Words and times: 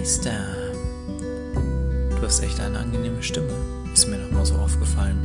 Meister. 0.00 0.32
Du 2.16 2.22
hast 2.22 2.42
echt 2.42 2.58
eine 2.58 2.78
angenehme 2.78 3.22
Stimme. 3.22 3.52
Ist 3.92 4.08
mir 4.08 4.16
noch 4.16 4.30
mal 4.30 4.46
so 4.46 4.54
aufgefallen. 4.54 5.18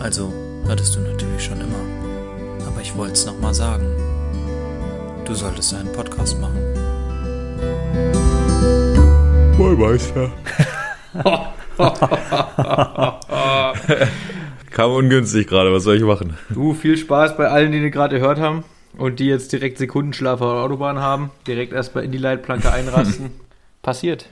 Also, 0.00 0.32
hattest 0.66 0.96
du 0.96 1.00
natürlich 1.00 1.44
schon 1.44 1.60
immer. 1.60 2.66
Aber 2.66 2.80
ich 2.80 2.96
wollte 2.96 3.12
es 3.12 3.26
noch 3.26 3.38
mal 3.38 3.54
sagen. 3.54 3.86
Du 5.24 5.34
solltest 5.34 5.72
einen 5.72 5.92
Podcast 5.92 6.36
machen. 6.40 6.58
Moin 9.56 9.78
Meister. 9.78 10.32
Kam 14.72 14.90
ungünstig 14.90 15.46
gerade, 15.46 15.72
was 15.72 15.84
soll 15.84 15.94
ich 15.94 16.02
machen? 16.02 16.36
Du, 16.50 16.74
viel 16.74 16.96
Spaß 16.96 17.36
bei 17.36 17.46
allen, 17.46 17.70
die 17.70 17.80
den 17.80 17.92
gerade 17.92 18.18
gehört 18.18 18.40
haben 18.40 18.64
und 18.98 19.20
die 19.20 19.26
jetzt 19.26 19.52
direkt 19.52 19.78
Sekundenschlaf 19.78 20.40
auf 20.40 20.50
der 20.54 20.60
Autobahn 20.64 20.98
haben, 20.98 21.30
direkt 21.46 21.72
erstmal 21.72 22.02
in 22.02 22.10
die 22.10 22.18
Leitplanke 22.18 22.72
einrasten. 22.72 23.30
Passiert. 23.84 24.26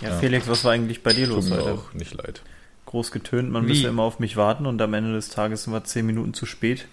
Ja, 0.00 0.10
Felix, 0.18 0.48
was 0.48 0.64
war 0.64 0.72
eigentlich 0.72 1.02
bei 1.04 1.12
dir 1.12 1.28
los 1.28 1.48
Tut 1.48 1.56
mir 1.58 1.62
heute? 1.64 1.74
auch 1.74 1.92
nicht 1.94 2.14
leid. 2.14 2.42
Groß 2.86 3.12
getönt, 3.12 3.50
man 3.52 3.64
Wie? 3.64 3.68
müsse 3.68 3.86
immer 3.86 4.02
auf 4.02 4.18
mich 4.18 4.36
warten 4.36 4.66
und 4.66 4.80
am 4.82 4.92
Ende 4.94 5.12
des 5.12 5.28
Tages 5.28 5.62
sind 5.64 5.72
wir 5.72 5.84
zehn 5.84 6.04
Minuten 6.06 6.34
zu 6.34 6.46
spät. 6.46 6.86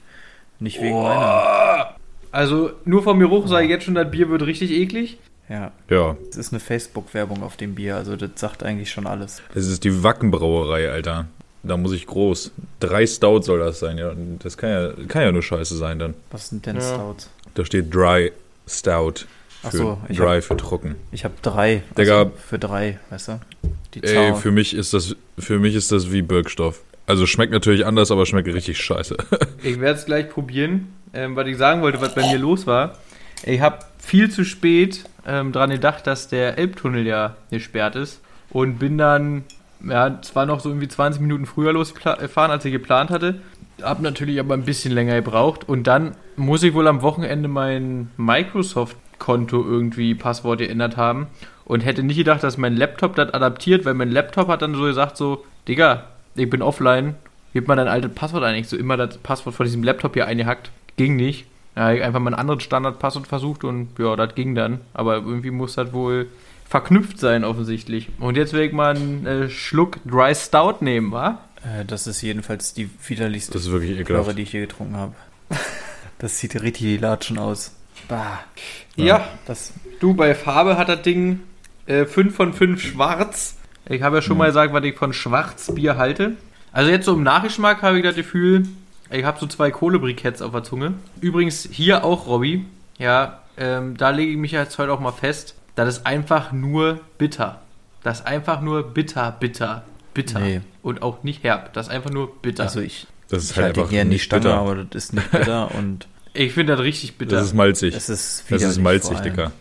Nicht 0.59 0.79
wegen 0.81 1.01
meiner. 1.01 1.95
Also, 2.31 2.71
nur 2.85 3.01
vom 3.03 3.19
Geruch 3.19 3.47
sage 3.47 3.65
ich 3.65 3.71
jetzt 3.71 3.85
schon, 3.85 3.95
das 3.95 4.09
Bier 4.11 4.29
wird 4.29 4.43
richtig 4.43 4.71
eklig. 4.71 5.17
Ja, 5.49 5.71
Ja, 5.89 6.15
es 6.29 6.37
ist 6.37 6.53
eine 6.53 6.59
Facebook-Werbung 6.61 7.43
auf 7.43 7.57
dem 7.57 7.75
Bier, 7.75 7.95
also 7.97 8.15
das 8.15 8.29
sagt 8.35 8.63
eigentlich 8.63 8.89
schon 8.91 9.05
alles. 9.07 9.41
es 9.53 9.67
ist 9.67 9.83
die 9.83 10.03
Wackenbrauerei, 10.03 10.89
Alter. 10.89 11.25
Da 11.63 11.77
muss 11.77 11.91
ich 11.91 12.07
groß. 12.07 12.51
Drei 12.79 13.05
Stout 13.05 13.41
soll 13.43 13.59
das 13.59 13.79
sein, 13.79 13.97
ja. 13.97 14.13
Das 14.39 14.57
kann 14.57 14.69
ja, 14.69 14.91
kann 15.07 15.21
ja 15.23 15.31
nur 15.31 15.43
scheiße 15.43 15.75
sein 15.77 15.99
dann. 15.99 16.13
Was 16.31 16.49
sind 16.49 16.65
denn 16.65 16.77
Ja. 16.77 16.81
Stouts? 16.81 17.29
Da 17.53 17.65
steht 17.65 17.93
Dry 17.93 18.31
Stout. 18.67 19.25
Für 19.61 19.67
Ach 19.67 19.71
so, 19.71 19.97
ich 20.09 20.17
Dry 20.17 20.41
für 20.41 20.57
trocken. 20.57 20.95
Ich 21.11 21.23
habe 21.23 21.35
drei. 21.43 21.83
Digga. 21.95 22.23
Also 22.23 22.31
für 22.47 22.57
drei, 22.57 22.99
weißt 23.11 23.27
du? 23.27 23.39
Die 23.93 24.03
Ey, 24.03 24.33
für 24.33 24.49
mich 24.51 24.73
ist 24.73 24.93
das, 24.93 25.15
für 25.37 25.59
mich 25.59 25.75
ist 25.75 25.91
das 25.91 26.11
wie 26.11 26.23
Birkstoff. 26.23 26.81
Also 27.05 27.27
schmeckt 27.27 27.51
natürlich 27.51 27.85
anders, 27.85 28.09
aber 28.09 28.25
schmeckt 28.25 28.47
richtig 28.47 28.79
scheiße. 28.81 29.17
Ich 29.63 29.79
werde 29.79 29.99
es 29.99 30.05
gleich 30.05 30.29
probieren. 30.29 30.93
Ähm, 31.13 31.35
was 31.35 31.45
ich 31.47 31.57
sagen 31.57 31.81
wollte, 31.81 32.01
was 32.01 32.15
bei 32.15 32.21
mir 32.27 32.39
los 32.39 32.65
war. 32.65 32.97
Ich 33.43 33.61
habe 33.61 33.79
viel 33.99 34.31
zu 34.31 34.43
spät 34.43 35.03
ähm, 35.27 35.51
dran 35.51 35.69
gedacht, 35.69 36.07
dass 36.07 36.29
der 36.29 36.57
Elbtunnel 36.57 37.05
ja 37.05 37.35
gesperrt 37.51 37.95
ist. 37.95 38.21
Und 38.49 38.79
bin 38.79 38.97
dann, 38.97 39.43
ja, 39.87 40.19
zwar 40.21 40.47
noch 40.47 40.61
so 40.61 40.69
irgendwie 40.69 40.87
20 40.87 41.21
Minuten 41.21 41.45
früher 41.45 41.73
losgefahren, 41.73 42.51
als 42.51 42.65
ich 42.65 42.71
geplant 42.71 43.11
hatte. 43.11 43.41
Hab 43.81 44.01
natürlich 44.01 44.39
aber 44.39 44.55
ein 44.55 44.63
bisschen 44.63 44.93
länger 44.93 45.15
gebraucht. 45.15 45.67
Und 45.69 45.83
dann 45.83 46.15
muss 46.35 46.63
ich 46.63 46.73
wohl 46.73 46.87
am 46.87 47.01
Wochenende 47.03 47.47
mein 47.47 48.09
Microsoft-Konto 49.21 49.63
irgendwie 49.63 50.15
Passwort 50.15 50.59
geändert 50.59 50.97
haben. 50.97 51.27
Und 51.65 51.81
hätte 51.81 52.03
nicht 52.03 52.17
gedacht, 52.17 52.43
dass 52.43 52.57
mein 52.57 52.75
Laptop 52.75 53.15
das 53.15 53.33
adaptiert, 53.33 53.85
weil 53.85 53.93
mein 53.93 54.11
Laptop 54.11 54.47
hat 54.49 54.61
dann 54.61 54.75
so 54.75 54.81
gesagt, 54.81 55.15
so, 55.15 55.45
Digga, 55.67 56.05
ich 56.35 56.49
bin 56.49 56.61
offline, 56.61 57.15
gib 57.53 57.67
mal 57.67 57.75
dein 57.75 57.87
altes 57.87 58.13
Passwort 58.13 58.43
ein. 58.43 58.55
Ich 58.55 58.67
so 58.67 58.75
immer 58.75 58.97
das 58.97 59.17
Passwort 59.19 59.55
von 59.55 59.65
diesem 59.65 59.83
Laptop 59.83 60.13
hier 60.15 60.27
eingehackt. 60.27 60.71
Ging 60.97 61.15
nicht. 61.15 61.45
Ja, 61.75 61.85
einfach 61.85 62.19
mal 62.19 62.33
ein 62.33 62.39
anderes 62.39 62.63
Standardpasswort 62.63 63.27
versucht 63.27 63.63
und 63.63 63.97
ja, 63.97 64.17
das 64.17 64.35
ging 64.35 64.55
dann. 64.55 64.81
Aber 64.93 65.15
irgendwie 65.15 65.51
muss 65.51 65.75
das 65.75 65.93
wohl 65.93 66.27
verknüpft 66.67 67.19
sein, 67.19 67.45
offensichtlich. 67.45 68.09
Und 68.19 68.35
jetzt 68.35 68.51
will 68.51 68.63
ich 68.63 68.73
mal 68.73 68.95
einen 68.95 69.25
äh, 69.25 69.49
Schluck 69.49 69.97
Dry 70.05 70.35
Stout 70.35 70.77
nehmen, 70.81 71.11
wa? 71.13 71.39
Äh, 71.63 71.85
das 71.85 72.07
ist 72.07 72.21
jedenfalls 72.21 72.73
die 72.73 72.89
widerlichste 73.07 73.53
Das 73.53 73.63
ist 73.63 73.71
wirklich 73.71 74.03
Plörre, 74.03 74.33
die 74.33 74.41
ich 74.41 74.51
je 74.51 74.61
getrunken 74.61 74.97
habe. 74.97 75.13
Das 76.19 76.37
sieht 76.37 76.61
richtig 76.61 77.01
latschen 77.01 77.39
aus. 77.39 77.71
Bah. 78.07 78.39
Ja. 78.95 79.27
Das, 79.45 79.73
Du, 79.99 80.13
bei 80.15 80.33
Farbe 80.33 80.77
hat 80.77 80.89
das 80.89 81.03
Ding 81.03 81.41
äh, 81.85 82.05
5 82.05 82.35
von 82.35 82.53
5 82.53 82.81
schwarz. 82.81 83.57
Ich 83.87 84.01
habe 84.01 84.17
ja 84.17 84.21
schon 84.21 84.37
mal 84.37 84.47
gesagt, 84.47 84.73
was 84.73 84.83
ich 84.83 84.95
von 84.97 85.13
Schwarzbier 85.13 85.97
halte. 85.97 86.37
Also 86.71 86.89
jetzt 86.89 87.05
so 87.05 87.13
im 87.13 87.23
Nachgeschmack 87.23 87.81
habe 87.83 87.97
ich 87.97 88.03
das 88.03 88.15
Gefühl, 88.15 88.67
ich 89.11 89.23
habe 89.25 89.39
so 89.39 89.45
zwei 89.45 89.69
Kohlebriketts 89.71 90.41
auf 90.41 90.51
der 90.53 90.63
Zunge. 90.63 90.93
Übrigens 91.19 91.67
hier 91.71 92.03
auch, 92.03 92.27
Robby. 92.27 92.65
Ja, 92.97 93.39
ähm, 93.57 93.97
da 93.97 94.09
lege 94.09 94.31
ich 94.31 94.37
mich 94.37 94.51
jetzt 94.53 94.77
heute 94.79 94.91
auch 94.93 94.99
mal 94.99 95.11
fest. 95.11 95.55
Das 95.75 95.87
ist 95.89 96.05
einfach 96.05 96.51
nur 96.51 96.99
bitter. 97.17 97.61
Das 98.03 98.21
ist 98.21 98.25
einfach 98.27 98.61
nur 98.61 98.83
bitter, 98.83 99.35
bitter, 99.39 99.83
bitter. 100.13 100.39
Nee. 100.39 100.61
Und 100.81 101.01
auch 101.03 101.23
nicht 101.23 101.43
herb. 101.43 101.73
Das 101.73 101.87
ist 101.87 101.93
einfach 101.93 102.09
nur 102.09 102.35
bitter. 102.41 102.63
also 102.63 102.79
ich, 102.79 103.05
Das 103.29 103.43
ist 103.43 103.51
ich 103.51 103.57
halt 103.57 103.65
halte 103.67 103.81
einfach 103.81 103.91
hier 103.91 104.03
nicht 104.05 104.13
nicht 104.13 104.23
Stange, 104.23 104.43
bitter. 104.43 104.57
aber 104.57 104.75
das 104.85 105.03
ist 105.05 105.13
nicht 105.13 105.29
bitter 105.31 105.75
und 105.75 106.07
ich 106.33 106.53
finde 106.53 106.75
das 106.75 106.83
richtig 106.83 107.17
bitter. 107.17 107.35
Das 107.37 107.45
ist 107.45 107.53
malzig. 107.53 107.95
es 107.95 108.09
ist 108.09 108.45
Das 108.49 108.61
ist 108.63 108.79
malzig. 108.79 109.19
Dicker. 109.19 109.51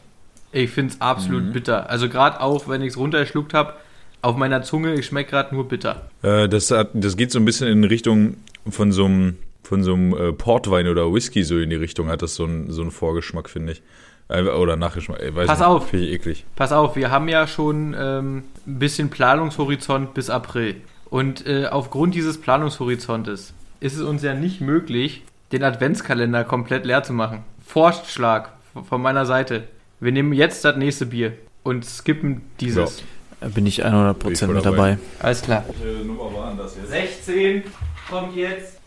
Ich 0.53 0.71
finde 0.71 0.95
es 0.95 1.01
absolut 1.01 1.45
Mhm. 1.45 1.53
bitter. 1.53 1.89
Also 1.91 2.09
gerade 2.09 2.41
auch, 2.41 2.69
wenn 2.69 2.83
ich 2.83 2.89
es 2.89 2.97
runtergeschluckt 2.97 3.55
habe, 3.55 3.75
auf 4.23 4.37
meiner 4.37 4.63
Zunge, 4.63 4.95
ich 4.95 5.07
schmecke 5.07 5.31
gerade 5.31 5.55
nur 5.55 5.69
bitter. 5.69 6.11
Äh, 6.23 6.49
das, 6.49 6.71
hat, 6.71 6.91
das 6.95 7.17
geht 7.17 7.31
so 7.33 7.39
ein 7.39 7.45
bisschen 7.45 7.69
in 7.69 7.85
Richtung 7.85 8.37
von 8.69 8.93
so 8.93 9.05
einem 9.05 9.37
von 9.63 9.85
so 9.85 9.95
einem 9.95 10.13
äh, 10.15 10.33
Portwein 10.33 10.89
oder 10.89 11.13
Whisky 11.15 11.45
so 11.45 11.57
in 11.59 11.71
die 11.71 11.77
Richtung 11.77 12.09
hat 12.09 12.23
das 12.23 12.35
so 12.35 12.43
einen 12.45 12.73
so 12.73 12.83
einen 12.83 12.91
Vorgeschmack, 12.91 13.49
finde 13.49 13.73
ich. 13.73 13.83
Äh, 14.29 14.43
oder 14.43 14.77
Nachgeschmack. 14.77 15.23
Ich 15.23 15.35
weiß 15.35 15.47
Pass 15.47 15.61
nicht, 15.61 15.69
auf. 15.69 15.89
Finde 15.91 16.07
ich 16.07 16.13
eklig. 16.15 16.45
Pass 16.57 16.73
auf, 16.73 16.97
wir 16.97 17.11
haben 17.13 17.29
ja 17.29 17.47
schon 17.47 17.95
ähm, 17.97 18.43
ein 18.67 18.79
bisschen 18.81 19.11
Planungshorizont 19.11 20.13
bis 20.13 20.29
April. 20.29 20.77
Und 21.09 21.47
äh, 21.47 21.67
aufgrund 21.67 22.15
dieses 22.17 22.41
Planungshorizontes 22.41 23.53
ist 23.81 23.97
es 23.97 24.03
uns 24.03 24.23
ja 24.23 24.35
nicht 24.35 24.61
möglich, 24.61 25.23
den 25.53 25.63
Adventskalender 25.65 26.45
komplett 26.45 26.85
leer 26.87 27.03
zu 27.03 27.13
machen. 27.13 27.45
Vorschlag 27.65 28.51
von 28.89 29.03
meiner 29.03 29.27
Seite. 29.27 29.65
Wir 30.01 30.13
nehmen 30.13 30.33
jetzt 30.33 30.65
das 30.65 30.77
nächste 30.77 31.07
Bier 31.07 31.33
und 31.63 31.85
skippen 31.85 32.43
dieses. 32.61 33.03
Da 33.41 33.49
bin 33.49 33.67
ich 33.67 33.85
100% 33.85 34.15
Bin 34.15 34.33
ich 34.33 34.43
mit 34.43 34.65
dabei. 34.65 34.77
dabei. 34.93 34.99
Alles 35.21 35.43
klar. 35.43 35.65
Welche 35.83 36.05
Nummer 36.07 36.33
waren 36.35 36.57
das 36.59 36.77
jetzt? 36.77 36.91
16 36.91 37.63
kommt 38.09 38.37
jetzt. 38.37 38.79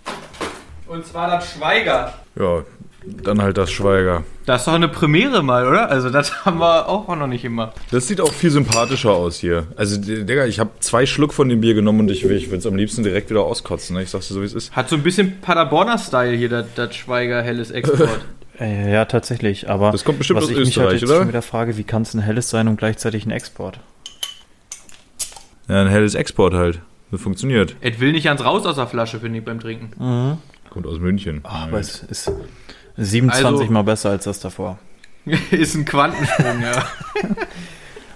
Und 0.88 1.06
zwar 1.06 1.30
das 1.30 1.52
Schweiger. 1.54 2.14
Ja, 2.36 2.64
dann 3.06 3.42
halt 3.42 3.58
das 3.58 3.72
Schweiger. 3.72 4.24
Das 4.46 4.62
ist 4.62 4.68
doch 4.68 4.74
eine 4.74 4.88
Premiere 4.88 5.44
mal, 5.44 5.68
oder? 5.68 5.90
Also 5.90 6.10
das 6.10 6.46
haben 6.46 6.60
wir 6.60 6.88
auch 6.90 7.08
noch 7.16 7.28
nicht 7.28 7.42
gemacht. 7.44 7.74
Das 7.92 8.08
sieht 8.08 8.20
auch 8.22 8.32
viel 8.32 8.52
sympathischer 8.52 9.12
aus 9.12 9.38
hier. 9.38 9.68
Also, 9.76 10.00
Digga, 10.00 10.46
ich 10.46 10.60
habe 10.60 10.72
zwei 10.80 11.06
Schluck 11.06 11.34
von 11.34 11.50
dem 11.50 11.62
Bier 11.62 11.74
genommen 11.74 12.02
und 12.02 12.12
ich, 12.12 12.24
ich 12.26 12.48
würde 12.48 12.58
es 12.58 12.66
am 12.66 12.76
liebsten 12.76 13.04
direkt 13.04 13.30
wieder 13.30 13.42
auskotzen. 13.44 13.96
Ne? 13.96 14.04
Ich 14.04 14.10
sag's 14.10 14.28
dir 14.28 14.34
so, 14.34 14.42
wie 14.42 14.46
es 14.46 14.54
ist. 14.54 14.76
Hat 14.76 14.90
so 14.90 14.96
ein 14.96 15.04
bisschen 15.04 15.40
Paderborner-Style 15.42 16.36
hier, 16.36 16.50
das, 16.50 16.66
das 16.76 16.96
Schweiger 16.96 17.42
helles 17.42 17.72
Export. 17.72 18.22
Äh, 18.60 18.94
ja, 18.94 19.06
tatsächlich, 19.06 19.68
aber 19.68 19.90
Das 19.92 20.04
kommt 20.04 20.20
bestimmt 20.20 20.38
was 20.38 20.44
aus 20.44 20.52
ich 20.52 20.58
mich 20.60 20.68
Österreich, 20.68 20.88
halt 20.90 21.02
jetzt 21.02 21.10
oder? 21.10 21.20
schon 21.22 21.28
wieder 21.28 21.42
frage, 21.42 21.76
wie 21.76 21.84
kann 21.84 22.04
es 22.04 22.14
ein 22.14 22.22
helles 22.22 22.52
sein 22.52 22.68
und 22.68 22.78
gleichzeitig 22.78 23.26
ein 23.26 23.32
Export? 23.32 23.80
Ja, 25.68 25.82
ein 25.82 25.88
helles 25.88 26.14
Export 26.14 26.54
halt. 26.54 26.80
Das 27.10 27.20
funktioniert. 27.20 27.76
Es 27.82 28.00
will 28.00 28.12
nicht 28.12 28.26
ganz 28.26 28.44
raus 28.44 28.68
aus 28.68 28.76
der 28.76 28.86
Flasche, 28.86 29.20
finde 29.20 29.40
ich, 29.40 29.46
beim 29.46 29.60
Trinken. 29.60 30.38
Kommt 30.70 30.86
aus 30.86 31.00
München. 31.00 31.42
Ah, 31.44 31.64
aber 31.64 31.80
es 31.80 32.04
ist 32.04 32.32
27 32.98 33.46
Also- 33.46 33.66
mal 33.72 33.84
besser 33.84 34.10
als 34.12 34.26
das 34.26 34.40
davor. 34.40 34.78
ist 35.52 35.76
ein 35.76 35.86
Quantensprung, 35.86 36.62
ja. 36.62 36.86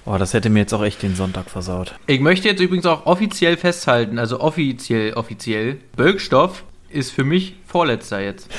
Oh, 0.10 0.18
das 0.18 0.34
hätte 0.34 0.50
mir 0.50 0.60
jetzt 0.60 0.74
auch 0.74 0.84
echt 0.84 1.04
den 1.04 1.16
Sonntag 1.16 1.50
versaut. 1.50 1.94
Ich 2.06 2.22
möchte 2.22 2.48
jetzt 2.48 2.62
übrigens 2.62 2.86
auch 2.86 3.06
offiziell 3.06 3.58
festhalten, 3.58 4.20
also 4.20 4.40
offiziell, 4.40 5.14
offiziell, 5.16 5.80
Bölkstoff 5.98 6.64
ist 6.90 7.12
für 7.12 7.26
mich 7.26 7.56
Vorletzter 7.66 8.22
jetzt. 8.22 8.48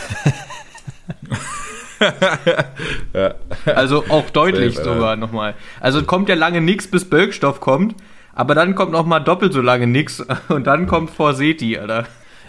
Also 3.65 4.05
auch 4.09 4.31
deutlich 4.31 4.77
Safe, 4.77 4.89
sogar 4.89 5.17
nochmal. 5.17 5.55
Also 5.81 6.01
es 6.01 6.07
kommt 6.07 6.29
ja 6.29 6.35
lange 6.37 6.61
nichts, 6.61 6.87
bis 6.87 7.09
Bölkstoff 7.09 7.61
kommt, 7.61 7.97
aber 8.35 8.55
dann 8.55 8.75
kommt 8.75 8.93
nochmal 8.93 9.23
doppelt 9.25 9.53
so 9.53 9.61
lange 9.61 9.87
nichts 9.87 10.25
und 10.49 10.67
dann 10.67 10.87
kommt 10.87 11.11
Forseti, 11.11 11.77
Alter. 11.79 12.07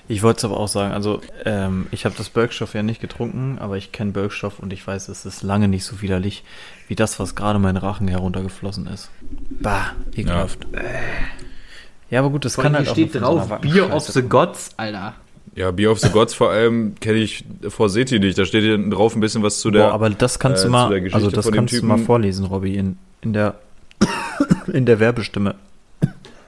Ich 0.09 0.24
wollte 0.24 0.40
es 0.40 0.46
aber 0.46 0.58
auch 0.58 0.68
sagen, 0.68 0.92
also 0.92 1.22
ähm, 1.46 1.86
ich 1.92 2.03
habe 2.03 2.16
das 2.18 2.30
Bölkstoff 2.30 2.74
ja 2.74 2.81
nicht 2.81 3.00
getrunken, 3.00 3.59
aber 3.59 3.78
ich 3.78 3.92
kenne 3.92 4.12
Bölkstoff 4.12 4.58
und 4.58 4.74
ich 4.74 4.86
weiß, 4.86 5.08
es 5.08 5.24
ist 5.24 5.44
lange 5.44 5.68
nicht 5.68 5.86
so 5.86 6.01
widerlich 6.01 6.44
wie 6.88 6.95
das, 6.95 7.19
was 7.19 7.36
gerade 7.36 7.60
mein 7.60 7.78
Rachen 7.78 8.07
heruntergeflossen 8.07 8.88
ist. 8.88 9.12
Bah, 9.51 9.92
ekelhaft. 10.16 10.66
Ja, 12.10 12.22
aber 12.22 12.31
gut, 12.31 12.44
das 12.44 12.57
kann 12.57 12.75
halt 12.75 12.89
auch 12.89 12.94
steht 12.94 13.13
so 13.13 13.19
drauf, 13.19 13.51
einer 13.51 13.62
Bier 13.62 13.94
of 13.94 14.07
the 14.07 14.24
Gods, 14.24 14.72
Alter. 14.78 15.13
Ja, 15.56 15.69
Beer 15.69 15.92
of 15.92 16.00
the 16.00 16.10
Gods 16.10 16.34
vor 16.34 16.50
allem 16.50 16.95
kenne 17.00 17.19
ich 17.19 17.45
vor 17.68 17.89
Seti 17.89 18.18
nicht. 18.18 18.36
Da 18.36 18.45
steht 18.45 18.63
hier 18.63 18.78
drauf 18.89 19.16
ein 19.16 19.19
bisschen 19.19 19.44
was 19.44 19.60
zu 19.60 19.69
der. 19.69 19.89
Boah, 19.89 19.94
aber 19.94 20.10
das 20.10 20.39
kannst 20.39 20.63
äh, 20.63 20.66
du 20.66 20.68
zu 20.69 20.72
mal, 20.72 21.10
also 21.12 21.30
das 21.30 21.51
kannst 21.51 21.75
du 21.75 21.86
mal 21.86 21.95
Typen. 21.95 22.06
vorlesen, 22.07 22.45
Robby, 22.45 22.75
in, 22.75 22.98
in 23.22 23.34
der 23.34 23.60
in 24.74 24.88
der 24.88 25.00
Werbestimme. 25.00 25.54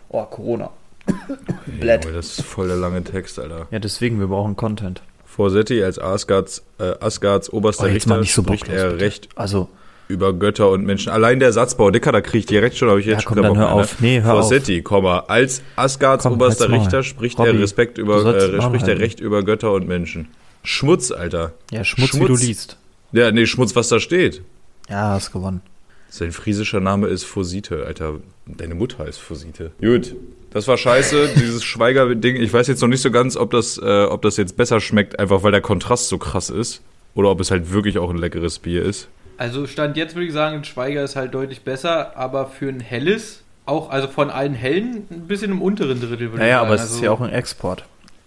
Oh, 0.10 0.24
Corona. 0.26 0.72
Ey, 1.08 2.00
Junge, 2.04 2.14
das 2.14 2.38
ist 2.40 2.42
voll 2.44 2.68
der 2.68 2.78
lange 2.78 3.04
Text, 3.04 3.40
Alter. 3.40 3.68
Ja, 3.72 3.80
deswegen, 3.80 4.20
wir 4.20 4.28
brauchen 4.28 4.56
Content. 4.56 5.02
Vorsetti 5.26 5.82
als 5.84 5.98
Asgards, 5.98 6.64
äh, 6.80 6.94
Asgards 7.00 7.52
oberster 7.54 7.86
Oh, 7.86 7.88
Richter 7.88 8.18
nicht 8.20 8.34
so 8.34 8.44
spricht 8.44 8.66
bocklos, 8.66 8.78
er 8.82 8.90
bitte. 8.92 9.06
Recht 9.06 9.30
Also, 9.36 9.70
über 10.10 10.34
Götter 10.34 10.70
und 10.70 10.86
Menschen. 10.86 11.10
Allein 11.12 11.40
der 11.40 11.54
Satzbau, 11.54 11.90
Dicker, 11.90 12.12
da 12.12 12.20
krieg 12.20 12.40
ich 12.40 12.46
direkt 12.46 12.76
schon, 12.76 12.90
habe 12.90 13.00
ich 13.00 13.06
jetzt 13.06 13.16
Ja, 13.16 13.22
schon 13.22 13.36
komm, 13.36 13.44
dann 13.44 13.54
Bock 13.54 13.58
hör 13.60 13.72
auf. 13.72 14.02
Nee, 14.02 14.22
hör 14.22 14.34
auf. 14.34 14.40
Vorsetti, 14.42 14.82
Komma, 14.82 15.20
als 15.28 15.62
Asgards 15.78 16.24
Komm, 16.24 16.34
oberster. 16.34 16.70
Richter 16.70 17.04
spricht 17.04 17.40
er 17.40 17.58
Respekt 17.58 17.98
über, 17.98 18.26
äh, 18.26 18.62
spricht 18.62 18.88
er. 18.88 19.00
Recht 19.00 19.20
über 19.22 19.44
Götter 19.44 19.72
und 19.72 19.88
Menschen. 19.88 20.28
Schmutz, 20.64 21.12
Alter. 21.12 21.54
ja, 21.72 21.84
Schmutz, 21.86 22.14
wie 22.16 22.26
du 22.26 22.36
liest. 22.36 22.78
Ja, 23.14 23.32
nee, 23.32 23.46
Schmutz, 23.46 23.76
was 23.76 23.88
da 23.88 24.00
steht. 24.00 24.42
Ja, 24.90 25.12
hast 25.14 25.32
gewonnen. 25.32 25.62
Sein 26.10 26.34
friesischer 26.34 26.82
Name 26.82 27.08
ist 27.08 27.24
Fosite, 27.24 27.86
Alter. 27.86 28.16
Deine 28.46 28.76
Mutter 28.76 29.08
ist 29.08 29.18
Fosite. 29.18 29.72
Gut, 29.80 30.14
das 30.52 30.68
war 30.68 30.78
scheiße, 30.78 31.30
dieses 31.38 31.64
Schweiger-Ding. 31.64 32.36
Ich 32.38 32.54
weiß 32.54 32.68
jetzt 32.68 32.82
noch 32.82 32.88
nicht 32.88 33.02
so 33.02 33.10
ganz, 33.12 33.36
ob 33.38 33.52
das, 33.52 33.78
äh, 33.78 34.04
ob 34.06 34.22
das 34.22 34.38
jetzt 34.38 34.58
besser 34.58 34.80
schmeckt, 34.80 35.20
einfach 35.20 35.44
weil 35.44 35.52
der 35.52 35.62
Kontrast 35.62 36.10
so 36.10 36.18
krass 36.18 36.50
ist. 36.50 36.82
Oder 37.14 37.30
ob 37.30 37.40
es 37.42 37.52
halt 37.52 37.74
wirklich 37.74 37.98
auch 37.98 38.10
ein 38.10 38.18
leckeres 38.18 38.60
Bier 38.60 38.84
ist. 38.84 39.10
Also 39.38 39.68
Stand 39.68 39.98
jetzt 39.98 40.16
würde 40.16 40.28
ich 40.28 40.34
sagen, 40.34 40.58
ein 40.58 40.64
Schweiger 40.64 41.04
ist 41.04 41.16
halt 41.16 41.34
deutlich 41.34 41.62
besser, 41.64 42.16
aber 42.16 42.48
für 42.48 42.70
ein 42.70 42.80
helles, 42.80 43.44
auch 43.66 43.90
also 43.90 44.08
von 44.08 44.30
allen 44.30 44.54
hellen, 44.54 45.08
ein 45.10 45.28
bisschen 45.28 45.52
im 45.52 45.62
unteren 45.62 46.00
Drittel 46.00 46.32
würde 46.32 46.38
Naja, 46.38 46.48
ich 46.48 46.54
sagen. 46.58 46.66
aber 46.68 46.76
es 46.76 46.82
also, 46.82 46.96
ist 46.96 47.02
ja 47.02 47.12
auch 47.12 47.22
ein 47.22 47.32
Export. 47.32 47.86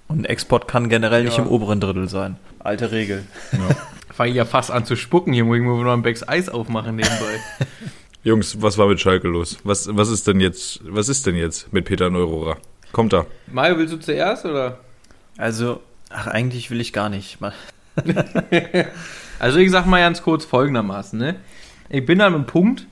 Und 0.09 0.21
ein 0.21 0.25
Export 0.27 0.69
kann 0.69 0.89
generell 0.91 1.25
nicht 1.25 1.39
Ja. 1.39 1.45
im 1.45 1.49
oberen 1.49 1.81
Drittel 1.81 2.09
sein. 2.09 2.37
Alte 2.59 2.91
Regel. 2.93 3.25
Fange 4.13 4.31
ich 4.31 4.37
ja 4.37 4.45
fast 4.45 4.71
an 4.71 4.85
zu 4.85 4.97
spucken, 4.97 5.33
hier 5.33 5.45
muss 5.45 5.57
ich 5.57 5.63
mir 5.63 5.83
noch 5.83 5.93
ein 5.93 6.03
Becks 6.03 6.27
Eis 6.29 6.49
aufmachen 6.49 6.97
nebenbei. 6.97 7.41
Jungs, 8.25 8.63
was 8.63 8.79
war 8.79 8.89
mit 8.89 8.99
Schalke 9.01 9.29
los? 9.29 9.59
Was, 9.65 9.87
was 9.95 10.09
ist 10.09 10.27
denn 10.27 10.41
jetzt, 10.41 10.81
was 10.83 11.11
ist 11.11 11.27
denn 11.27 11.37
jetzt 11.37 11.75
mit 11.75 11.85
Peter 11.85 12.09
Neurohrer? 12.09 12.57
Kommt 12.91 13.13
da. 13.13 13.27
Mario, 13.53 13.77
willst 13.77 13.93
du 13.93 13.99
zuerst 13.99 14.47
oder? 14.47 14.79
Also, 15.37 15.83
ach, 16.09 16.29
eigentlich 16.29 16.71
will 16.71 16.81
ich 16.81 16.93
gar 16.93 17.09
nicht. 17.11 17.39
Also 19.41 19.59
ich 19.59 19.73
sag 19.73 19.85
mal 19.85 19.99
ganz 19.99 20.23
kurz 20.23 20.45
folgendermaßen, 20.45 21.19
ne? 21.19 21.35
Ich 21.91 22.07
bin 22.07 22.21
an 22.21 22.35
einem 22.35 22.47
Punkt, 22.47 22.87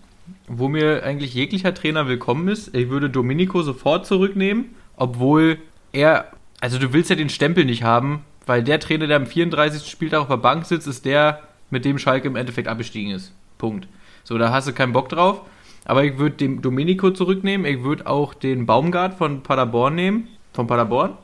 wo 0.48 0.68
mir 0.68 1.04
eigentlich 1.04 1.34
jeglicher 1.34 1.72
Trainer 1.72 2.08
willkommen 2.08 2.48
ist. 2.48 2.74
Ich 2.74 2.90
würde 2.90 3.08
Domenico 3.08 3.62
sofort 3.62 4.06
zurücknehmen, 4.06 4.74
obwohl 4.96 5.58
er, 5.92 6.32
also 6.60 6.78
du 6.78 6.92
willst 6.92 7.10
ja 7.10 7.16
den 7.16 7.28
Stempel 7.28 7.64
nicht 7.64 7.84
haben, 7.84 8.24
weil 8.44 8.64
der 8.64 8.80
Trainer, 8.80 9.06
der 9.06 9.18
am 9.18 9.26
34. 9.26 9.88
Spieltag 9.88 10.20
auf 10.20 10.28
der 10.28 10.36
Bank 10.36 10.66
sitzt, 10.66 10.88
ist 10.88 11.04
der, 11.04 11.42
mit 11.70 11.84
dem 11.84 11.98
Schalke 11.98 12.26
im 12.26 12.36
Endeffekt 12.36 12.66
abgestiegen 12.66 13.12
ist. 13.12 13.32
Punkt. 13.56 13.86
So, 14.32 14.38
da 14.38 14.50
hast 14.50 14.66
du 14.66 14.72
keinen 14.72 14.94
Bock 14.94 15.10
drauf. 15.10 15.42
Aber 15.84 16.04
ich 16.04 16.16
würde 16.16 16.36
den 16.36 16.62
Domenico 16.62 17.10
zurücknehmen. 17.10 17.66
Ich 17.66 17.84
würde 17.84 18.06
auch 18.06 18.32
den 18.32 18.64
Baumgart 18.64 19.12
von 19.12 19.42
Paderborn 19.42 19.94
nehmen. 19.94 20.28
Von 20.54 20.66
Paderborn. 20.66 21.18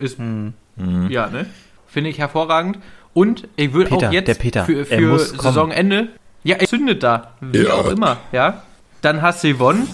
Ist 0.00 0.18
Hm. 0.18 0.54
ja, 1.08 1.28
ne? 1.28 1.46
Finde 1.86 2.10
ich 2.10 2.18
hervorragend. 2.18 2.80
Und 3.14 3.46
ich 3.54 3.72
würde 3.72 3.92
auch 3.94 4.10
jetzt 4.10 4.26
der 4.26 4.34
Peter, 4.34 4.64
für, 4.64 4.84
für. 4.84 5.18
Saisonende, 5.20 6.08
ja, 6.42 6.56
er 6.56 6.66
zündet 6.66 7.04
da, 7.04 7.34
wie 7.40 7.58
Ja. 7.62 7.74
auch 7.74 7.88
immer, 7.90 8.16
ja. 8.32 8.62
Dann 9.02 9.22
hast 9.22 9.44
du 9.44 9.52
gewonnen. 9.52 9.86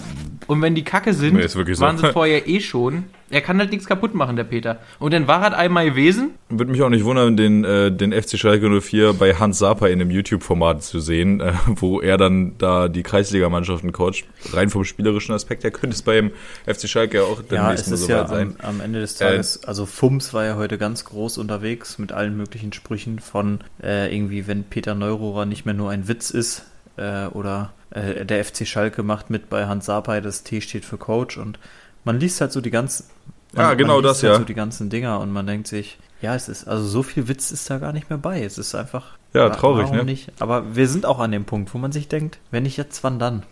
Und 0.49 0.63
wenn 0.63 0.73
die 0.73 0.83
Kacke 0.83 1.13
sind, 1.13 1.35
Nee, 1.35 1.43
ist 1.43 1.55
wirklich 1.55 1.77
so. 1.77 1.85
waren 1.85 1.99
sie 1.99 2.11
vorher 2.11 2.47
eh 2.47 2.59
schon. 2.59 3.03
Er 3.29 3.41
kann 3.41 3.59
halt 3.59 3.69
nichts 3.69 3.85
kaputt 3.85 4.15
machen, 4.15 4.35
der 4.35 4.43
Peter. 4.45 4.79
Und 4.97 5.13
dann 5.13 5.27
war 5.27 5.43
er 5.43 5.55
einmal 5.55 5.85
gewesen. 5.85 6.31
Würde 6.49 6.71
mich 6.71 6.81
auch 6.81 6.89
nicht 6.89 7.05
wundern, 7.05 7.37
den, 7.37 7.63
äh, 7.63 7.91
den 7.91 8.11
FC 8.11 8.35
Schalke 8.39 8.67
04 8.81 9.13
bei 9.13 9.35
Hans 9.35 9.59
Sapa 9.59 9.85
in 9.85 10.01
einem 10.01 10.09
YouTube-Format 10.09 10.81
zu 10.83 10.99
sehen, 10.99 11.39
äh, 11.39 11.53
wo 11.67 12.01
er 12.01 12.17
dann 12.17 12.57
da 12.57 12.87
die 12.87 13.03
Kreisligamannschaften 13.03 13.91
coacht. 13.91 14.23
Rein 14.51 14.71
vom 14.71 14.83
spielerischen 14.85 15.35
Aspekt 15.35 15.63
her 15.63 15.69
könnte 15.69 15.95
es 15.95 16.01
beim 16.01 16.31
FC 16.65 16.89
Schalke 16.89 17.17
ja 17.17 17.23
auch 17.25 17.41
Ja, 17.41 17.45
demnächst 17.61 17.85
es 17.85 17.93
ist 17.93 18.05
so 18.07 18.11
ja 18.11 18.21
weit 18.21 18.29
sein. 18.29 18.55
am, 18.63 18.69
am 18.77 18.81
Ende 18.81 19.01
des 19.01 19.15
Tages, 19.17 19.63
also 19.63 19.85
Fums 19.85 20.33
war 20.33 20.45
ja 20.45 20.55
heute 20.55 20.79
ganz 20.79 21.05
groß 21.05 21.37
unterwegs 21.37 21.99
mit 21.99 22.11
allen 22.11 22.35
möglichen 22.35 22.73
Sprüchen 22.73 23.19
von 23.19 23.59
äh, 23.83 24.11
irgendwie, 24.11 24.47
wenn 24.47 24.63
Peter 24.63 24.95
Neururer 24.95 25.45
nicht 25.45 25.65
mehr 25.65 25.75
nur 25.75 25.91
ein 25.91 26.07
Witz 26.07 26.31
ist 26.31 26.65
äh, 26.99 27.27
oder 27.27 27.71
äh, 27.91 28.25
der 28.25 28.43
FC 28.45 28.67
Schalke 28.67 29.01
macht 29.03 29.29
mit 29.29 29.49
bei 29.49 29.65
Hans 29.67 29.85
Sapai, 29.87 30.21
das 30.21 30.43
T 30.43 30.61
steht 30.61 30.85
für 30.85 30.97
Coach 30.97 31.37
und 31.37 31.57
man 32.03 32.19
liest 32.19 32.41
halt 32.41 32.51
so 32.51 32.61
die 32.61 32.69
ganzen 32.71 33.05
man, 33.53 33.65
Ja, 33.65 33.73
genau 33.73 33.95
man 33.95 34.03
liest 34.03 34.15
das, 34.15 34.23
halt 34.23 34.33
ja. 34.33 34.39
so 34.39 34.45
die 34.45 34.53
ganzen 34.53 34.89
Dinger 34.89 35.19
und 35.19 35.31
man 35.31 35.47
denkt 35.47 35.67
sich, 35.67 35.97
ja, 36.21 36.35
es 36.35 36.49
ist, 36.49 36.67
also 36.67 36.85
so 36.85 37.01
viel 37.01 37.27
Witz 37.27 37.49
ist 37.51 37.69
da 37.69 37.77
gar 37.79 37.93
nicht 37.93 38.09
mehr 38.09 38.19
bei. 38.19 38.43
Es 38.43 38.57
ist 38.57 38.75
einfach. 38.75 39.17
Ja, 39.33 39.49
wa- 39.49 39.55
traurig, 39.55 39.85
warum 39.85 39.97
ne? 39.97 40.03
Nicht? 40.03 40.31
Aber 40.39 40.75
wir 40.75 40.87
sind 40.87 41.05
auch 41.05 41.19
an 41.19 41.31
dem 41.31 41.45
Punkt, 41.45 41.73
wo 41.73 41.77
man 41.77 41.91
sich 41.91 42.07
denkt, 42.09 42.39
wenn 42.51 42.63
nicht 42.63 42.77
jetzt, 42.77 43.03
wann 43.03 43.19
dann? 43.19 43.43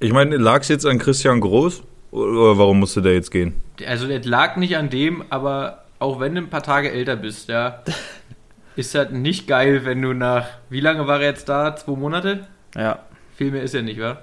Ich 0.00 0.12
meine, 0.12 0.36
lag 0.36 0.60
es 0.62 0.68
jetzt 0.68 0.86
an 0.86 0.98
Christian 0.98 1.40
Groß? 1.40 1.82
Oder 2.10 2.56
warum 2.56 2.78
musste 2.80 3.02
der 3.02 3.12
jetzt 3.14 3.30
gehen? 3.30 3.54
Also, 3.86 4.06
das 4.08 4.24
lag 4.24 4.56
nicht 4.56 4.76
an 4.76 4.88
dem, 4.88 5.24
aber 5.30 5.84
auch 5.98 6.20
wenn 6.20 6.34
du 6.34 6.40
ein 6.40 6.48
paar 6.48 6.62
Tage 6.62 6.90
älter 6.90 7.16
bist, 7.16 7.48
ja, 7.48 7.82
ist 8.78 8.94
das 8.94 9.10
nicht 9.10 9.48
geil, 9.48 9.84
wenn 9.84 10.00
du 10.00 10.12
nach, 10.12 10.46
wie 10.70 10.78
lange 10.78 11.08
war 11.08 11.20
er 11.20 11.30
jetzt 11.30 11.48
da? 11.48 11.74
Zwei 11.74 11.96
Monate? 11.96 12.46
Ja, 12.76 13.00
Viel 13.34 13.50
mehr 13.50 13.64
ist 13.64 13.74
er 13.74 13.82
nicht, 13.82 14.00
wa? 14.00 14.18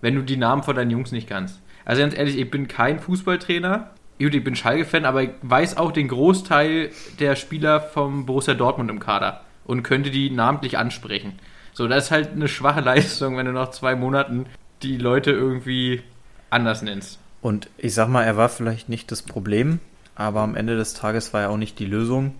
Wenn 0.00 0.16
du 0.16 0.22
die 0.22 0.36
Namen 0.36 0.64
von 0.64 0.74
deinen 0.74 0.90
Jungs 0.90 1.12
nicht 1.12 1.28
kannst. 1.28 1.60
Also 1.84 2.02
ganz 2.02 2.16
ehrlich, 2.16 2.36
ich 2.36 2.50
bin 2.50 2.66
kein 2.66 2.98
Fußballtrainer. 2.98 3.90
Gut, 4.18 4.34
ich 4.34 4.42
bin 4.42 4.56
Schalke-Fan, 4.56 5.04
aber 5.04 5.22
ich 5.22 5.30
weiß 5.42 5.76
auch 5.76 5.92
den 5.92 6.08
Großteil 6.08 6.90
der 7.20 7.36
Spieler 7.36 7.80
vom 7.80 8.26
Borussia 8.26 8.54
Dortmund 8.54 8.90
im 8.90 8.98
Kader 8.98 9.42
und 9.64 9.84
könnte 9.84 10.10
die 10.10 10.30
namentlich 10.30 10.76
ansprechen. 10.76 11.38
So, 11.72 11.86
das 11.86 12.06
ist 12.06 12.10
halt 12.10 12.32
eine 12.32 12.48
schwache 12.48 12.80
Leistung, 12.84 13.36
wenn 13.36 13.46
du 13.46 13.52
nach 13.52 13.70
zwei 13.70 13.94
Monaten 13.94 14.46
die 14.82 14.96
Leute 14.96 15.30
irgendwie 15.30 16.02
anders 16.50 16.82
nennst. 16.82 17.20
Und 17.42 17.70
ich 17.78 17.94
sag 17.94 18.08
mal, 18.08 18.24
er 18.24 18.36
war 18.36 18.48
vielleicht 18.48 18.88
nicht 18.88 19.12
das 19.12 19.22
Problem, 19.22 19.78
aber 20.16 20.40
am 20.40 20.56
Ende 20.56 20.76
des 20.76 20.94
Tages 20.94 21.32
war 21.32 21.42
er 21.42 21.50
auch 21.50 21.56
nicht 21.56 21.78
die 21.78 21.86
Lösung. 21.86 22.34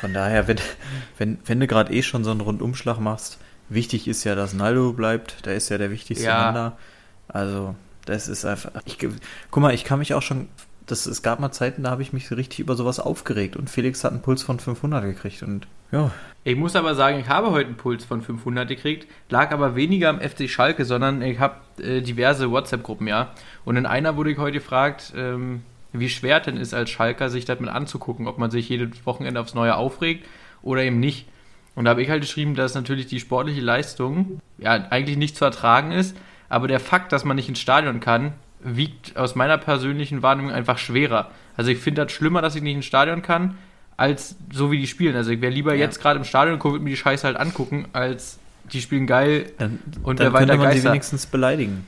Von 0.00 0.12
daher, 0.12 0.48
wenn, 0.48 0.58
wenn, 1.18 1.38
wenn 1.44 1.60
du 1.60 1.66
gerade 1.66 1.92
eh 1.92 2.02
schon 2.02 2.24
so 2.24 2.30
einen 2.30 2.40
Rundumschlag 2.40 2.98
machst, 2.98 3.38
wichtig 3.68 4.08
ist 4.08 4.24
ja, 4.24 4.34
dass 4.34 4.54
Naldo 4.54 4.92
bleibt. 4.92 5.46
Der 5.46 5.54
ist 5.54 5.68
ja 5.68 5.78
der 5.78 5.90
wichtigste 5.90 6.26
Ja. 6.26 6.44
Mann 6.44 6.54
da. 6.54 6.76
Also, 7.28 7.74
das 8.04 8.28
ist 8.28 8.44
einfach. 8.44 8.70
Ich, 8.84 8.98
guck 8.98 9.62
mal, 9.62 9.74
ich 9.74 9.84
kann 9.84 9.98
mich 9.98 10.14
auch 10.14 10.22
schon. 10.22 10.48
Das, 10.86 11.06
es 11.06 11.22
gab 11.22 11.38
mal 11.38 11.52
Zeiten, 11.52 11.84
da 11.84 11.90
habe 11.90 12.02
ich 12.02 12.12
mich 12.12 12.26
so 12.26 12.34
richtig 12.34 12.58
über 12.58 12.74
sowas 12.74 12.98
aufgeregt 12.98 13.54
und 13.56 13.70
Felix 13.70 14.02
hat 14.02 14.10
einen 14.10 14.20
Puls 14.20 14.42
von 14.42 14.58
500 14.58 15.04
gekriegt 15.04 15.44
und 15.44 15.68
ja, 15.92 16.10
Ich 16.42 16.56
muss 16.56 16.74
aber 16.74 16.96
sagen, 16.96 17.20
ich 17.20 17.28
habe 17.28 17.52
heute 17.52 17.66
einen 17.68 17.76
Puls 17.76 18.04
von 18.04 18.20
500 18.20 18.66
gekriegt, 18.66 19.06
lag 19.28 19.52
aber 19.52 19.76
weniger 19.76 20.08
am 20.08 20.20
FC 20.20 20.50
Schalke, 20.50 20.84
sondern 20.84 21.22
ich 21.22 21.38
habe 21.38 21.54
äh, 21.80 22.00
diverse 22.00 22.50
WhatsApp-Gruppen, 22.50 23.06
ja. 23.06 23.30
Und 23.64 23.76
in 23.76 23.86
einer 23.86 24.16
wurde 24.16 24.32
ich 24.32 24.38
heute 24.38 24.54
gefragt, 24.58 25.12
ähm, 25.16 25.62
wie 25.92 26.08
schwer 26.08 26.40
denn 26.40 26.56
ist 26.56 26.74
als 26.74 26.90
Schalker, 26.90 27.28
sich 27.30 27.44
das 27.44 27.60
mit 27.60 27.68
anzugucken, 27.70 28.26
ob 28.26 28.38
man 28.38 28.50
sich 28.50 28.68
jedes 28.68 29.04
Wochenende 29.04 29.40
aufs 29.40 29.54
Neue 29.54 29.76
aufregt 29.76 30.26
oder 30.62 30.82
eben 30.82 31.00
nicht. 31.00 31.26
Und 31.74 31.84
da 31.84 31.90
habe 31.90 32.02
ich 32.02 32.10
halt 32.10 32.20
geschrieben, 32.22 32.54
dass 32.54 32.74
natürlich 32.74 33.06
die 33.06 33.20
sportliche 33.20 33.60
Leistung 33.60 34.40
ja 34.58 34.72
eigentlich 34.90 35.16
nicht 35.16 35.36
zu 35.36 35.44
ertragen 35.44 35.92
ist, 35.92 36.16
aber 36.48 36.68
der 36.68 36.80
Fakt, 36.80 37.12
dass 37.12 37.24
man 37.24 37.36
nicht 37.36 37.48
ins 37.48 37.60
Stadion 37.60 38.00
kann, 38.00 38.32
wiegt 38.60 39.16
aus 39.16 39.34
meiner 39.34 39.58
persönlichen 39.58 40.22
Wahrnehmung 40.22 40.52
einfach 40.52 40.78
schwerer. 40.78 41.30
Also 41.56 41.70
ich 41.70 41.78
finde 41.78 42.04
das 42.04 42.12
schlimmer, 42.12 42.42
dass 42.42 42.54
ich 42.54 42.62
nicht 42.62 42.76
ins 42.76 42.84
Stadion 42.84 43.22
kann, 43.22 43.56
als 43.96 44.36
so 44.52 44.70
wie 44.70 44.78
die 44.78 44.86
spielen. 44.86 45.16
Also 45.16 45.30
ich 45.30 45.40
wäre 45.40 45.52
lieber 45.52 45.74
Ja. 45.74 45.80
jetzt 45.80 46.00
gerade 46.00 46.18
im 46.18 46.24
Stadion 46.24 46.54
und 46.54 46.64
würde 46.64 46.80
mir 46.84 46.90
die 46.90 46.96
Scheiße 46.96 47.26
halt 47.26 47.36
angucken, 47.36 47.86
als 47.92 48.38
die 48.72 48.80
spielen 48.80 49.06
geil 49.06 49.50
dann, 49.58 49.78
und 50.02 50.20
dann 50.20 50.26
wer 50.26 50.32
weiter 50.34 50.46
könnte 50.46 50.58
man 50.58 50.68
sie 50.72 50.76
Geister. 50.78 50.90
wenigstens 50.92 51.26
beleidigen. 51.26 51.86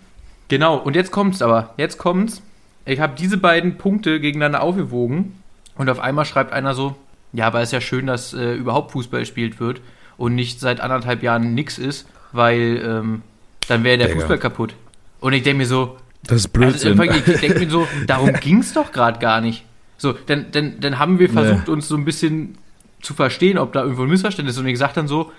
Genau, 0.49 0.77
und 0.77 0.97
jetzt 0.97 1.13
kommt's 1.13 1.41
aber. 1.43 1.73
Jetzt 1.77 1.99
kommt's. 1.99 2.43
Ich 2.87 3.01
habe 3.01 3.15
diese 3.19 3.39
beiden 3.39 3.79
Punkte 3.79 4.21
gegeneinander 4.21 4.63
aufgewogen 4.63 5.39
und 5.77 5.89
auf 5.89 6.01
einmal 6.01 6.25
schreibt 6.25 6.53
einer 6.53 6.75
so, 6.75 6.97
ja, 7.33 7.47
aber 7.47 7.61
es 7.61 7.69
ist 7.69 7.73
ja 7.73 7.81
schön, 7.81 8.07
dass 8.07 8.35
äh, 8.35 8.55
überhaupt 8.55 8.93
Fußball 8.93 9.21
gespielt 9.21 9.59
wird 9.59 9.81
und 10.17 10.35
nicht 10.35 10.61
seit 10.61 10.81
anderthalb 10.81 11.23
Jahren 11.23 11.55
nix 11.55 11.79
ist, 11.79 12.07
weil 12.33 12.83
ähm, 12.85 13.23
dann 13.69 13.85
wäre 13.85 13.99
der 13.99 14.09
Digga. 14.09 14.21
Fußball 14.21 14.39
kaputt. 14.39 14.75
Und 15.21 15.33
ich 15.33 15.43
denke 15.43 15.59
mir 15.59 15.67
so, 15.67 15.97
Das 16.27 16.45
ist 16.45 16.57
also 16.57 16.91
einfach, 16.91 17.05
ich 17.05 17.41
denke 17.41 17.61
mir 17.61 17.71
so, 17.71 17.89
darum 18.07 18.33
ging's 18.35 18.73
doch 18.73 18.93
gerade 18.93 19.19
gar 19.19 19.41
nicht. 19.41 19.65
So, 19.97 20.13
dann, 20.13 20.47
dann, 20.53 20.81
dann 20.81 20.99
haben 20.99 21.19
wir 21.19 21.31
versucht, 21.31 21.69
uns 21.69 21.89
so 21.89 21.97
ein 21.97 22.05
bisschen 22.05 22.59
zu 23.01 23.15
verstehen, 23.15 23.59
ob 23.59 23.73
da 23.73 23.83
irgendwo 23.83 24.03
ein 24.03 24.09
Missverständnis 24.09 24.57
ist. 24.57 24.61
Und 24.61 24.69
ich 24.69 24.79
sag 24.79 24.93
dann 24.95 25.09
so, 25.09 25.33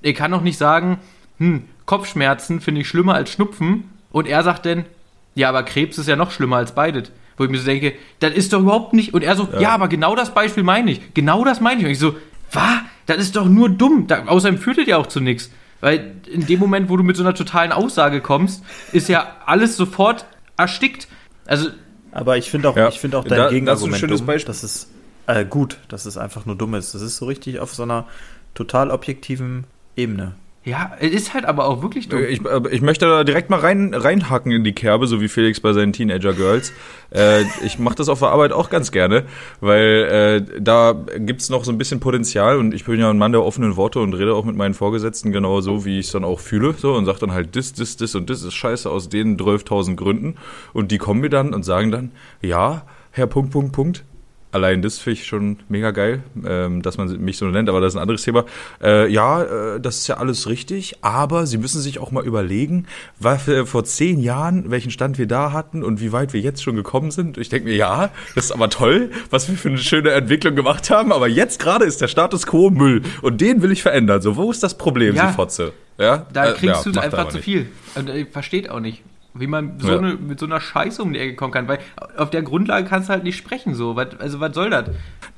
ich 0.00 0.14
kann 0.14 0.30
doch 0.30 0.42
nicht 0.42 0.58
sagen, 0.58 0.98
hm, 1.38 1.64
Kopfschmerzen 1.86 2.60
finde 2.60 2.82
ich 2.82 2.88
schlimmer 2.88 3.14
als 3.14 3.30
Schnupfen. 3.30 3.84
Und 4.10 4.26
er 4.26 4.42
sagt 4.42 4.66
dann, 4.66 4.84
ja, 5.34 5.48
aber 5.48 5.62
Krebs 5.62 5.98
ist 5.98 6.08
ja 6.08 6.16
noch 6.16 6.30
schlimmer 6.30 6.56
als 6.56 6.72
beides. 6.74 7.10
Wo 7.36 7.44
ich 7.44 7.50
mir 7.50 7.58
so 7.58 7.64
denke, 7.64 7.94
das 8.20 8.32
ist 8.34 8.52
doch 8.52 8.60
überhaupt 8.60 8.92
nicht. 8.92 9.14
Und 9.14 9.24
er 9.24 9.34
so, 9.36 9.48
ja, 9.58 9.70
aber 9.70 9.88
genau 9.88 10.14
das 10.14 10.34
Beispiel 10.34 10.62
meine 10.62 10.90
ich. 10.90 11.14
Genau 11.14 11.44
das 11.44 11.60
meine 11.60 11.80
ich. 11.80 11.86
Und 11.86 11.92
ich 11.92 11.98
so, 11.98 12.14
was? 12.52 12.80
Das 13.06 13.16
ist 13.18 13.34
doch 13.36 13.46
nur 13.46 13.70
dumm. 13.70 14.06
Da, 14.06 14.26
außerdem 14.26 14.58
führt 14.58 14.78
das 14.78 14.86
ja 14.86 14.98
auch 14.98 15.06
zu 15.06 15.20
nichts. 15.20 15.50
Weil 15.80 16.16
in 16.30 16.46
dem 16.46 16.60
Moment, 16.60 16.88
wo 16.90 16.96
du 16.96 17.02
mit 17.02 17.16
so 17.16 17.22
einer 17.22 17.34
totalen 17.34 17.72
Aussage 17.72 18.20
kommst, 18.20 18.62
ist 18.92 19.08
ja 19.08 19.36
alles 19.46 19.76
sofort 19.76 20.26
erstickt. 20.58 21.08
Also, 21.46 21.70
Aber 22.12 22.36
ich 22.36 22.50
finde 22.50 22.68
auch, 22.68 22.76
Ja, 22.76 22.88
ich 22.88 23.00
finde 23.00 23.18
auch 23.18 23.24
da- 23.24 23.30
dein 23.30 23.38
das 23.38 23.46
ist 23.46 23.48
ein 23.48 23.54
Gegenargument 23.54 23.96
schönes 23.98 24.18
dumm, 24.18 24.26
Beispiel. 24.26 24.46
dass 24.46 24.62
es 24.62 24.90
äh, 25.26 25.44
gut, 25.46 25.78
dass 25.88 26.04
es 26.04 26.18
einfach 26.18 26.44
nur 26.46 26.54
dumm 26.56 26.74
ist. 26.74 26.94
Das 26.94 27.00
ist 27.02 27.16
so 27.16 27.24
richtig 27.26 27.58
auf 27.60 27.74
so 27.74 27.82
einer 27.84 28.06
total 28.54 28.90
objektiven 28.90 29.64
Ebene. 29.96 30.34
Ja, 30.64 30.92
es 31.00 31.10
ist 31.10 31.34
halt 31.34 31.44
aber 31.44 31.66
auch 31.66 31.82
wirklich 31.82 32.08
dumm. 32.08 32.22
Ich, 32.28 32.44
äh, 32.44 32.60
ich 32.70 32.82
möchte 32.82 33.06
da 33.06 33.24
direkt 33.24 33.50
mal 33.50 33.58
rein, 33.58 33.94
reinhacken 33.94 34.52
in 34.52 34.62
die 34.62 34.72
Kerbe, 34.72 35.08
so 35.08 35.20
wie 35.20 35.26
Felix 35.26 35.58
bei 35.58 35.72
seinen 35.72 35.92
Teenager-Girls. 35.92 36.72
Äh, 37.10 37.42
ich 37.64 37.80
mache 37.80 37.96
das 37.96 38.08
auf 38.08 38.20
der 38.20 38.28
Arbeit 38.28 38.52
auch 38.52 38.70
ganz 38.70 38.92
gerne, 38.92 39.24
weil 39.60 40.44
äh, 40.48 40.60
da 40.60 40.94
gibt's 41.18 41.50
noch 41.50 41.64
so 41.64 41.72
ein 41.72 41.78
bisschen 41.78 41.98
Potenzial 41.98 42.58
und 42.58 42.74
ich 42.74 42.84
bin 42.84 43.00
ja 43.00 43.10
ein 43.10 43.18
Mann 43.18 43.32
der 43.32 43.42
offenen 43.42 43.76
Worte 43.76 43.98
und 43.98 44.14
rede 44.14 44.34
auch 44.34 44.44
mit 44.44 44.54
meinen 44.54 44.74
Vorgesetzten 44.74 45.32
genau 45.32 45.60
so, 45.60 45.84
wie 45.84 45.98
ich 45.98 46.06
es 46.06 46.12
dann 46.12 46.24
auch 46.24 46.38
fühle 46.38 46.74
so 46.78 46.94
und 46.94 47.06
sage 47.06 47.18
dann 47.18 47.32
halt, 47.32 47.56
das, 47.56 47.72
das, 47.72 47.96
das 47.96 48.14
und 48.14 48.30
das 48.30 48.42
ist 48.42 48.54
scheiße 48.54 48.88
aus 48.88 49.08
den 49.08 49.36
12.000 49.36 49.96
Gründen 49.96 50.36
und 50.72 50.92
die 50.92 50.98
kommen 50.98 51.20
mir 51.20 51.30
dann 51.30 51.54
und 51.54 51.64
sagen 51.64 51.90
dann, 51.90 52.12
ja, 52.40 52.86
Herr 53.10 53.26
Punkt, 53.26 53.50
Punkt, 53.50 53.72
Punkt, 53.72 54.04
Allein 54.52 54.82
das 54.82 54.98
finde 54.98 55.18
ich 55.20 55.26
schon 55.26 55.58
mega 55.68 55.90
geil, 55.90 56.22
ähm, 56.46 56.82
dass 56.82 56.98
man 56.98 57.08
mich 57.24 57.38
so 57.38 57.46
nennt, 57.46 57.68
aber 57.68 57.80
das 57.80 57.94
ist 57.94 57.96
ein 57.96 58.02
anderes 58.02 58.22
Thema. 58.22 58.44
Äh, 58.82 59.10
ja, 59.10 59.42
äh, 59.42 59.80
das 59.80 59.98
ist 59.98 60.06
ja 60.08 60.18
alles 60.18 60.46
richtig, 60.48 60.96
aber 61.00 61.46
Sie 61.46 61.56
müssen 61.58 61.80
sich 61.80 61.98
auch 61.98 62.10
mal 62.12 62.24
überlegen, 62.24 62.86
was 63.18 63.46
wir 63.46 63.66
vor 63.66 63.84
zehn 63.84 64.20
Jahren, 64.20 64.70
welchen 64.70 64.90
Stand 64.90 65.18
wir 65.18 65.26
da 65.26 65.52
hatten 65.52 65.82
und 65.82 66.00
wie 66.00 66.12
weit 66.12 66.32
wir 66.34 66.40
jetzt 66.40 66.62
schon 66.62 66.76
gekommen 66.76 67.10
sind. 67.10 67.38
Ich 67.38 67.48
denke 67.48 67.68
mir, 67.70 67.76
ja, 67.76 68.10
das 68.34 68.44
ist 68.46 68.52
aber 68.52 68.68
toll, 68.68 69.10
was 69.30 69.48
wir 69.48 69.56
für 69.56 69.68
eine 69.70 69.78
schöne 69.78 70.10
Entwicklung 70.10 70.54
gemacht 70.54 70.90
haben, 70.90 71.12
aber 71.12 71.28
jetzt 71.28 71.58
gerade 71.58 71.84
ist 71.86 72.00
der 72.00 72.08
Status 72.08 72.46
quo 72.46 72.68
Müll 72.70 73.02
und 73.22 73.40
den 73.40 73.62
will 73.62 73.72
ich 73.72 73.82
verändern. 73.82 74.20
So, 74.20 74.36
wo 74.36 74.50
ist 74.50 74.62
das 74.62 74.76
Problem, 74.76 75.14
Ja. 75.16 75.28
Sie 75.28 75.34
Fotze? 75.34 75.72
Ja, 75.98 76.26
Da 76.32 76.50
Äh, 76.50 76.54
kriegst 76.54 76.84
ja, 76.86 76.92
du 76.92 77.00
einfach 77.00 77.28
zu 77.28 77.38
viel. 77.38 77.68
Und 77.94 78.08
äh, 78.08 78.26
versteht 78.26 78.68
auch 78.70 78.80
nicht, 78.80 79.02
wie 79.34 79.46
man 79.46 79.78
so 79.78 79.88
Ja. 79.92 79.98
eine, 79.98 80.14
mit 80.14 80.38
so 80.38 80.46
einer 80.46 80.60
Scheiße 80.60 81.02
um 81.02 81.12
die 81.12 81.18
Ecke 81.18 81.36
kommen 81.36 81.52
kann. 81.52 81.68
Weil 81.68 81.78
auf 82.16 82.30
der 82.30 82.42
Grundlage 82.42 82.86
kannst 82.86 83.08
du 83.08 83.12
halt 83.12 83.24
nicht 83.24 83.36
sprechen. 83.36 83.74
So. 83.74 83.96
Was, 83.96 84.18
also 84.20 84.40
was 84.40 84.54
soll 84.54 84.70
das? 84.70 84.90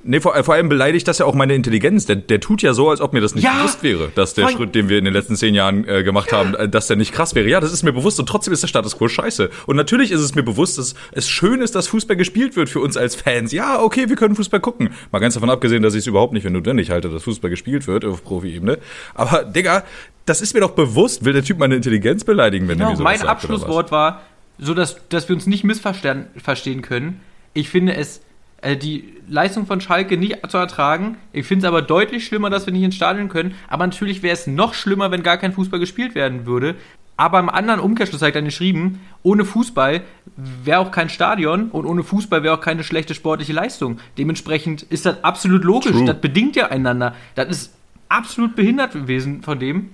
Nee, 0.07 0.21
vor, 0.21 0.35
vor 0.45 0.55
allem 0.55 0.69
beleidigt 0.69 1.09
das 1.09 1.19
ja 1.19 1.27
auch 1.27 1.35
meine 1.35 1.55
Intelligenz. 1.55 2.05
Der, 2.07 2.17
der 2.17 2.39
tut 2.41 2.61
ja 2.61 2.75
so, 2.75 2.91
als 2.91 3.01
ob 3.01 3.13
mir 3.15 3.21
das 3.21 3.35
nicht 3.35 3.45
Ja! 3.45 3.55
bewusst 3.57 3.83
wäre, 3.83 4.11
dass 4.15 4.35
der 4.35 4.49
Schritt, 4.49 4.75
den 4.75 4.89
wir 4.89 4.99
in 4.99 5.05
den 5.05 5.15
letzten 5.15 5.35
zehn 5.35 5.55
Jahren 5.55 5.89
äh, 5.89 6.03
gemacht 6.03 6.31
haben, 6.33 6.55
äh, 6.55 6.69
dass 6.69 6.87
der 6.89 6.97
nicht 6.97 7.13
krass 7.13 7.35
wäre. 7.35 7.49
Ja, 7.49 7.61
das 7.61 7.73
ist 7.73 7.83
mir 7.83 7.93
bewusst 7.93 8.21
und 8.21 8.27
trotzdem 8.29 8.53
ist 8.53 8.63
der 8.63 8.69
Status 8.69 8.99
quo 8.99 9.09
scheiße. 9.09 9.51
Und 9.67 9.77
natürlich 9.77 10.11
ist 10.11 10.21
es 10.21 10.35
mir 10.35 10.43
bewusst, 10.43 10.77
dass 10.79 10.95
es 11.13 11.29
schön 11.29 11.63
ist, 11.63 11.75
dass 11.75 11.89
Fußball 11.89 12.17
gespielt 12.17 12.55
wird 12.57 12.69
für 12.69 12.81
uns 12.81 12.97
als 12.97 13.15
Fans. 13.15 13.51
Ja, 13.53 13.81
okay, 13.81 14.09
wir 14.09 14.17
können 14.17 14.37
Fußball 14.37 14.61
gucken. 14.61 14.91
Mal 15.11 15.21
ganz 15.21 15.35
davon 15.35 15.49
abgesehen, 15.51 15.83
dass 15.83 15.95
ich 15.95 16.01
es 16.01 16.07
überhaupt 16.07 16.33
nicht 16.35 16.43
für 16.43 16.51
notwendig 16.51 16.91
halte, 16.91 17.09
dass 17.09 17.23
Fußball 17.23 17.51
gespielt 17.51 17.87
wird 17.87 18.05
auf 18.05 18.23
Profi-Ebene. 18.25 18.79
Aber, 19.15 19.45
Digga, 19.45 19.85
das 20.27 20.41
ist 20.43 20.53
mir 20.55 20.61
doch 20.61 20.73
bewusst. 20.73 21.25
Will 21.25 21.33
der 21.33 21.45
Typ 21.45 21.59
meine 21.59 21.77
Intelligenz 21.77 22.25
beleidigen, 22.25 22.69
wenn 22.69 22.79
er 22.79 22.87
Genau, 22.87 22.91
mir 22.91 22.97
sowas 22.97 23.05
mein 23.11 23.19
sagt, 23.19 23.31
Abschlusswort 23.31 23.91
war, 23.91 24.23
so 24.59 24.75
dass, 24.75 24.97
dass 25.09 25.29
wir 25.29 25.35
uns 25.37 25.47
nicht 25.47 25.65
missverstehen 25.65 26.27
verstehen 26.37 26.83
können. 26.83 27.21
Ich 27.55 27.69
finde 27.69 27.95
es, 27.97 28.21
äh, 28.65 28.77
die 28.77 29.13
Leistung 29.29 29.67
von 29.67 29.81
Schalke 29.81 30.17
nicht 30.17 30.39
zu 30.51 30.57
ertragen. 30.59 31.17
Ich 31.33 31.47
finde 31.47 31.67
es 31.67 31.69
aber 31.69 31.83
deutlich 31.83 32.27
schlimmer, 32.27 32.51
dass 32.51 32.67
wir 32.67 32.73
nicht 32.73 32.83
ins 32.83 32.95
Stadion 32.95 33.29
können. 33.29 33.55
Aber 33.69 33.87
natürlich 33.87 34.23
wäre 34.23 34.35
es 34.35 34.47
noch 34.47 34.75
schlimmer, 34.75 35.11
wenn 35.11 35.23
gar 35.23 35.37
kein 35.37 35.53
Fußball 35.53 35.81
gespielt 35.81 36.15
werden 36.15 36.47
würde. 36.47 36.75
Aber 37.17 37.39
im 37.39 37.49
anderen 37.49 37.79
Umkehrschluss 37.79 38.23
habe 38.23 38.31
ich 38.31 38.35
dann 38.35 38.45
geschrieben, 38.45 39.01
ohne 39.23 39.45
Fußball 39.45 40.03
wäre 40.37 40.81
auch 40.81 40.91
kein 40.91 41.09
Stadion 41.09 41.71
und 41.71 41.87
ohne 41.87 42.03
Fußball 42.03 42.43
wäre 42.43 42.55
auch 42.55 42.61
keine 42.61 42.83
schlechte 42.83 43.15
sportliche 43.15 43.53
Leistung. 43.53 43.99
Dementsprechend 44.19 44.83
ist 44.83 45.07
das 45.07 45.23
absolut 45.23 45.63
logisch. 45.63 45.93
True. 45.93 46.07
Das 46.07 46.21
bedingt 46.21 46.57
ja 46.57 46.69
einander. 46.71 47.15
Das 47.37 47.49
ist 47.49 47.75
absolut 48.09 48.57
behindert 48.57 48.93
gewesen 48.93 49.43
von 49.43 49.61
dem. 49.61 49.91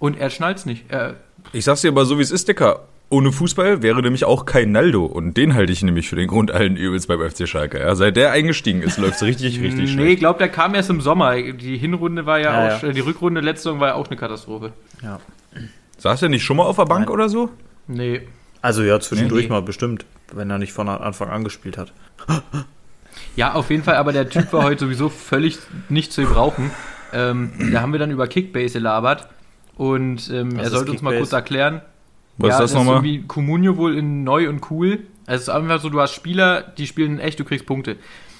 Und 0.00 0.18
er 0.18 0.30
schnallt's 0.30 0.66
nicht. 0.66 0.86
Er, 0.88 1.16
Ich 1.52 1.64
sag's 1.64 1.82
dir 1.82 1.88
aber 1.88 2.04
so, 2.04 2.18
wie 2.18 2.22
es 2.22 2.32
ist, 2.32 2.48
Dicker. 2.48 2.80
Ohne 3.14 3.30
Fußball 3.32 3.82
wäre 3.82 4.02
nämlich 4.02 4.24
auch 4.24 4.44
kein 4.44 4.72
Naldo. 4.72 5.04
Und 5.04 5.36
den 5.36 5.54
halte 5.54 5.72
ich 5.72 5.82
nämlich 5.82 6.08
für 6.08 6.16
den 6.16 6.26
Grund 6.28 6.50
allen 6.50 6.76
Übels 6.76 7.06
beim 7.06 7.20
FC 7.20 7.46
Schalke. 7.48 7.78
Ja, 7.78 7.94
seit 7.94 8.16
der 8.16 8.32
eingestiegen 8.32 8.82
ist, 8.82 8.98
läuft's 8.98 9.22
richtig, 9.22 9.60
richtig 9.60 9.80
Nee, 9.80 9.86
schlecht. 9.86 10.12
ich 10.14 10.18
glaube, 10.18 10.38
der 10.38 10.48
kam 10.48 10.74
erst 10.74 10.90
im 10.90 11.00
Sommer. 11.00 11.34
Die 11.40 11.76
Hinrunde 11.76 12.26
war 12.26 12.38
ja, 12.40 12.68
Ja, 12.68 12.76
auch, 12.76 12.82
ja. 12.82 12.92
die 12.92 13.00
Rückrunde 13.00 13.40
letzte 13.40 13.64
Saison 13.64 13.80
war 13.80 13.88
ja 13.88 13.94
auch 13.94 14.08
eine 14.08 14.16
Katastrophe. 14.16 14.72
Ja. 15.02 15.20
Saß 15.98 16.22
er 16.22 16.28
nicht 16.28 16.42
schon 16.44 16.56
mal 16.56 16.64
auf 16.64 16.76
der 16.76 16.86
Bank 16.86 17.06
Nein. 17.06 17.14
oder 17.14 17.28
so? 17.28 17.50
Nee. 17.86 18.22
Also 18.62 18.82
ja, 18.82 18.98
zwischendurch 18.98 19.44
Nee. 19.44 19.50
mal 19.50 19.62
bestimmt, 19.62 20.04
wenn 20.32 20.50
er 20.50 20.58
nicht 20.58 20.72
von 20.72 20.88
Anfang 20.88 21.28
an 21.30 21.44
gespielt 21.44 21.78
hat. 21.78 21.92
Ja, 23.36 23.54
auf 23.54 23.70
jeden 23.70 23.82
Fall, 23.82 23.96
aber 23.96 24.12
der 24.12 24.28
Typ 24.28 24.52
war 24.52 24.62
heute 24.64 24.84
sowieso 24.86 25.08
völlig 25.08 25.58
nicht 25.88 26.12
zu 26.12 26.22
gebrauchen. 26.22 26.70
Ähm, 27.12 27.50
da 27.72 27.80
haben 27.80 27.92
wir 27.92 27.98
dann 27.98 28.10
über 28.10 28.26
Kickbase 28.28 28.74
gelabert 28.74 29.28
und 29.76 30.30
ähm, 30.32 30.56
er 30.58 30.70
sollte 30.70 30.92
uns 30.92 31.02
mal 31.02 31.16
kurz 31.16 31.32
erklären. 31.32 31.80
Was 32.38 32.48
ja, 32.48 32.54
ist 32.54 32.60
das 32.60 32.74
nochmal? 32.74 32.96
irgendwie 32.96 33.22
Comunio 33.26 33.76
wohl 33.76 33.96
in 33.96 34.24
neu 34.24 34.48
und 34.48 34.70
cool. 34.70 35.00
Also 35.26 35.42
es 35.42 35.48
ist 35.48 35.48
einfach 35.48 35.80
so, 35.80 35.88
du 35.88 36.00
hast 36.00 36.14
Spieler, 36.14 36.62
die 36.62 36.86
spielen 36.86 37.18
echt, 37.18 37.38
du 37.40 37.44
kriegst 37.44 37.66
Punkte. 37.66 37.96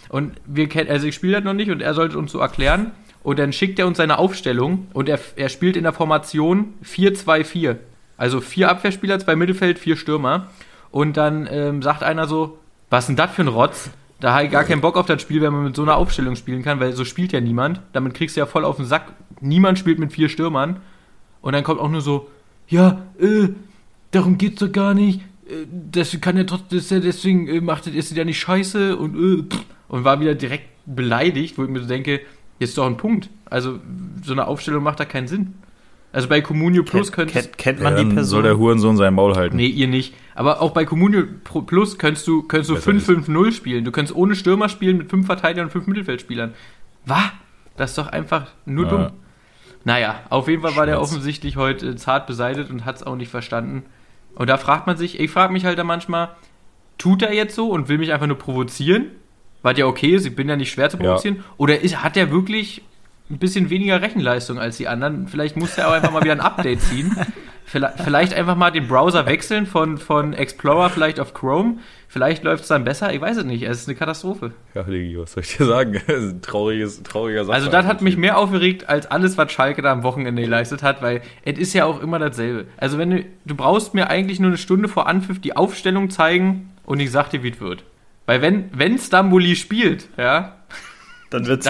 Und 0.09 0.35
wir 0.47 0.69
kennen, 0.69 0.91
also 0.91 1.07
ich 1.07 1.15
spiele 1.15 1.35
das 1.35 1.45
noch 1.45 1.55
nicht 1.55 1.71
und 1.71 1.81
er 1.81 1.95
sollte 1.95 2.19
uns 2.19 2.33
so 2.33 2.39
erklären. 2.39 2.93
Und 3.23 3.39
dann 3.39 3.53
schickt 3.53 3.79
er 3.79 3.87
uns 3.87 3.97
seine 3.97 4.19
Aufstellung 4.19 4.87
und 4.93 5.09
er, 5.09 5.19
er 5.37 5.49
spielt 5.49 5.77
in 5.77 5.85
der 5.85 5.95
Formation 5.95 6.75
4-2-4. 6.85 7.77
Also 8.17 8.41
vier 8.41 8.69
Abwehrspieler, 8.69 9.19
zwei 9.19 9.35
Mittelfeld, 9.35 9.79
vier 9.79 9.97
Stürmer. 9.97 10.49
Und 10.91 11.17
dann 11.17 11.49
ähm, 11.51 11.83
sagt 11.83 12.03
einer 12.03 12.29
so, 12.29 12.59
was 12.91 13.05
ist 13.05 13.09
denn 13.09 13.17
das 13.17 13.31
für 13.31 13.43
ein 13.43 13.49
Rotz? 13.49 13.91
Da 14.21 14.35
habe 14.35 14.45
ich 14.45 14.51
gar 14.51 14.65
keinen 14.65 14.81
Bock 14.81 14.97
auf 14.97 15.07
das 15.07 15.21
Spiel, 15.21 15.41
wenn 15.43 15.53
man 15.53 15.65
mit 15.65 15.75
so 15.75 15.83
einer 15.83 15.97
Aufstellung 15.97 16.37
spielen 16.37 16.63
kann, 16.63 16.81
weil 16.81 16.93
so 16.93 17.05
spielt 17.05 17.33
ja 17.33 17.41
niemand. 17.41 17.81
Damit 17.93 18.15
kriegst 18.15 18.37
du 18.37 18.41
ja 18.41 18.47
voll 18.47 18.65
auf 18.65 18.77
den 18.77 18.85
Sack. 18.85 19.13
Niemand 19.41 19.79
spielt 19.79 19.99
mit 19.99 20.13
vier 20.13 20.29
Stürmern. 20.29 20.81
Und 21.41 21.55
dann 21.55 21.65
kommt 21.65 21.81
auch 21.81 21.91
nur 21.91 22.01
so, 22.01 22.31
ja, 22.69 23.03
äh, 23.19 23.49
darum 24.15 24.39
geht's 24.39 24.61
doch 24.61 24.73
gar 24.73 24.95
nicht. 24.95 25.21
Äh, 25.49 25.67
Das 25.91 26.19
kann 26.21 26.37
ja 26.37 26.45
trotzdem, 26.45 26.81
ja 26.89 27.01
deswegen 27.01 27.49
äh, 27.49 27.61
macht 27.61 27.87
ist 27.87 28.17
ja 28.17 28.25
nicht 28.25 28.39
scheiße 28.41 28.97
und 28.97 29.15
äh, 29.17 29.45
und 29.89 30.05
war 30.05 30.21
wieder 30.21 30.35
direkt 30.35 30.69
beleidigt, 30.87 31.57
wo 31.59 31.65
ich 31.65 31.71
mir 31.71 31.81
so 31.81 31.87
denke, 31.87 32.21
jetzt 32.59 32.71
ist 32.71 32.79
doch 32.79 32.87
ein 32.87 32.97
Punkt. 32.97 33.31
Also 33.47 33.79
so 34.23 34.33
eine 34.33 34.47
Aufstellung 34.47 34.83
macht 34.83 34.99
da 35.01 35.05
keinen 35.05 35.29
Sinn. 35.29 35.55
Also 36.13 36.29
bei 36.29 36.41
Communio 36.41 36.85
Plus 36.85 37.11
kennt, 37.11 37.33
könntest 37.33 37.59
kennt, 37.59 37.59
kennt 37.59 37.79
Ja, 37.81 37.85
man 37.85 37.97
die 37.97 38.03
dann 38.05 38.15
Person? 38.15 38.31
soll 38.31 38.43
der 38.45 38.57
Hurensohn 38.57 38.97
sein 38.97 39.15
Maul 39.15 39.35
halten. 39.35 39.57
Nee, 39.57 39.67
ihr 39.67 39.89
nicht. 39.89 40.15
Aber 40.37 40.63
auch 40.63 40.71
bei 40.71 40.85
Communio 40.85 41.25
Pro- 41.43 41.63
Plus 41.63 41.99
könntest 41.99 42.27
du, 42.29 42.43
könntest 42.45 42.71
du 42.71 42.75
Besser 42.75 43.13
5-5-0 43.15 43.53
spielen. 43.53 43.85
Du 43.85 43.91
könntest 43.91 44.17
ohne 44.17 44.37
Stürmer 44.37 44.69
spielen 44.69 44.97
mit 44.99 45.11
fünf 45.11 45.27
Verteidigern 45.27 45.67
und 45.67 45.71
fünf 45.73 45.87
Mittelfeldspielern. 45.89 46.55
Was? 47.07 47.25
Das 47.77 47.91
ist 47.91 47.99
doch 47.99 48.07
einfach 48.07 48.47
nur 48.65 48.85
Ja. 48.85 48.91
dumm. 48.91 49.07
Naja, 49.85 50.21
auf 50.31 50.49
jeden 50.49 50.63
Fall 50.63 50.77
war 50.77 50.87
der 50.87 50.95
Schmerz. 50.97 51.11
offensichtlich 51.11 51.57
heute 51.57 51.97
zart 51.97 52.27
beseitigt 52.29 52.71
und 52.71 52.85
hat 52.85 52.97
es 52.97 53.03
auch 53.03 53.17
nicht 53.17 53.31
verstanden. 53.31 53.83
Und 54.35 54.49
da 54.49 54.57
fragt 54.57 54.87
man 54.87 54.97
sich, 54.97 55.21
ich 55.21 55.31
frage 55.31 55.53
mich 55.53 55.65
halt 55.65 55.79
da 55.79 55.85
manchmal, 55.85 56.31
tut 56.99 57.23
er 57.23 57.33
jetzt 57.33 57.55
so 57.55 57.69
und 57.71 57.89
will 57.89 57.99
mich 57.99 58.13
einfach 58.13 58.27
nur 58.27 58.39
provozieren? 58.39 59.07
Was 59.63 59.79
ja 59.79 59.87
okay 59.87 60.11
ist, 60.15 60.27
ich 60.27 60.37
bin 60.37 60.49
ja 60.49 60.57
nicht 60.57 60.71
schwer 60.71 60.91
zu 60.91 60.97
Ja. 60.99 61.05
provozieren. 61.05 61.43
Oder 61.57 61.81
ist, 61.81 62.03
hat 62.03 62.17
er 62.17 62.31
wirklich 62.31 62.83
ein 63.31 63.39
bisschen 63.39 63.71
weniger 63.71 64.03
Rechenleistung 64.03 64.59
als 64.59 64.77
die 64.77 64.89
anderen? 64.89 65.29
Vielleicht 65.29 65.57
muss 65.57 65.79
er 65.79 65.89
auch 65.89 65.93
einfach 65.93 66.11
mal 66.11 66.23
wieder 66.23 66.33
ein 66.35 66.41
Update 66.41 66.81
ziehen. 66.83 67.17
Vielleicht, 67.67 68.01
vielleicht 68.01 68.35
einfach 68.35 68.57
mal 68.57 68.71
den 68.71 68.87
Browser 68.87 69.25
wechseln 69.27 69.67
von, 69.67 69.97
von 69.97 70.35
Explorer 70.35 70.91
vielleicht 70.91 71.19
auf 71.19 71.33
Chrome. 71.33 71.79
Vielleicht 72.09 72.45
läuft 72.45 72.63
es 72.63 72.69
dann 72.69 72.85
besser, 72.85 73.13
ich 73.13 73.21
weiß 73.21 73.39
es 73.39 73.45
nicht. 73.45 73.63
Es 73.63 73.81
ist 73.81 73.89
eine 73.89 73.97
Katastrophe. 73.97 74.53
Ja, 74.75 74.83
Digi, 74.83 75.19
was 75.19 75.33
soll 75.33 75.43
ich 75.43 75.57
dir 75.57 75.65
sagen? 75.65 75.95
Das 76.07 76.23
ist 76.23 76.33
ein 76.35 76.43
trauriges, 76.43 77.03
trauriger 77.03 77.45
Sache. 77.45 77.57
Also 77.57 77.71
das 77.71 77.87
hat 77.87 78.03
mich 78.03 78.17
mehr 78.17 78.39
aufgeregt 78.39 78.89
als 78.89 79.07
alles, 79.07 79.39
was 79.39 79.51
Schalke 79.51 79.83
da 79.83 79.93
am 79.93 80.03
Wochenende 80.03 80.43
geleistet 80.43 80.83
hat, 80.83 81.01
weil 81.03 81.23
es 81.45 81.59
ist 81.59 81.73
ja 81.73 81.87
auch 81.87 82.01
immer 82.01 82.19
dasselbe. 82.19 82.67
Also 82.77 82.99
wenn 82.99 83.11
du, 83.11 83.25
du 83.47 83.55
brauchst 83.55 83.95
mir 83.95 84.11
eigentlich 84.11 84.39
nur 84.41 84.51
eine 84.51 84.59
Stunde 84.59 84.89
vor 84.89 85.07
Anpfiff 85.09 85.41
die 85.41 85.57
Aufstellung 85.57 86.11
zeigen 86.11 86.71
und 86.85 87.01
ich 87.01 87.11
sag 87.11 87.31
dir, 87.31 87.43
wie 87.43 87.51
es 87.51 87.61
wird. 87.61 87.85
Weil 88.27 88.43
wenn, 88.43 88.71
wenn 88.73 88.99
Stamboli 88.99 89.57
spielt, 89.57 90.09
ja, 90.17 90.57
Dann 91.31 91.47
wird's 91.47 91.69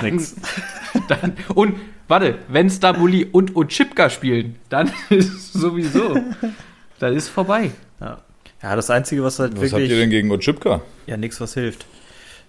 dann, 1.09 1.33
und 1.55 1.77
warte, 2.09 2.39
wenn 2.49 2.71
Stamboli 2.71 3.25
und 3.25 3.57
Ochipka 3.57 4.11
spielen, 4.11 4.57
dann 4.69 4.91
ist 5.11 5.53
sowieso, 5.53 6.17
dann 6.99 7.15
ist 7.15 7.29
vorbei. 7.29 7.71
Ja. 8.01 8.19
ja, 8.63 8.77
das 8.77 8.91
Einzige, 8.91 9.23
was 9.23 9.39
halt 9.39 9.53
Was 9.53 9.63
habt 9.63 9.73
wirklich... 9.73 9.91
ihr 9.91 9.97
denn 9.97 10.11
gegen 10.11 10.31
Otschipka? 10.31 10.83
Ja, 11.07 11.17
nix, 11.17 11.41
was 11.41 11.55
hilft. 11.55 11.87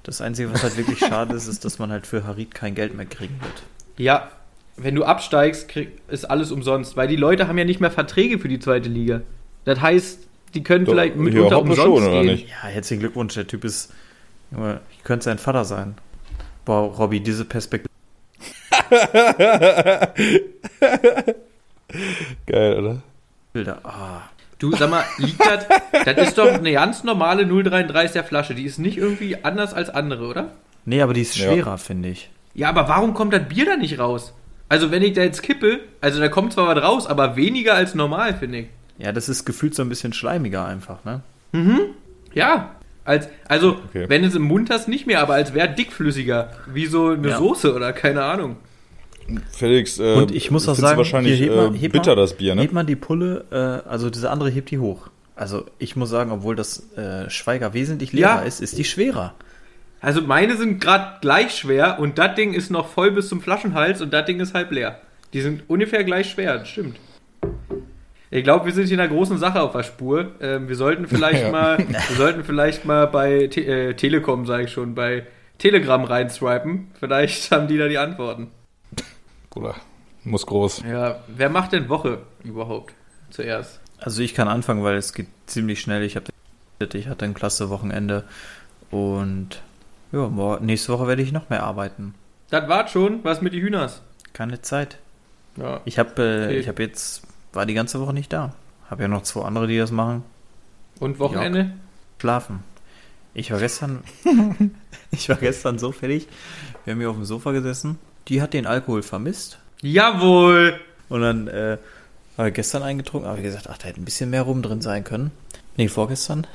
Das 0.03 0.21
Einzige, 0.21 0.53
was 0.53 0.61
halt 0.61 0.77
wirklich 0.77 0.99
schade 0.99 1.35
ist, 1.35 1.47
ist, 1.47 1.65
dass 1.65 1.79
man 1.79 1.91
halt 1.91 2.05
für 2.05 2.25
Harit 2.25 2.53
kein 2.53 2.75
Geld 2.75 2.95
mehr 2.95 3.07
kriegen 3.07 3.39
wird. 3.41 3.63
Ja, 3.97 4.29
wenn 4.77 4.93
du 4.93 5.03
absteigst, 5.03 5.67
krieg, 5.69 5.99
ist 6.09 6.25
alles 6.25 6.51
umsonst, 6.51 6.97
weil 6.97 7.07
die 7.07 7.15
Leute 7.15 7.47
haben 7.47 7.57
ja 7.57 7.65
nicht 7.65 7.79
mehr 7.79 7.91
Verträge 7.91 8.39
für 8.39 8.47
die 8.47 8.59
zweite 8.59 8.89
Liga. 8.89 9.21
Das 9.63 9.81
heißt, 9.81 10.19
die 10.53 10.63
können 10.63 10.85
Doch, 10.85 10.93
vielleicht 10.93 11.15
mitunter 11.15 11.59
umsonst 11.59 11.81
schon, 11.81 11.91
oder 12.03 12.21
gehen. 12.21 12.25
nicht? 12.25 12.49
Ja, 12.49 12.67
herzlichen 12.67 12.99
Glückwunsch, 12.99 13.33
der 13.33 13.47
Typ 13.47 13.63
ist... 13.63 13.91
Junge, 14.51 14.79
ich 14.91 15.03
könnte 15.03 15.25
sein 15.25 15.39
Vater 15.39 15.65
sein. 15.65 15.95
Boah, 16.65 16.81
Robby, 16.81 17.19
diese 17.19 17.45
Perspektive... 17.45 17.89
Geil, 22.45 22.79
oder? 22.79 23.01
Bilder. 23.53 23.79
Ah. 23.83 24.21
Du, 24.59 24.71
sag 24.75 24.89
mal, 24.89 25.03
liegt 25.17 25.39
das? 25.39 25.65
Das 26.05 26.27
ist 26.27 26.37
doch 26.37 26.47
eine 26.47 26.71
ganz 26.71 27.03
normale 27.03 27.43
0,33er 27.43 28.23
Flasche. 28.23 28.55
Die 28.55 28.63
ist 28.63 28.79
nicht 28.79 28.97
irgendwie 28.97 29.43
anders 29.43 29.73
als 29.73 29.89
andere, 29.89 30.27
oder? 30.27 30.51
Nee, 30.85 31.01
aber 31.01 31.13
die 31.13 31.21
ist 31.21 31.35
Ja. 31.37 31.51
schwerer, 31.51 31.77
finde 31.77 32.09
ich. 32.09 32.29
Ja, 32.53 32.69
aber 32.69 32.87
warum 32.87 33.13
kommt 33.13 33.33
das 33.33 33.47
Bier 33.49 33.65
da 33.65 33.75
nicht 33.75 33.99
raus? 33.99 34.33
Also, 34.69 34.91
wenn 34.91 35.03
ich 35.03 35.13
da 35.13 35.21
jetzt 35.21 35.43
kippe, 35.43 35.79
also 36.01 36.19
da 36.19 36.27
kommt 36.29 36.53
zwar 36.53 36.67
was 36.73 36.83
raus, 36.83 37.07
aber 37.07 37.35
weniger 37.35 37.75
als 37.75 37.95
normal, 37.95 38.33
finde 38.35 38.59
ich. 38.59 38.67
Ja, 38.97 39.11
das 39.11 39.29
ist 39.29 39.45
gefühlt 39.45 39.75
so 39.75 39.81
ein 39.83 39.89
bisschen 39.89 40.13
schleimiger 40.13 40.65
einfach, 40.65 41.03
ne? 41.03 41.21
Ja. 42.33 42.71
Als, 43.03 43.27
also, 43.47 43.77
Okay. 43.89 44.05
wenn 44.07 44.23
es 44.23 44.33
im 44.35 44.41
Mund 44.43 44.69
hast, 44.71 44.87
nicht 44.87 45.05
mehr, 45.05 45.19
aber 45.21 45.35
als 45.35 45.53
wäre 45.53 45.69
dickflüssiger. 45.69 46.51
Wie 46.73 46.85
so 46.87 47.09
eine 47.09 47.29
Ja. 47.29 47.37
Soße 47.37 47.75
oder 47.75 47.93
keine 47.93 48.23
Ahnung. 48.23 48.55
Felix, 49.51 49.99
äh, 49.99 50.13
Und 50.13 50.33
ich 50.33 50.51
muss 50.51 50.67
auch 50.69 50.75
sagen, 50.75 50.97
wahrscheinlich 50.97 51.37
hier, 51.39 51.51
mal- 51.55 51.75
äh, 51.75 51.87
bitter 51.89 52.11
mal- 52.11 52.21
das 52.21 52.33
Bier, 52.37 52.55
ne? 52.55 52.61
Hebt 52.61 52.73
man 52.73 52.85
die 52.85 52.95
Pulle, 52.95 53.45
äh, 53.51 53.89
also 53.89 54.09
diese 54.09 54.29
andere 54.29 54.49
hebt 54.49 54.69
die 54.71 54.79
hoch. 54.79 55.07
Also 55.35 55.65
ich 55.79 55.95
muss 55.95 56.09
sagen, 56.09 56.31
obwohl 56.31 56.55
das 56.55 56.93
äh, 56.95 57.29
Schweiger 57.29 57.73
wesentlich 57.73 58.13
leerer 58.13 58.41
Ja. 58.41 58.41
ist, 58.41 58.61
ist 58.61 58.77
die 58.77 58.83
schwerer. 58.85 59.33
Also, 60.01 60.21
meine 60.21 60.55
sind 60.55 60.79
gerade 60.79 61.17
gleich 61.21 61.55
schwer 61.55 61.97
und 61.99 62.19
das 62.19 62.35
Ding 62.35 62.53
ist 62.53 62.69
noch 62.69 62.87
voll 62.89 63.09
bis 63.11 63.27
zum 63.27 63.41
Flaschenhals 63.41 64.01
und 64.01 64.13
das 64.13 64.25
Ding 64.25 64.39
ist 64.39 64.53
halb 64.53 64.71
leer. 64.71 64.99
Die 65.33 65.41
sind 65.41 65.63
ungefähr 65.67 66.03
gleich 66.03 66.29
schwer, 66.29 66.59
das 66.59 66.67
stimmt. 66.69 66.97
Ich 68.29 68.43
glaube, 68.43 68.65
wir 68.65 68.73
sind 68.73 68.85
hier 68.85 68.95
in 68.95 68.99
einer 68.99 69.09
großen 69.11 69.37
Sache 69.39 69.61
auf 69.61 69.71
der 69.71 69.83
Spur. 69.83 70.31
Ähm, 70.41 70.67
wir 70.67 70.75
sollten 70.75 71.07
vielleicht 71.07 71.41
Ja. 71.45 71.51
mal, 71.51 71.77
wir 71.79 72.15
sollten 72.17 72.43
vielleicht 72.43 72.85
mal 72.85 73.07
bei 73.07 73.47
Te 73.47 73.61
äh, 73.65 73.93
Telekom, 73.95 74.45
sage 74.45 74.65
ich 74.65 74.71
schon, 74.71 74.93
bei 74.93 75.25
Telegram 75.57 76.03
reinswipen. 76.03 76.91
Vielleicht 76.99 77.49
haben 77.51 77.67
die 77.67 77.77
da 77.77 77.87
die 77.87 77.97
Antworten. 77.97 78.47
Bruder, 79.55 79.75
muss 80.25 80.45
groß. 80.45 80.83
Ja, 80.87 81.21
wer 81.27 81.49
macht 81.49 81.71
denn 81.71 81.87
Woche 81.89 82.19
überhaupt 82.43 82.93
zuerst? 83.31 83.79
Also 83.99 84.21
ich 84.21 84.33
kann 84.33 84.47
anfangen, 84.49 84.83
weil 84.83 84.97
es 84.97 85.13
geht 85.13 85.27
ziemlich 85.47 85.79
schnell. 85.79 86.03
Ich 86.03 86.15
habe 86.17 86.25
ich 86.93 87.07
hatte 87.07 87.23
ein 87.23 87.33
klasse 87.33 87.69
Wochenende 87.69 88.25
und 88.91 89.61
ja, 90.11 90.59
nächste 90.59 90.91
Woche 90.91 91.07
werde 91.07 91.21
ich 91.21 91.31
noch 91.31 91.49
mehr 91.49 91.63
arbeiten. 91.63 92.13
Das 92.49 92.67
war's 92.67 92.91
schon. 92.91 93.23
Was 93.23 93.41
mit 93.41 93.53
die 93.53 93.61
Hühners? 93.61 94.01
Keine 94.33 94.61
Zeit. 94.61 94.97
Ja. 95.55 95.79
Ich 95.85 95.97
habe 95.97 96.21
äh, 96.21 96.45
Okay. 96.47 96.59
ich 96.59 96.67
habe 96.67 96.83
jetzt 96.83 97.23
war 97.53 97.65
die 97.65 97.73
ganze 97.73 98.01
Woche 98.01 98.13
nicht 98.13 98.33
da. 98.33 98.53
Habe 98.89 99.03
ja 99.03 99.07
noch 99.07 99.23
zwei 99.23 99.45
andere, 99.45 99.67
die 99.67 99.77
das 99.77 99.91
machen. 99.91 100.23
Und 100.99 101.17
Wochenende? 101.19 101.71
Schlafen. 102.19 102.59
Ich 103.33 103.51
war 103.51 103.59
gestern 103.59 104.03
ich 105.11 105.29
war 105.29 105.37
gestern 105.37 105.79
so 105.79 105.93
fertig. 105.93 106.27
Wir 106.83 106.91
haben 106.93 106.99
hier 106.99 107.09
auf 107.09 107.15
dem 107.15 107.25
Sofa 107.25 107.53
gesessen. 107.53 107.97
Die 108.27 108.41
hat 108.41 108.53
den 108.53 108.65
Alkohol 108.65 109.03
vermisst 109.03 109.59
Jawohl! 109.81 110.79
und 111.09 111.21
dann 111.21 111.47
äh, 111.47 111.77
habe 112.37 112.49
ich 112.49 112.53
gestern 112.55 112.83
eingetrunken, 112.83 113.29
aber 113.29 113.37
wie 113.37 113.43
gesagt, 113.43 113.69
ach, 113.69 113.77
da 113.77 113.85
hätte 113.87 114.01
ein 114.01 114.05
bisschen 114.05 114.29
mehr 114.29 114.41
rum 114.41 114.61
drin 114.61 114.81
sein 114.81 115.03
können. 115.03 115.31
Nee, 115.77 115.87
vorgestern. 115.87 116.47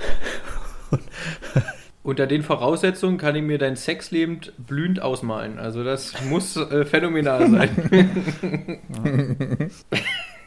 Unter 2.03 2.27
den 2.27 2.43
Voraussetzungen 2.43 3.19
kann 3.19 3.37
ich 3.37 3.43
mir 3.43 3.59
dein 3.59 3.77
Sexleben 3.77 4.41
blühend 4.59 5.03
ausmalen. 5.03 5.59
Also 5.59 5.85
das 5.85 6.15
muss 6.25 6.57
äh, 6.57 6.87
phänomenal 6.87 7.51
sein. 7.51 8.81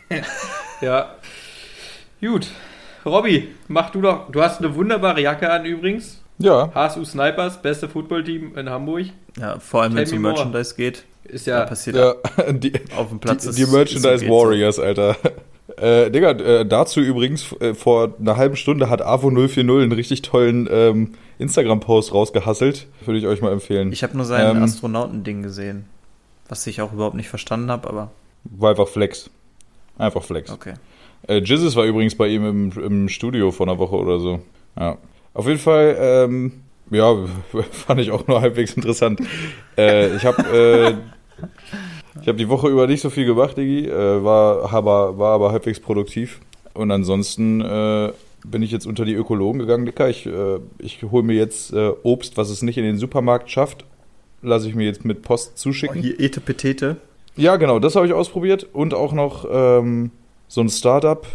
ja. 0.82 1.16
Gut. 2.20 2.48
Robby, 3.06 3.50
mach 3.68 3.92
du 3.92 4.02
doch. 4.02 4.32
Du 4.32 4.42
hast 4.42 4.60
eine 4.60 4.74
wunderbare 4.74 5.22
Jacke 5.22 5.52
an 5.52 5.66
übrigens. 5.66 6.24
Ja, 6.40 6.72
HSU 6.74 7.06
Snipers, 7.06 7.62
beste 7.62 7.88
Footballteam 7.88 8.58
in 8.58 8.70
Hamburg. 8.70 9.08
Ja, 9.38 9.60
vor 9.60 9.84
allem 9.84 9.96
wenn 9.96 10.04
es 10.04 10.12
um. 10.12 10.22
Merchandise 10.22 10.76
geht. 10.76 11.06
Ist 11.34 11.48
ja. 11.48 11.66
passiert 11.66 11.96
ja 11.96 12.16
die, 12.52 12.74
auf 12.96 13.10
dem 13.10 13.20
Platz 13.20 13.44
die, 13.44 13.50
ist- 13.50 13.58
die 13.60 13.66
Merchandise 13.66 14.20
so 14.20 14.28
Warriors, 14.32 14.80
Alter. 14.80 15.16
Äh, 15.78 16.12
Digga, 16.12 16.32
äh, 16.32 16.66
dazu 16.68 17.00
übrigens, 17.00 17.52
äh, 17.60 17.74
vor 17.74 18.14
einer 18.20 18.38
halben 18.38 18.56
Stunde 18.56 18.90
hat 18.90 19.02
AVO040 19.04 19.82
einen 19.82 19.92
richtig 19.94 20.22
tollen 20.22 20.68
ähm, 20.72 21.14
Instagram-Post 21.40 22.14
rausgehasselt. 22.14 22.86
Würde 23.06 23.18
ich 23.18 23.26
euch 23.26 23.42
mal 23.42 23.52
empfehlen. 23.52 23.92
Ich 23.92 24.04
habe 24.04 24.16
nur 24.16 24.26
sein 24.26 24.58
Ähm, 24.58 24.62
Astronautending 24.62 25.42
gesehen, 25.42 25.86
was 26.48 26.68
ich 26.68 26.82
auch 26.82 26.94
überhaupt 26.94 27.16
nicht 27.16 27.30
verstanden 27.30 27.72
habe, 27.72 27.90
aber 27.90 28.12
War 28.44 28.70
einfach 28.72 28.88
Flex. 28.88 29.32
Einfach 29.98 30.22
Flex. 30.22 30.52
okay. 30.52 30.74
Äh, 31.28 31.38
Jizzes 31.40 31.76
war 31.76 31.86
übrigens 31.86 32.14
bei 32.16 32.28
ihm 32.28 32.46
im, 32.46 32.72
im 32.84 33.10
Studio 33.10 33.50
vor 33.52 33.66
einer 33.68 33.80
Woche 33.80 33.96
oder 33.96 34.20
so. 34.20 34.42
Ja. 34.80 34.98
Auf 35.34 35.48
jeden 35.48 35.60
Fall, 35.60 35.98
ähm, 36.00 36.52
ja, 36.92 37.16
fand 37.72 38.00
ich 38.02 38.12
auch 38.12 38.28
nur 38.28 38.42
halbwegs 38.42 38.74
interessant. 38.74 39.22
äh, 39.78 40.16
ich 40.16 40.26
habe 40.26 40.44
äh, 40.56 40.94
ich 42.22 42.28
hab 42.28 42.38
die 42.38 42.50
Woche 42.50 42.70
über 42.70 42.88
nicht 42.88 43.02
so 43.02 43.10
viel 43.10 43.26
gemacht, 43.26 43.58
Digi. 43.58 43.88
Äh, 43.88 44.24
war, 44.24 44.74
aber, 44.74 45.18
war 45.18 45.34
aber 45.34 45.52
halbwegs 45.52 45.80
produktiv. 45.80 46.40
Und 46.74 46.92
ansonsten 46.92 47.62
äh, 47.62 48.12
bin 48.46 48.62
ich 48.62 48.72
jetzt 48.72 48.88
unter 48.88 49.06
die 49.06 49.14
Ökologen 49.14 49.60
gegangen, 49.60 49.86
Dicker. 49.86 50.10
Ich, 50.10 50.26
äh, 50.26 50.60
ich 50.80 51.04
hole 51.04 51.24
mir 51.24 51.36
jetzt 51.36 51.74
äh, 51.74 51.92
Obst, 52.04 52.38
was 52.38 52.50
es 52.50 52.62
nicht 52.62 52.78
in 52.78 52.84
den 52.84 52.98
Supermarkt 52.98 53.50
schafft. 53.50 53.86
Lasse 54.42 54.68
ich 54.68 54.76
mir 54.76 54.86
jetzt 54.86 55.06
mit 55.06 55.22
Post 55.22 55.58
zuschicken. 55.58 56.02
hier 56.02 56.20
Etepetete. 56.20 56.98
Ja, 57.36 57.56
genau, 57.56 57.80
das 57.80 57.96
habe 57.96 58.06
ich 58.06 58.14
ausprobiert. 58.14 58.68
Und 58.74 58.94
auch 58.94 59.14
noch 59.14 59.46
ähm, 59.50 60.12
so 60.48 60.62
ein 60.62 60.70
Startup 60.70 61.26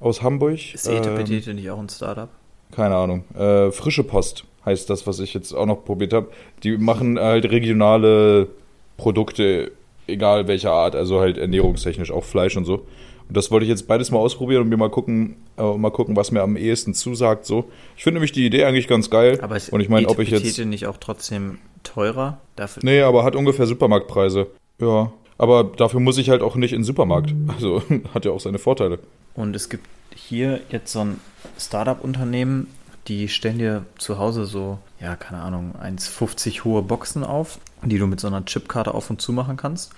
aus 0.00 0.22
Hamburg. 0.22 0.74
Ist 0.74 0.86
ähm, 0.86 0.96
Etepetete 0.96 1.54
nicht 1.54 1.70
auch 1.70 1.78
ein 1.78 1.88
Startup? 1.88 2.28
keine 2.72 2.96
Ahnung. 2.96 3.24
Äh, 3.34 3.70
frische 3.70 4.04
Post 4.04 4.44
heißt 4.64 4.90
das, 4.90 5.06
was 5.06 5.20
ich 5.20 5.34
jetzt 5.34 5.52
auch 5.52 5.66
noch 5.66 5.84
probiert 5.84 6.12
habe. 6.12 6.28
Die 6.62 6.76
machen 6.76 7.18
halt 7.18 7.50
regionale 7.50 8.48
Produkte, 8.96 9.72
egal 10.06 10.48
welcher 10.48 10.72
Art, 10.72 10.94
also 10.94 11.20
halt 11.20 11.38
ernährungstechnisch, 11.38 12.10
auch 12.10 12.24
Fleisch 12.24 12.56
und 12.56 12.64
so. 12.64 12.86
Und 13.28 13.36
das 13.36 13.50
wollte 13.50 13.64
ich 13.64 13.70
jetzt 13.70 13.88
beides 13.88 14.10
mal 14.10 14.18
ausprobieren 14.18 14.62
und 14.62 14.68
mir 14.68 14.76
mal 14.76 14.90
gucken, 14.90 15.36
äh, 15.58 15.76
mal 15.76 15.90
gucken, 15.90 16.14
was 16.14 16.30
mir 16.30 16.42
am 16.42 16.56
ehesten 16.56 16.94
zusagt. 16.94 17.44
So, 17.44 17.64
ich 17.96 18.04
finde 18.04 18.16
nämlich 18.16 18.32
die 18.32 18.46
Idee 18.46 18.64
eigentlich 18.64 18.86
ganz 18.86 19.10
geil. 19.10 19.40
Aber 19.42 19.56
ist 19.56 19.72
und 19.72 19.80
ich 19.80 19.88
meine, 19.88 20.08
ob 20.08 20.18
ich 20.20 20.30
jetzt 20.30 20.58
nicht 20.58 20.86
auch 20.86 20.96
trotzdem 20.98 21.58
teurer? 21.82 22.40
Dafür, 22.54 22.82
Nee, 22.84 23.00
aber 23.00 23.24
hat 23.24 23.34
ungefähr 23.34 23.66
Supermarktpreise. 23.66 24.46
Ja. 24.80 25.12
Aber 25.38 25.64
dafür 25.64 26.00
muss 26.00 26.18
ich 26.18 26.30
halt 26.30 26.40
auch 26.40 26.56
nicht 26.56 26.72
in 26.72 26.80
den 26.80 26.84
Supermarkt. 26.84 27.34
Also 27.48 27.82
hat 28.14 28.24
ja 28.24 28.30
auch 28.30 28.40
seine 28.40 28.58
Vorteile. 28.58 28.98
Und 29.34 29.54
es 29.54 29.68
gibt 29.68 29.86
hier 30.14 30.60
jetzt 30.70 30.92
so 30.92 31.00
ein 31.00 31.20
Startup-Unternehmen, 31.58 32.68
die 33.08 33.28
stellen 33.28 33.58
dir 33.58 33.84
zu 33.98 34.18
Hause 34.18 34.46
so, 34.46 34.78
ja, 35.00 35.16
keine 35.16 35.42
Ahnung, 35.42 35.74
1,50 35.82 36.64
hohe 36.64 36.82
Boxen 36.82 37.24
auf, 37.24 37.58
die 37.82 37.98
du 37.98 38.06
mit 38.06 38.20
so 38.20 38.26
einer 38.26 38.44
Chipkarte 38.44 38.94
auf 38.94 39.10
und 39.10 39.20
zu 39.20 39.32
machen 39.32 39.56
kannst. 39.56 39.92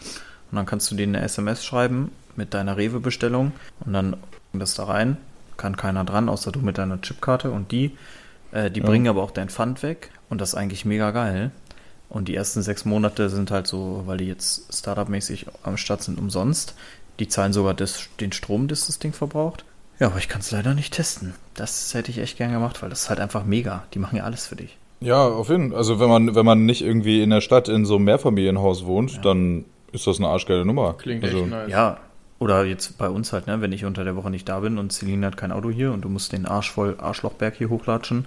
Und 0.51 0.57
dann 0.57 0.67
kannst 0.67 0.91
du 0.91 0.95
denen 0.95 1.17
eine 1.17 1.25
SMS 1.25 1.65
schreiben 1.65 2.11
mit 2.37 2.55
deiner 2.55 2.77
Rewe-Bestellung 2.77 3.53
und 3.85 3.93
dann 3.93 4.17
das 4.53 4.75
da 4.75 4.85
rein. 4.85 5.17
Kann 5.57 5.77
keiner 5.77 6.05
dran, 6.05 6.29
außer 6.29 6.53
du 6.53 6.61
mit 6.61 6.79
deiner 6.79 7.01
Chipkarte 7.01 7.51
und 7.51 7.73
die. 7.73 7.97
Äh, 8.53 8.71
die 8.71 8.81
Ja. 8.81 8.87
bringen 8.87 9.09
aber 9.09 9.23
auch 9.23 9.31
dein 9.31 9.49
Pfand 9.49 9.83
weg 9.83 10.11
und 10.29 10.41
das 10.41 10.51
ist 10.51 10.55
eigentlich 10.55 10.85
mega 10.85 11.11
geil. 11.11 11.51
Und 12.09 12.29
die 12.29 12.35
ersten 12.35 12.63
sechs 12.63 12.85
Monate 12.85 13.29
sind 13.29 13.51
halt 13.51 13.67
so, 13.67 14.05
weil 14.07 14.19
die 14.19 14.27
jetzt 14.27 14.73
Startup-mäßig 14.75 15.47
am 15.63 15.77
Start 15.77 16.03
sind, 16.03 16.19
umsonst. 16.19 16.75
Die 17.19 17.29
zahlen 17.29 17.53
sogar 17.53 17.75
das, 17.75 18.09
den 18.21 18.33
Strom, 18.33 18.69
das 18.69 18.87
das 18.87 18.99
Ding 18.99 19.13
verbraucht. 19.13 19.65
Ja, 19.99 20.09
aber 20.09 20.19
ich 20.19 20.29
kann 20.29 20.41
es 20.41 20.51
leider 20.51 20.75
nicht 20.75 20.95
testen. 20.95 21.35
Das 21.55 21.93
hätte 21.95 22.11
ich 22.11 22.19
echt 22.19 22.39
gern 22.39 22.53
gemacht, 22.53 22.83
weil 22.83 22.91
das 22.91 23.03
ist 23.03 23.09
halt 23.11 23.21
einfach 23.21 23.45
mega. 23.45 23.85
Die 23.95 23.99
machen 23.99 24.17
ja 24.17 24.25
alles 24.25 24.47
für 24.47 24.57
dich. 24.57 24.77
Ja, 25.01 25.27
auf 25.27 25.49
jeden 25.49 25.71
Fall. 25.71 25.79
Also 25.79 26.01
wenn 26.01 26.09
man, 26.09 26.35
wenn 26.35 26.47
man 26.47 26.67
nicht 26.67 26.83
irgendwie 26.83 27.23
in 27.23 27.31
der 27.31 27.41
Stadt 27.41 27.69
in 27.69 27.85
so 27.85 27.97
einem 27.97 28.05
Mehrfamilienhaus 28.05 28.85
wohnt, 28.85 29.13
Ja. 29.15 29.21
dann 29.23 29.65
ist 29.93 30.07
das 30.07 30.19
eine 30.19 30.29
arschgeile 30.29 30.65
Nummer. 30.65 30.95
Klingt 30.95 31.25
also, 31.25 31.39
echt 31.41 31.51
nice. 31.51 31.71
Ja, 31.71 31.99
oder 32.39 32.65
jetzt 32.65 32.99
bei 32.99 33.09
uns 33.09 33.33
halt, 33.33 33.47
ne, 33.47 33.61
wenn 33.61 33.73
ich 33.73 33.85
unter 33.85 34.05
der 34.05 34.15
Woche 34.17 34.31
nicht 34.31 34.49
da 34.49 34.61
bin 34.61 34.79
und 34.79 34.93
Celine 34.93 35.27
hat 35.27 35.37
kein 35.37 35.51
Auto 35.51 35.71
hier 35.71 35.93
und 35.93 36.03
du 36.03 36.09
musst 36.09 36.33
den 36.33 36.47
Arsch 36.47 36.71
voll 36.71 36.97
Arschlochberg 36.99 37.57
hier 37.57 37.69
hochlatschen, 37.71 38.27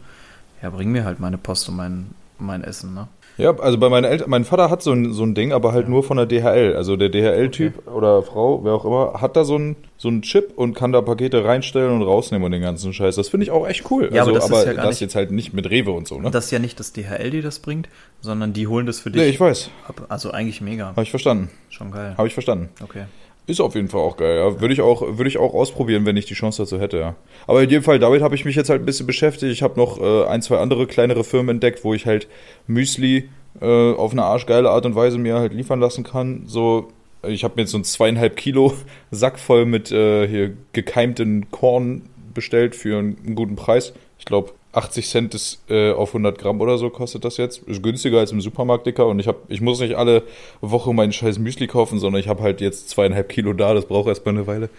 ja, 0.61 0.69
bring 0.69 0.91
mir 0.91 1.05
halt 1.05 1.19
meine 1.19 1.37
Post 1.37 1.69
und 1.69 1.75
mein, 1.77 2.09
mein 2.41 2.63
Essen, 2.63 2.93
ne? 2.93 3.07
Ja, 3.37 3.57
also 3.57 3.77
bei 3.77 3.87
meinen 3.89 4.03
Eltern, 4.03 4.29
mein 4.29 4.43
Vater 4.43 4.69
hat 4.69 4.83
so 4.83 4.91
ein, 4.91 5.13
so 5.13 5.23
ein 5.23 5.33
Ding, 5.33 5.53
aber 5.53 5.71
halt 5.71 5.85
Ja. 5.85 5.89
nur 5.89 6.03
von 6.03 6.17
der 6.17 6.25
DHL. 6.25 6.75
Also 6.75 6.97
der 6.97 7.09
DHL-Typ 7.09 7.87
oder 7.87 8.21
Frau, 8.23 8.63
wer 8.63 8.73
auch 8.73 8.83
immer, 8.85 9.21
hat 9.21 9.35
da 9.37 9.45
so 9.45 9.57
ein, 9.57 9.77
so 9.97 10.09
ein 10.09 10.21
Chip 10.21 10.51
und 10.57 10.73
kann 10.75 10.91
da 10.91 11.01
Pakete 11.01 11.43
reinstellen 11.45 11.91
und 11.91 12.01
rausnehmen 12.03 12.45
und 12.45 12.51
den 12.51 12.61
ganzen 12.61 12.93
Scheiß. 12.93 13.15
Das 13.15 13.29
finde 13.29 13.45
ich 13.45 13.51
auch 13.51 13.65
echt 13.67 13.89
cool. 13.89 14.09
Ja, 14.13 14.21
also, 14.25 14.31
aber 14.31 14.39
das 14.39 14.49
ist 14.49 14.65
ja 14.67 14.73
das 14.73 14.85
nicht- 14.89 14.99
jetzt 15.01 15.15
halt 15.15 15.31
nicht 15.31 15.53
mit 15.53 15.69
Rewe 15.69 15.91
und 15.91 16.07
so, 16.07 16.19
ne? 16.19 16.29
Das 16.29 16.45
ist 16.45 16.51
ja 16.51 16.59
nicht 16.59 16.79
das 16.79 16.91
DHL, 16.91 17.29
die 17.31 17.41
das 17.41 17.59
bringt, 17.59 17.87
sondern 18.19 18.51
die 18.53 18.67
holen 18.67 18.85
das 18.85 18.99
für 18.99 19.09
dich 19.11 19.21
Nee, 19.21 19.29
ich 19.29 19.39
weiß. 19.39 19.69
ab. 19.87 20.05
Also 20.09 20.31
eigentlich 20.31 20.59
mega. 20.61 20.87
Habe 20.87 21.03
ich 21.03 21.09
verstanden. 21.09 21.49
Schon 21.69 21.89
geil. 21.91 22.15
Habe 22.17 22.27
ich 22.27 22.33
verstanden. 22.33 22.69
Okay. 22.83 23.05
Ist 23.47 23.59
auf 23.59 23.75
jeden 23.75 23.87
Fall 23.87 24.01
auch 24.01 24.17
geil, 24.17 24.37
ja. 24.37 24.61
Würde 24.61 24.73
ich 24.73 24.81
auch, 24.81 25.01
würde 25.01 25.27
ich 25.27 25.37
auch 25.37 25.53
ausprobieren, 25.53 26.05
wenn 26.05 26.15
ich 26.15 26.25
die 26.25 26.35
Chance 26.35 26.61
dazu 26.61 26.79
hätte, 26.79 26.97
ja. 26.97 27.15
Aber 27.47 27.63
in 27.63 27.69
jedem 27.69 27.83
Fall, 27.83 27.99
damit 27.99 28.21
habe 28.21 28.35
ich 28.35 28.45
mich 28.45 28.55
jetzt 28.55 28.69
halt 28.69 28.81
ein 28.81 28.85
bisschen 28.85 29.07
beschäftigt. 29.07 29.51
Ich 29.51 29.63
habe 29.63 29.79
noch 29.79 29.99
äh, 29.99 30.25
ein, 30.25 30.41
zwei 30.41 30.59
andere 30.59 30.85
kleinere 30.87 31.23
Firmen 31.23 31.55
entdeckt, 31.55 31.83
wo 31.83 31.93
ich 31.93 32.05
halt 32.05 32.27
Müsli 32.67 33.29
äh, 33.59 33.93
auf 33.93 34.11
eine 34.11 34.23
arschgeile 34.23 34.69
Art 34.69 34.85
und 34.85 34.95
Weise 34.95 35.17
mir 35.17 35.35
halt 35.35 35.53
liefern 35.53 35.79
lassen 35.79 36.03
kann. 36.03 36.43
So, 36.45 36.89
ich 37.23 37.43
habe 37.43 37.55
mir 37.55 37.63
jetzt 37.63 37.71
so 37.71 37.77
einen 37.77 37.83
zweieinhalb 37.83 38.37
Kilo 38.37 38.73
Sack 39.09 39.39
voll 39.39 39.65
mit 39.65 39.91
äh, 39.91 40.27
hier 40.27 40.53
gekeimten 40.73 41.49
Korn 41.51 42.03
bestellt 42.33 42.75
für 42.75 42.99
einen, 42.99 43.17
einen 43.25 43.35
guten 43.35 43.55
Preis. 43.55 43.93
Ich 44.19 44.25
glaube, 44.25 44.53
80 44.73 45.07
Cent 45.09 45.35
ist, 45.35 45.59
äh, 45.69 45.91
auf 45.91 46.09
100 46.09 46.37
Gramm 46.39 46.61
oder 46.61 46.77
so 46.77 46.89
kostet 46.89 47.25
das 47.25 47.37
jetzt. 47.37 47.63
Ist 47.67 47.83
günstiger 47.83 48.19
als 48.19 48.31
im 48.31 48.41
Supermarkt, 48.41 48.85
Dicker. 48.85 49.07
Und 49.07 49.19
ich, 49.19 49.27
hab, 49.27 49.37
ich 49.49 49.61
muss 49.61 49.79
nicht 49.79 49.95
alle 49.95 50.23
Woche 50.61 50.93
meinen 50.93 51.11
scheiß 51.11 51.39
Müsli 51.39 51.67
kaufen, 51.67 51.99
sondern 51.99 52.19
ich 52.21 52.27
habe 52.27 52.41
halt 52.41 52.61
jetzt 52.61 52.89
zweieinhalb 52.89 53.29
Kilo 53.29 53.53
da. 53.53 53.73
Das 53.73 53.85
braucht 53.85 54.07
erstmal 54.07 54.35
eine 54.35 54.47
Weile. 54.47 54.69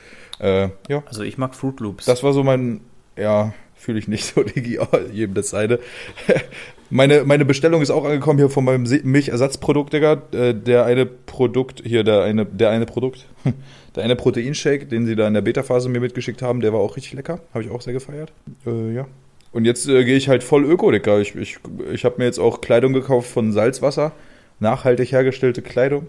Äh, 0.41 0.69
ja, 0.89 1.03
Also 1.07 1.23
ich 1.23 1.37
mag 1.39 1.55
Fruit 1.55 1.79
Loops. 1.81 2.07
das 2.07 2.23
war 2.23 2.33
so 2.33 2.43
mein, 2.43 2.81
ja, 3.17 3.53
fühle 3.75 3.99
ich 3.99 4.09
nicht 4.09 4.25
so, 4.25 4.43
Digi, 4.45 4.79
aber 4.79 5.09
jedem 5.11 5.35
das 5.35 5.51
seine. 5.51 5.79
meine, 6.91 7.25
meine 7.25 7.45
Bestellung 7.45 7.83
ist 7.83 7.91
auch 7.91 8.05
angekommen 8.05 8.39
hier 8.39 8.49
von 8.49 8.65
meinem 8.65 8.87
Milchersatzprodukt, 9.05 9.93
Digga. 9.93 10.23
Äh, 10.33 10.55
Der 10.55 10.85
eine 10.87 11.05
Produkt, 11.07 11.83
hier, 11.85 12.03
der 12.05 12.23
eine, 12.23 12.47
der 12.47 12.71
eine 12.71 12.87
Produkt, 12.87 13.27
der 13.97 14.05
eine 14.05 14.17
Proteinshake, 14.17 14.87
den 14.87 15.05
sie 15.07 15.17
da 15.17 15.29
in 15.29 15.35
der 15.35 15.43
Beta-Phase 15.43 15.89
mir 15.89 16.01
mitgeschickt 16.01 16.41
haben, 16.43 16.61
der 16.61 16.73
war 16.73 16.81
auch 16.81 16.97
richtig 16.97 17.13
lecker. 17.13 17.41
Habe 17.53 17.65
ich 17.65 17.71
auch 17.71 17.83
sehr 17.83 17.93
gefeiert. 17.93 18.33
Äh, 18.67 18.95
ja. 18.95 19.07
Und 19.53 19.65
jetzt 19.65 19.87
äh, 19.89 20.05
gehe 20.05 20.17
ich 20.17 20.29
halt 20.29 20.43
voll 20.43 20.65
Öko, 20.65 20.91
Digga. 20.91 21.19
Ich, 21.19 21.35
ich, 21.35 21.59
ich 21.93 22.05
habe 22.05 22.17
mir 22.19 22.25
jetzt 22.25 22.39
auch 22.39 22.61
Kleidung 22.61 22.93
gekauft 22.93 23.31
von 23.31 23.53
Salzwasser. 23.53 24.13
Nachhaltig 24.61 25.13
hergestellte 25.13 25.61
Kleidung. 25.63 26.07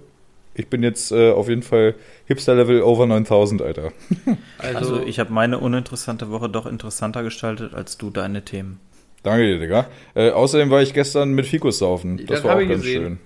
Ich 0.56 0.68
bin 0.68 0.84
jetzt 0.84 1.12
äh, 1.12 1.32
auf 1.32 1.50
jeden 1.50 1.64
Fall 1.64 1.96
Hipster-Level 2.28 2.84
over 2.84 3.06
9000, 3.08 3.62
Alter. 3.62 3.92
Also, 4.60 4.78
Also 4.78 5.04
ich 5.06 5.20
habe 5.20 5.34
meine 5.34 5.60
uninteressante 5.60 6.30
Woche 6.30 6.48
doch 6.50 6.66
interessanter 6.66 7.24
gestaltet 7.24 7.74
als 7.74 7.98
du 7.98 8.10
deine 8.12 8.46
Themen. 8.46 8.80
Danke 9.24 9.46
dir, 9.48 9.60
Digga. 9.60 9.88
Äh, 10.16 10.30
außerdem 10.32 10.70
war 10.70 10.82
ich 10.82 10.94
gestern 10.94 11.32
mit 11.34 11.46
Fikus 11.48 11.80
saufen. 11.80 12.18
Das, 12.18 12.28
Das 12.28 12.44
war 12.44 12.56
auch 12.58 12.60
ich 12.60 12.70
ganz 12.70 12.84
gesehen. 12.84 13.04
schön. 13.04 13.20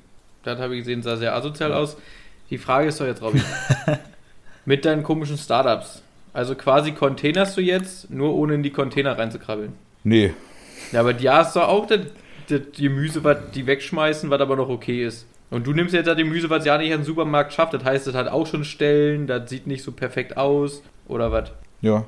das 0.43 0.59
habe 0.59 0.75
ich 0.75 0.81
gesehen, 0.81 1.03
sah 1.03 1.17
sehr 1.17 1.35
asozial 1.35 1.73
aus. 1.73 1.97
Die 2.49 2.57
Frage 2.57 2.87
ist 2.87 2.99
doch 3.01 3.05
jetzt, 3.05 3.21
Robby. 3.21 3.41
Mit 4.65 4.85
deinen 4.85 5.03
komischen 5.03 5.37
Startups. 5.37 6.01
Also 6.33 6.55
quasi 6.55 6.91
containerst 6.93 7.57
du 7.57 7.61
jetzt, 7.61 8.09
nur 8.09 8.33
ohne 8.35 8.55
in 8.55 8.63
die 8.63 8.69
Container 8.71 9.17
reinzukrabbeln. 9.17 9.73
Nee. 10.03 10.33
Ja, 10.91 11.01
aber 11.01 11.13
die 11.13 11.29
hast 11.29 11.55
du 11.55 11.61
auch 11.61 11.85
das 11.87 12.01
das 12.49 12.61
Gemüse, 12.77 13.23
was 13.23 13.37
die 13.53 13.67
wegschmeißen, 13.67 14.29
was 14.29 14.39
aber 14.39 14.55
noch 14.55 14.69
okay 14.69 15.05
ist. 15.05 15.27
Und 15.49 15.67
du 15.67 15.73
nimmst 15.73 15.93
jetzt 15.93 16.07
das 16.07 16.15
Gemüse, 16.17 16.49
was 16.49 16.65
ja 16.65 16.77
nicht 16.77 16.93
an 16.93 16.99
den 16.99 17.05
Supermarkt 17.05 17.53
schafft. 17.53 17.73
Das 17.73 17.83
heißt, 17.83 18.07
das 18.07 18.15
hat 18.15 18.27
auch 18.29 18.47
schon 18.47 18.63
Stellen, 18.63 19.27
das 19.27 19.49
sieht 19.49 19.67
nicht 19.67 19.83
so 19.83 19.91
perfekt 19.91 20.37
aus. 20.37 20.81
Oder 21.07 21.31
was? 21.31 21.51
Ja, 21.81 22.05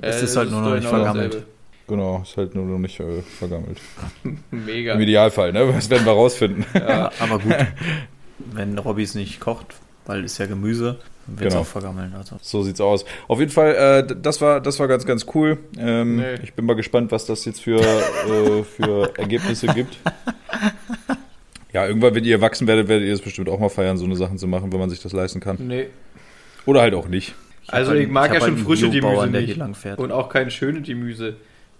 Es 0.00 0.22
ist 0.22 0.36
halt 0.36 0.50
nur 0.50 0.60
noch 0.60 0.68
doch 0.70 0.74
nicht 0.76 0.84
genau 0.88 0.96
vergammelt. 1.04 1.34
dasselbe. 1.34 1.46
genau. 1.88 2.20
Ist 2.22 2.36
halt 2.36 2.54
nur 2.54 2.66
noch 2.66 2.78
nicht 2.78 2.98
äh, 3.00 3.22
vergammelt. 3.22 3.78
Mega. 4.50 4.94
Im 4.94 5.00
Idealfall, 5.00 5.52
ne? 5.52 5.72
Das 5.72 5.90
werden 5.90 6.04
wir 6.06 6.12
rausfinden. 6.12 6.64
Ja, 6.74 7.10
aber 7.18 7.38
gut. 7.40 7.54
Wenn 8.38 8.78
Robby 8.78 9.02
es 9.02 9.14
nicht 9.14 9.40
kocht, 9.40 9.74
weil 10.06 10.24
ist 10.24 10.38
ja 10.38 10.46
Gemüse, 10.46 10.98
wird 11.38 11.48
es 11.48 11.52
Genau. 11.54 11.62
auch 11.62 11.66
vergammeln. 11.66 12.14
Also. 12.16 12.36
So 12.42 12.62
sieht's 12.62 12.80
aus. 12.80 13.04
Auf 13.28 13.38
jeden 13.40 13.50
Fall, 13.50 13.74
äh, 14.08 14.16
das 14.20 14.40
war, 14.40 14.60
das 14.60 14.78
war 14.78 14.88
ganz, 14.88 15.04
ganz 15.06 15.26
cool. 15.34 15.58
Ähm, 15.78 16.16
Nee. 16.16 16.34
Ich 16.42 16.54
bin 16.54 16.66
mal 16.66 16.74
gespannt, 16.76 17.10
was 17.12 17.26
das 17.26 17.44
jetzt 17.44 17.60
für, 17.62 17.80
äh, 17.80 18.62
für 18.64 19.12
Ergebnisse 19.18 19.66
gibt. 19.68 19.98
Ja, 21.72 21.86
irgendwann, 21.86 22.14
wenn 22.14 22.24
ihr 22.24 22.34
erwachsen 22.36 22.66
werdet, 22.66 22.88
werdet 22.88 23.06
ihr 23.06 23.14
es 23.14 23.20
bestimmt 23.22 23.48
auch 23.48 23.60
mal 23.60 23.68
feiern, 23.68 23.96
so 23.96 24.04
eine 24.04 24.16
Sachen 24.16 24.38
zu 24.38 24.48
machen, 24.48 24.72
wenn 24.72 24.80
man 24.80 24.90
sich 24.90 25.00
das 25.00 25.12
leisten 25.12 25.40
kann. 25.40 25.56
Nee. 25.60 25.86
Oder 26.66 26.80
halt 26.80 26.94
auch 26.94 27.06
nicht. 27.08 27.34
Also 27.68 27.92
hab 27.92 27.98
ich 27.98 28.08
mag 28.08 28.30
hab 28.30 28.40
ja 28.40 28.46
schon 28.46 28.58
frische 28.58 28.90
Gemüse 28.90 29.28
der 29.28 29.40
nicht. 29.40 29.46
hier 29.46 29.56
lang 29.56 29.74
fährt. 29.74 29.98
Und 30.00 30.10
auch 30.10 30.28
kein 30.28 30.50
schönes 30.50 30.86
Gemüse. 30.86 31.36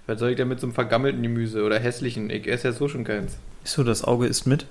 Was 0.07 0.21
soll 0.21 0.31
ich 0.31 0.37
denn 0.37 0.49
mit 0.49 0.61
so 0.61 0.67
einem 0.67 0.75
vergammelten 0.75 1.23
Gemüse 1.23 1.65
oder 1.65 1.79
hässlichen? 1.81 2.31
Ich 2.31 2.47
esse 2.47 2.69
ja 2.69 2.73
so 2.73 2.89
schon 2.89 3.03
keins. 3.05 3.37
Ist 3.65 3.73
so, 3.75 3.83
das 3.83 4.05
Auge 4.05 4.27
ist 4.27 4.47
mit. 4.47 4.67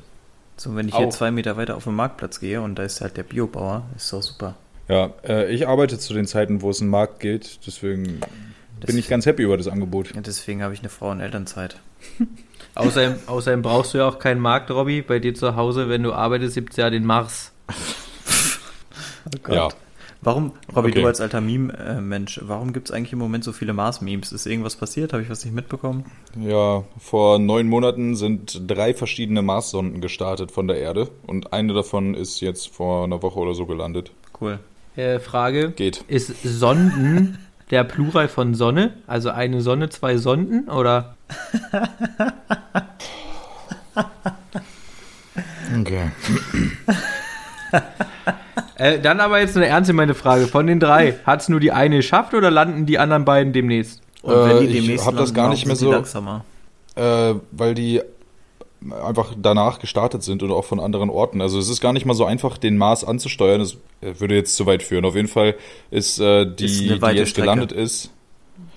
So, 0.55 0.75
wenn 0.75 0.87
ich 0.87 0.95
hier 0.95 1.07
Auch. 1.07 1.11
zwei 1.13 1.31
Meter 1.31 1.57
weiter 1.57 1.75
auf 1.77 1.83
den 1.85 1.95
Marktplatz 1.95 2.39
gehe 2.39 2.61
und 2.61 2.75
da 2.75 2.83
ist 2.83 3.01
halt 3.01 3.15
der 3.17 3.23
Biobauer, 3.23 3.83
ist 3.95 4.11
doch 4.11 4.21
super. 4.21 4.55
Ja, 4.89 5.13
äh, 5.27 5.53
ich 5.53 5.67
arbeite 5.67 5.97
zu 5.99 6.13
den 6.13 6.25
Zeiten, 6.25 6.61
wo 6.61 6.69
es 6.71 6.81
einen 6.81 6.89
Markt 6.89 7.19
geht, 7.19 7.59
deswegen 7.65 8.19
bin 8.85 8.97
ich 8.97 9.07
ganz 9.07 9.25
happy 9.25 9.43
über 9.43 9.55
das 9.57 9.67
Angebot. 9.67 10.13
Und 10.15 10.27
deswegen 10.27 10.63
habe 10.63 10.73
ich 10.73 10.79
eine 10.79 10.89
Frau 10.89 11.11
in 11.11 11.19
Elternzeit. 11.19 11.79
Außerdem, 12.75 13.15
außerdem 13.25 13.61
brauchst 13.61 13.93
du 13.93 13.97
ja 13.97 14.07
auch 14.07 14.19
keinen 14.19 14.39
Markt, 14.39 14.71
Robby. 14.71 15.01
Bei 15.01 15.19
dir 15.19 15.33
zu 15.33 15.55
Hause, 15.55 15.89
wenn 15.89 16.03
du 16.03 16.13
arbeitest, 16.13 16.55
gibt's 16.55 16.77
ja 16.77 16.89
den 16.89 17.05
Mars. 17.05 17.51
Oh 19.47 19.53
Ja. 19.53 19.69
Warum, 20.21 20.53
Robby, 20.75 20.89
Okay. 20.89 21.01
du 21.01 21.07
als 21.07 21.21
alter 21.21 21.39
Meme-Mensch, 21.39 22.41
warum 22.43 22.73
gibt 22.73 22.89
es 22.89 22.95
eigentlich 22.95 23.13
im 23.13 23.19
Moment 23.19 23.43
so 23.43 23.53
viele 23.53 23.73
Mars-Memes? 23.73 24.31
Ist 24.33 24.45
irgendwas 24.47 24.75
passiert? 24.75 25.13
Habe 25.13 25.23
ich 25.23 25.29
was 25.29 25.45
nicht 25.45 25.53
mitbekommen? 25.53 26.05
Ja, 26.37 26.83
vor 26.99 27.39
neun 27.39 27.67
Monaten 27.67 28.15
sind 28.15 28.61
drei 28.67 28.93
verschiedene 28.93 29.41
Marssonden 29.41 30.01
gestartet 30.01 30.51
von 30.51 30.67
der 30.67 30.77
Erde 30.77 31.09
und 31.25 31.53
eine 31.53 31.73
davon 31.73 32.15
ist 32.15 32.41
jetzt 32.41 32.69
vor 32.69 33.05
einer 33.05 33.21
Woche 33.21 33.39
oder 33.39 33.53
so 33.53 33.65
gelandet. 33.65 34.11
Cool. 34.39 34.59
Äh, 34.95 35.19
Frage: 35.19 35.71
Geht. 35.71 36.03
Ist 36.07 36.43
Sonden 36.43 37.37
der 37.71 37.83
Plural 37.83 38.27
von 38.27 38.55
Sonne? 38.55 38.93
Also 39.07 39.29
eine 39.29 39.61
Sonne, 39.61 39.89
zwei 39.89 40.17
Sonden? 40.17 40.69
Oder? 40.69 41.15
Okay. 45.79 46.11
Äh, 48.75 48.99
dann 48.99 49.19
aber 49.19 49.39
jetzt 49.39 49.57
eine 49.57 49.67
ernst 49.67 49.89
gemeinte 49.89 50.15
Frage. 50.15 50.47
Von 50.47 50.65
den 50.65 50.79
drei, 50.79 51.15
hat's 51.25 51.49
nur 51.49 51.59
die 51.59 51.71
eine 51.71 51.97
geschafft 51.97 52.33
oder 52.33 52.49
landen 52.49 52.85
die 52.85 52.97
anderen 52.97 53.25
beiden 53.25 53.51
demnächst? 53.51 54.01
Und 54.21 54.33
wenn 54.33 54.57
Äh, 54.57 54.59
die 54.61 54.65
ich 54.67 54.81
demnächst 54.81 55.05
hab 55.05 55.17
das 55.17 55.29
landen, 55.29 55.35
gar 55.35 55.43
warum 55.43 55.53
nicht 55.53 55.65
mehr 55.65 55.75
so-? 55.75 56.41
Äh, 56.95 57.35
weil 57.51 57.73
die 57.75 58.01
einfach 59.05 59.33
danach 59.37 59.79
gestartet 59.79 60.23
sind 60.23 60.41
und 60.43 60.51
auch 60.51 60.63
von 60.65 60.79
anderen 60.79 61.09
Orten. 61.09 61.41
Also 61.41 61.59
es 61.59 61.67
ist 61.69 61.81
gar 61.81 61.93
nicht 61.93 62.05
mal 62.05 62.13
so 62.13 62.25
einfach, 62.25 62.57
den 62.57 62.77
Mars 62.77 63.03
anzusteuern. 63.03 63.59
Das 63.59 63.73
äh, 64.01 64.19
würde 64.19 64.35
jetzt 64.35 64.55
zu 64.55 64.65
weit 64.65 64.83
führen. 64.83 65.05
Auf 65.05 65.15
jeden 65.15 65.27
Fall 65.27 65.55
ist 65.91 66.19
äh, 66.19 66.45
die, 66.45 66.65
Ist 66.65 66.79
die 66.79 66.85
jetzt 66.87 67.29
Strecke. 67.29 67.41
gelandet 67.41 67.71
ist, 67.71 68.11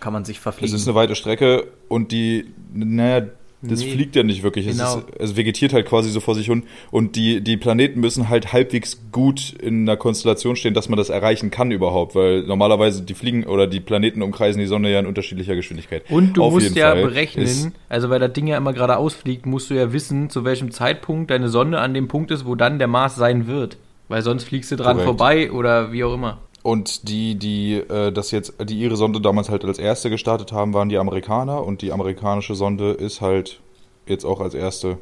Kann 0.01 0.13
man 0.13 0.25
sich 0.25 0.39
es 0.39 0.43
verfliegen. 0.43 0.75
ist 0.75 0.87
eine 0.89 0.95
weite 0.97 1.15
Strecke 1.15 1.69
und 1.89 2.11
die, 2.13 2.47
naja, 2.73 3.27
das 3.63 3.81
Nee. 3.81 3.93
fliegt 3.93 4.17
ja 4.17 4.23
nicht 4.25 4.43
wirklich. 4.43 4.67
Genau. 4.67 4.85
Es, 4.85 4.95
ist, 4.97 5.05
es 5.33 5.37
vegetiert 5.37 5.73
halt 5.73 5.87
quasi 5.87 6.11
so 6.11 6.21
vor 6.21 6.35
sich 6.35 6.47
hin. 6.47 6.65
Und 6.91 7.15
die, 7.17 7.41
die 7.41 7.57
Planeten 7.57 8.01
müssen 8.01 8.29
halt 8.29 8.53
halbwegs 8.53 9.01
gut 9.13 9.53
in 9.63 9.83
einer 9.89 9.97
Konstellation 9.97 10.57
stehen, 10.57 10.75
dass 10.75 10.89
man 10.89 10.97
das 10.97 11.09
erreichen 11.11 11.51
kann 11.51 11.71
überhaupt. 11.71 12.15
Weil 12.15 12.43
normalerweise 12.43 13.03
die 13.03 13.15
fliegen 13.15 13.45
oder 13.45 13.67
die 13.67 13.81
Planeten 13.81 14.21
umkreisen 14.23 14.59
die 14.61 14.67
Sonne 14.67 14.91
ja 14.93 14.99
in 14.99 15.07
unterschiedlicher 15.07 15.55
Geschwindigkeit. 15.55 16.03
Und 16.11 16.35
du 16.37 16.43
Auf 16.43 16.53
musst 16.53 16.75
ja 16.75 16.91
Fall 16.93 17.03
berechnen, 17.03 17.45
ist- 17.45 17.71
also 17.89 18.11
weil 18.11 18.19
das 18.21 18.33
Ding 18.33 18.47
ja 18.49 18.57
immer 18.57 18.73
geradeaus 18.73 19.15
fliegt, 19.15 19.47
musst 19.47 19.71
du 19.71 19.75
ja 19.75 19.93
wissen, 19.93 20.29
zu 20.29 20.45
welchem 20.45 20.71
Zeitpunkt 20.73 21.31
deine 21.31 21.49
Sonne 21.49 21.79
an 21.79 21.95
dem 21.95 22.09
Punkt 22.09 22.31
ist, 22.31 22.45
wo 22.45 22.55
dann 22.57 22.79
der 22.79 22.89
Mars 22.89 23.17
sein 23.17 23.47
wird. 23.47 23.77
Weil 24.09 24.23
sonst 24.23 24.45
fliegst 24.45 24.71
du 24.73 24.77
dran 24.77 24.97
Korrekt. 24.97 25.05
vorbei 25.07 25.53
oder 25.53 25.93
wie 25.93 26.05
auch 26.05 26.13
immer. 26.15 26.39
Und 26.63 27.09
die, 27.09 27.35
die 27.35 27.75
äh, 27.75 28.13
das 28.13 28.31
jetzt, 28.31 28.55
die 28.65 28.79
ihre 28.79 28.97
Sonde 28.97 29.21
damals 29.21 29.49
halt 29.49 29.65
als 29.65 29.79
erste 29.81 30.11
gestartet 30.11 30.53
haben, 30.53 30.75
waren 30.75 30.89
die 30.89 30.99
Amerikaner 30.99 31.65
und 31.65 31.83
die 31.83 31.91
amerikanische 31.93 32.55
Sonde 32.55 32.91
ist 32.93 33.21
halt 33.21 33.61
jetzt 34.07 34.25
auch 34.25 34.41
als 34.41 34.55
erste 34.55 34.99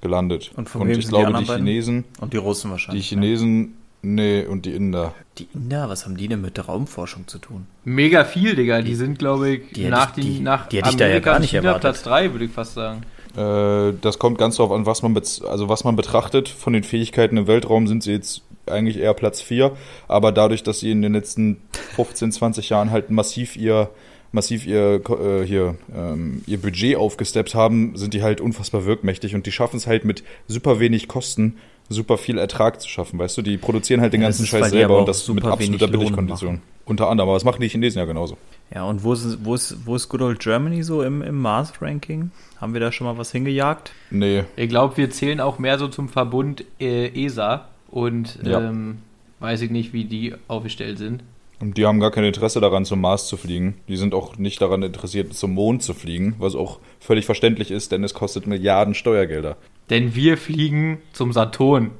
gelandet. 0.00 0.50
Und 0.56 0.68
von 0.68 0.82
wem 0.82 0.90
ich 0.98 1.06
sind 1.06 1.06
die 1.06 1.08
glaube, 1.08 1.26
die, 1.26 1.34
anderen 1.34 1.46
beiden? 1.46 1.66
Chinesen, 1.66 2.04
Und 2.20 2.32
die 2.32 2.36
Russen 2.38 2.68
die 2.68 2.72
wahrscheinlich. 2.72 3.08
Chinesen, 3.08 3.76
nee, 4.02 4.44
und 4.46 4.64
die 4.64 4.72
Inder. 4.72 5.14
Die 5.38 5.48
Inder, 5.52 5.88
was 5.90 6.04
haben 6.06 6.16
die 6.16 6.28
denn 6.28 6.40
mit 6.40 6.56
der 6.56 6.64
Raumforschung 6.66 7.26
zu 7.26 7.38
tun? 7.38 7.66
Mega 7.84 8.24
viel, 8.24 8.54
Digga. 8.56 8.80
Die 8.80 8.94
sind, 8.94 9.18
glaube 9.18 9.50
ich, 9.50 9.72
die 9.72 9.88
nach, 9.88 10.16
ich- 10.16 10.24
die- 10.24 10.40
nach 10.40 10.68
die 10.68 10.78
hätte 10.78 10.90
ich 10.90 10.96
da 10.96 11.06
ja 11.06 11.20
gar 11.20 11.34
und 11.36 11.40
nicht 11.42 11.50
China 11.50 11.62
erwartet. 11.64 11.80
Platz 11.82 12.02
3, 12.04 12.32
würde 12.32 12.44
ich 12.46 12.52
fast 12.52 12.74
sagen. 12.74 13.02
Äh, 13.38 13.94
das 14.00 14.18
kommt 14.18 14.38
ganz 14.38 14.56
darauf 14.56 14.72
an, 14.72 14.86
was 14.86 15.02
man, 15.02 15.16
also 15.16 15.68
was 15.68 15.84
man 15.84 15.96
betrachtet. 15.96 16.48
Von 16.48 16.72
den 16.72 16.82
Fähigkeiten 16.82 17.36
im 17.36 17.46
Weltraum 17.46 17.86
sind 17.86 18.02
sie 18.02 18.12
jetzt 18.12 18.42
eigentlich 18.66 18.98
eher 18.98 19.14
Platz 19.14 19.40
4. 19.40 19.72
Aber 20.08 20.32
dadurch, 20.32 20.62
dass 20.62 20.80
sie 20.80 20.90
in 20.90 21.02
den 21.02 21.12
letzten 21.12 21.62
15, 21.94 22.32
20 22.32 22.68
Jahren 22.70 22.90
halt 22.90 23.10
massiv 23.10 23.56
ihr 23.56 23.90
massiv 24.30 24.66
ihr 24.66 25.00
äh, 25.08 25.46
hier 25.46 25.76
ähm, 25.94 26.42
ihr 26.46 26.60
Budget 26.60 26.96
aufgesteppt 26.96 27.54
haben, 27.54 27.96
sind 27.96 28.12
die 28.12 28.22
halt 28.22 28.42
unfassbar 28.42 28.84
wirkmächtig 28.84 29.34
und 29.34 29.46
die 29.46 29.52
schaffen 29.52 29.78
es 29.78 29.86
halt 29.86 30.04
mit 30.04 30.22
super 30.46 30.80
wenig 30.80 31.08
Kosten 31.08 31.56
super 31.88 32.18
viel 32.18 32.38
Ertrag 32.38 32.80
zu 32.80 32.88
schaffen, 32.88 33.18
weißt 33.18 33.38
du? 33.38 33.42
Die 33.42 33.56
produzieren 33.56 34.00
halt 34.00 34.12
den 34.12 34.20
ganzen 34.20 34.46
Scheiß 34.46 34.70
selber 34.70 34.94
aber 34.94 35.00
und 35.00 35.08
das 35.08 35.26
mit 35.28 35.44
absoluter 35.44 35.88
Billigkondition. 35.88 36.60
Unter 36.84 37.08
anderem, 37.10 37.28
aber 37.28 37.36
das 37.36 37.44
machen 37.44 37.60
die 37.60 37.68
Chinesen 37.68 37.98
ja 37.98 38.04
genauso. 38.06 38.38
Ja, 38.74 38.84
und 38.84 39.02
wo 39.04 39.12
ist, 39.12 39.44
wo 39.44 39.54
ist, 39.54 39.76
wo 39.86 39.94
ist 39.94 40.08
Good 40.08 40.22
Old 40.22 40.40
Germany 40.40 40.82
so 40.82 41.02
im, 41.02 41.22
im 41.22 41.36
Mars-Ranking? 41.40 42.30
Haben 42.60 42.72
wir 42.72 42.80
da 42.80 42.92
schon 42.92 43.06
mal 43.06 43.18
was 43.18 43.30
hingejagt? 43.32 43.92
Nee, 44.10 44.44
Ich 44.56 44.68
glaube, 44.68 44.96
wir 44.96 45.10
zählen 45.10 45.40
auch 45.40 45.58
mehr 45.58 45.78
so 45.78 45.88
zum 45.88 46.08
Verbund 46.08 46.64
äh, 46.80 47.08
ESA 47.24 47.68
und 47.90 48.38
Ja. 48.42 48.60
ähm, 48.68 48.98
weiß 49.40 49.60
ich 49.62 49.70
nicht, 49.70 49.92
wie 49.92 50.04
die 50.04 50.34
aufgestellt 50.48 50.98
sind. 50.98 51.22
Und 51.60 51.76
die 51.76 51.86
haben 51.86 51.98
gar 51.98 52.10
kein 52.10 52.24
Interesse 52.24 52.60
daran, 52.60 52.84
zum 52.84 53.00
Mars 53.00 53.26
zu 53.26 53.36
fliegen. 53.36 53.80
Die 53.88 53.96
sind 53.96 54.14
auch 54.14 54.38
nicht 54.38 54.60
daran 54.60 54.82
interessiert, 54.82 55.34
zum 55.34 55.54
Mond 55.54 55.82
zu 55.82 55.92
fliegen, 55.92 56.36
was 56.38 56.54
auch 56.54 56.78
völlig 57.00 57.26
verständlich 57.26 57.70
ist, 57.70 57.90
denn 57.90 58.04
es 58.04 58.14
kostet 58.14 58.46
Milliarden 58.46 58.94
Steuergelder. 58.94 59.56
Denn 59.90 60.14
wir 60.14 60.36
fliegen 60.36 60.98
zum 61.12 61.32
Saturn. 61.32 61.90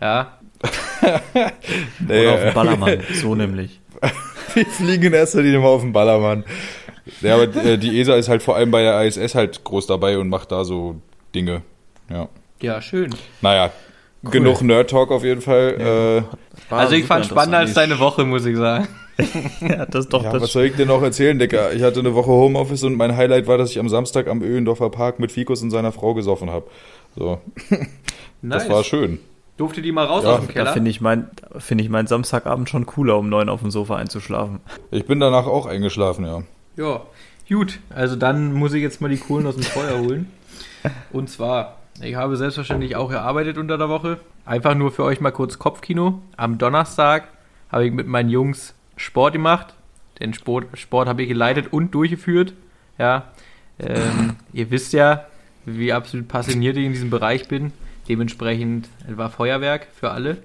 Ja, 0.00 0.38
Oder 2.08 2.34
auf 2.34 2.40
dem 2.40 2.54
Ballermann, 2.54 3.02
so 3.14 3.34
nämlich. 3.34 3.80
Wir 4.54 4.66
fliegen 4.66 5.04
in 5.04 5.12
erster 5.12 5.42
Linie 5.42 5.60
mal 5.60 5.68
auf 5.68 5.82
den 5.82 5.92
Ballermann. 5.92 6.44
Ja, 7.20 7.34
aber 7.34 7.54
äh, 7.64 7.78
die 7.78 8.00
ESA 8.00 8.16
ist 8.16 8.28
halt 8.28 8.42
vor 8.42 8.56
allem 8.56 8.70
bei 8.70 8.82
der 8.82 9.02
ISS 9.04 9.34
halt 9.34 9.62
groß 9.64 9.86
dabei 9.86 10.18
und 10.18 10.28
macht 10.28 10.52
da 10.52 10.64
so 10.64 10.96
Dinge. 11.34 11.62
Ja. 12.10 12.28
ja, 12.60 12.80
schön. 12.80 13.14
Naja, 13.40 13.70
genug 14.30 14.62
Nerd-Talk 14.62 15.10
auf 15.10 15.24
jeden 15.24 15.40
Fall. 15.40 16.24
War 16.68 16.78
also 16.80 16.94
ich 16.94 17.04
fand 17.06 17.26
spannender 17.26 17.58
als 17.58 17.74
deine 17.74 17.98
Woche, 17.98 18.24
muss 18.24 18.44
ich 18.46 18.56
sagen. 18.56 18.88
Ja, 19.60 19.84
das 19.84 20.04
ist 20.04 20.12
doch 20.12 20.22
Äh, 20.22 20.26
ja, 20.26 20.32
das. 20.34 20.42
was 20.42 20.52
soll 20.52 20.66
ich 20.66 20.76
denn 20.76 20.86
noch 20.86 21.02
erzählen, 21.02 21.36
Dicker? 21.36 21.72
Ich 21.72 21.82
hatte 21.82 21.98
eine 21.98 22.14
Woche 22.14 22.30
Homeoffice 22.30 22.84
und 22.84 22.94
mein 22.94 23.16
Highlight 23.16 23.48
war, 23.48 23.58
dass 23.58 23.70
ich 23.72 23.80
am 23.80 23.88
Samstag 23.88 24.28
am 24.28 24.42
Öhendorfer 24.42 24.90
Park 24.90 25.18
mit 25.18 25.32
Fikus 25.32 25.60
und 25.60 25.70
seiner 25.72 25.90
Frau 25.90 26.14
gesoffen 26.14 26.50
habe. 26.50 26.66
So, 27.16 27.40
das 28.42 28.68
war 28.70 28.84
schön. 28.84 29.18
Durfte 29.56 29.82
die 29.82 29.90
mal 29.90 30.04
raus 30.04 30.22
Ja, 30.22 30.34
aus 30.34 30.38
dem 30.38 30.46
da 30.46 30.52
Keller? 30.52 30.72
finde 30.72 30.90
ich, 30.92 31.00
mein, 31.00 31.28
finde 31.58 31.82
ich 31.82 31.90
meinen 31.90 32.06
Samstagabend 32.06 32.70
schon 32.70 32.86
cooler, 32.86 33.18
um 33.18 33.28
neun 33.28 33.48
auf 33.48 33.60
dem 33.60 33.72
Sofa 33.72 33.96
einzuschlafen. 33.96 34.60
Ich 34.92 35.04
bin 35.04 35.18
danach 35.18 35.48
auch 35.48 35.66
eingeschlafen, 35.66 36.24
ja. 36.24 36.42
Ja, 36.76 37.00
gut. 37.48 37.80
Also 37.92 38.14
dann 38.14 38.52
muss 38.52 38.72
ich 38.72 38.82
jetzt 38.82 39.00
mal 39.00 39.08
die 39.10 39.16
Kohlen 39.16 39.48
aus 39.48 39.56
dem 39.56 39.64
Feuer 39.64 39.98
holen. 39.98 40.30
Und 41.12 41.28
zwar, 41.28 41.77
ich 42.00 42.14
habe 42.14 42.36
selbstverständlich 42.36 42.96
auch 42.96 43.10
gearbeitet 43.10 43.58
unter 43.58 43.78
der 43.78 43.88
Woche. 43.88 44.18
Einfach 44.44 44.74
nur 44.74 44.90
für 44.90 45.04
euch 45.04 45.20
mal 45.20 45.30
kurz 45.30 45.58
Kopfkino. 45.58 46.20
Am 46.36 46.58
Donnerstag 46.58 47.28
habe 47.70 47.86
ich 47.86 47.92
mit 47.92 48.06
meinen 48.06 48.30
Jungs 48.30 48.74
Sport 48.96 49.32
gemacht. 49.32 49.74
Den 50.20 50.34
Sport, 50.34 50.66
Sport 50.78 51.08
habe 51.08 51.22
ich 51.22 51.28
geleitet 51.28 51.72
und 51.72 51.94
durchgeführt. 51.94 52.54
Ja, 52.98 53.24
ähm, 53.78 54.36
ihr 54.52 54.70
wisst 54.70 54.92
ja, 54.92 55.26
wie 55.64 55.92
absolut 55.92 56.28
passioniert 56.28 56.76
ich 56.76 56.86
in 56.86 56.92
diesem 56.92 57.10
Bereich 57.10 57.48
bin. 57.48 57.72
Dementsprechend 58.08 58.88
war 59.08 59.30
Feuerwerk 59.30 59.86
für 59.94 60.10
alle. 60.10 60.38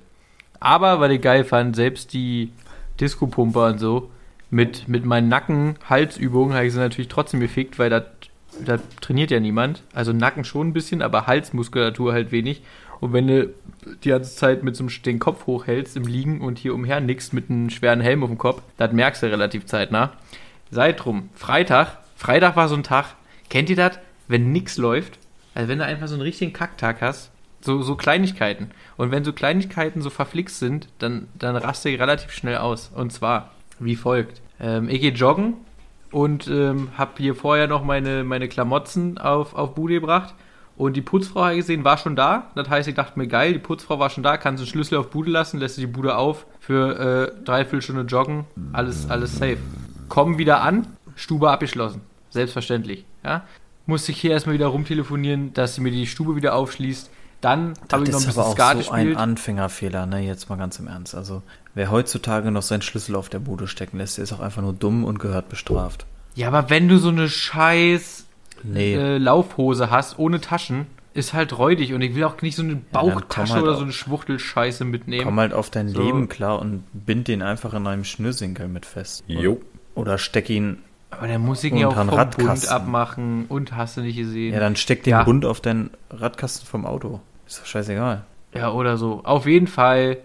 Aber, 0.60 1.00
weil 1.00 1.12
ich 1.12 1.22
geil 1.22 1.44
fand, 1.44 1.76
selbst 1.76 2.14
die 2.14 2.52
Disco-Pumper 3.00 3.68
und 3.68 3.80
so, 3.80 4.12
mit, 4.50 4.88
mit 4.88 5.06
meinen 5.06 5.30
Nacken-Halsübungen 5.30 6.56
habe 6.56 6.68
ich 6.68 6.74
sie 6.74 6.80
natürlich 6.80 7.08
trotzdem 7.08 7.40
gefickt, 7.40 7.80
weil 7.80 7.90
da 7.90 8.06
da 8.66 8.78
trainiert 9.02 9.32
ja 9.32 9.40
niemand. 9.40 9.84
Also 9.94 10.14
Nacken 10.14 10.44
schon 10.44 10.70
ein 10.70 10.74
bisschen, 10.74 11.02
aber 11.02 11.28
Halsmuskulatur 11.28 12.14
halt 12.14 12.32
wenig. 12.32 12.62
Und 13.00 13.14
wenn 13.14 13.28
du 13.28 13.54
die 14.04 14.10
ganze 14.10 14.36
Zeit 14.36 14.64
mit 14.64 14.76
so 14.76 14.84
einem, 14.84 15.04
den 15.04 15.20
Kopf 15.20 15.46
hochhältst 15.46 15.98
im 15.98 16.04
Liegen 16.04 16.42
und 16.42 16.58
hier 16.58 16.74
umher 16.74 17.02
nickst 17.02 17.34
mit 17.34 17.50
einem 17.50 17.70
schweren 17.70 18.02
Helm 18.02 18.24
auf 18.24 18.30
dem 18.30 18.38
Kopf, 18.38 18.62
das 18.78 18.94
merkst 18.94 19.24
du 19.24 19.28
relativ 19.30 19.66
zeitnah. 19.66 20.14
Sei 20.72 20.94
drum. 20.94 21.30
Freitag, 21.36 21.98
Freitag 22.16 22.56
war 22.56 22.70
so 22.70 22.76
ein 22.76 22.84
Tag, 22.84 23.16
kennt 23.50 23.70
ihr 23.70 23.76
das, 23.76 24.00
wenn 24.28 24.52
nix 24.52 24.78
läuft? 24.78 25.20
Also 25.54 25.68
wenn 25.68 25.80
du 25.80 25.86
einfach 25.86 26.08
so 26.08 26.14
einen 26.14 26.24
richtigen 26.24 26.54
Kacktag 26.54 27.02
hast, 27.02 27.30
so, 27.62 27.82
so 27.82 27.96
Kleinigkeiten. 27.96 28.72
Und 28.98 29.12
wenn 29.12 29.24
so 29.24 29.34
Kleinigkeiten 29.34 30.02
so 30.02 30.10
verflixt 30.10 30.60
sind, 30.60 30.88
dann, 31.00 31.28
dann 31.38 31.56
raste 31.56 31.90
ich 31.90 32.00
relativ 32.00 32.32
schnell 32.32 32.58
aus. 32.58 32.92
Und 32.94 33.12
zwar 33.12 33.52
wie 33.80 33.96
folgt. 33.96 34.42
Ähm, 34.60 34.90
ich 34.90 35.02
gehe 35.02 35.12
joggen 35.12 35.56
und 36.14 36.48
ähm, 36.48 36.90
habe 36.96 37.12
hier 37.18 37.36
vorher 37.36 37.68
noch 37.68 37.84
meine, 37.84 38.24
meine 38.24 38.48
Klamotten 38.48 39.18
auf, 39.18 39.56
auf 39.56 39.74
Bude 39.74 39.96
gebracht. 39.96 40.34
Und 40.76 40.96
die 40.96 41.02
Putzfrau 41.02 41.42
habe 41.42 41.54
ich 41.54 41.60
gesehen, 41.60 41.84
war 41.84 41.98
schon 41.98 42.16
da. 42.16 42.52
Das 42.56 42.70
heißt, 42.70 42.88
ich 42.88 42.96
dachte 42.96 43.18
mir, 43.18 43.28
geil, 43.28 43.54
die 43.54 43.60
Putzfrau 43.60 44.00
war 44.00 44.10
schon 44.10 44.24
da, 44.24 44.38
kannst 44.38 44.62
du 44.62 44.66
den 44.66 44.70
Schlüssel 44.72 44.98
auf 44.98 45.10
Bude 45.10 45.30
lassen, 45.30 45.60
lässt 45.60 45.78
die 45.78 45.88
Bude 45.88 46.16
auf 46.16 46.46
für 46.60 47.32
äh, 47.38 47.44
dreiviertel 47.44 47.82
Stunde 47.82 48.04
joggen, 48.04 48.46
alles, 48.72 49.10
alles 49.10 49.38
safe. 49.38 49.58
Kommen 50.08 50.38
wieder 50.38 50.62
an, 50.62 50.88
Stube 51.16 51.50
abgeschlossen. 51.50 52.02
Selbstverständlich. 52.30 53.06
Ja? 53.24 53.44
Musste 53.86 54.12
ich 54.12 54.22
hier 54.22 54.32
erstmal 54.32 54.56
wieder 54.56 54.68
rumtelefonieren, 54.68 55.54
dass 55.54 55.76
sie 55.76 55.82
mir 55.82 55.92
die 55.92 56.08
Stube 56.08 56.36
wieder 56.36 56.56
aufschließt. 56.56 57.10
Dann 57.42 57.74
habe 57.92 58.06
ich 58.06 58.12
noch 58.12 58.20
ein 58.22 58.26
bisschen 58.26 58.32
aber 58.40 58.46
auch 58.48 58.54
Skat 58.54 58.84
so 58.84 58.92
ein 58.92 59.06
gespielt. 59.06 59.18
Anfängerfehler, 59.18 60.06
ne? 60.06 60.22
Jetzt 60.22 60.50
mal 60.50 60.58
ganz 60.58 60.80
im 60.80 60.88
Ernst. 60.88 61.14
Also, 61.14 61.44
wer 61.76 61.92
heutzutage 61.92 62.52
noch 62.52 62.62
seinen 62.62 62.82
Schlüssel 62.82 63.16
auf 63.16 63.30
der 63.30 63.40
Bude 63.40 63.68
stecken 63.68 63.98
lässt, 63.98 64.18
der 64.18 64.24
ist 64.24 64.34
auch 64.34 64.40
einfach 64.40 64.62
nur 64.62 64.74
dumm 64.74 65.04
und 65.04 65.20
gehört 65.20 65.50
bestraft. 65.50 66.06
Ja, 66.36 66.48
aber 66.48 66.70
wenn 66.70 66.88
du 66.88 66.98
so 66.98 67.10
eine 67.10 67.30
scheiß 67.30 68.26
Nee. 68.64 68.94
äh, 68.96 69.18
Laufhose 69.18 69.90
hast, 69.92 70.18
ohne 70.18 70.40
Taschen, 70.40 70.86
ist 71.14 71.34
halt 71.34 71.58
räudig. 71.58 71.94
Und 71.94 72.02
ich 72.02 72.16
will 72.16 72.24
auch 72.24 72.42
nicht 72.42 72.56
so 72.56 72.64
eine 72.64 72.76
Bauchtasche 72.76 73.54
halt 73.56 73.64
oder 73.64 73.76
so 73.76 73.84
eine 73.84 73.92
Schwuchtelscheiße 73.92 74.86
mitnehmen. 74.86 75.26
Komm 75.26 75.40
halt 75.40 75.54
auf 75.54 75.70
dein 75.70 75.90
So. 75.90 76.02
Leben 76.02 76.30
klar 76.30 76.60
und 76.60 76.84
bind 76.94 77.28
den 77.28 77.42
einfach 77.42 77.74
in 77.74 77.86
einem 77.86 78.04
Schnürsenkel 78.06 78.68
mit 78.68 78.86
fest. 78.86 79.24
Jo. 79.28 79.60
Oder 79.96 80.18
steck 80.18 80.50
ihn, 80.50 80.80
aber 81.12 81.28
der 81.28 81.38
muss 81.40 81.64
ich 81.64 81.74
ja 81.74 81.88
auch 81.90 81.94
vom 81.94 82.08
Bund 82.08 82.18
Radkasten. 82.18 82.70
abmachen 82.72 83.46
und 83.48 83.76
hast 83.76 83.98
du 83.98 84.02
nicht 84.02 84.18
gesehen. 84.18 84.54
ja, 84.54 84.60
dann 84.60 84.76
steck 84.76 85.04
den 85.04 85.12
Ja. 85.12 85.24
Bund 85.24 85.46
auf 85.46 85.62
deinen 85.62 85.92
Radkasten 86.10 86.66
vom 86.66 86.86
Auto. 86.88 87.20
Ist 87.46 87.60
doch 87.60 87.66
scheißegal. 87.66 88.24
Ja, 88.56 88.72
oder 88.72 88.98
so. 88.98 89.22
Auf 89.24 89.46
jeden 89.46 89.68
Fall 89.68 90.18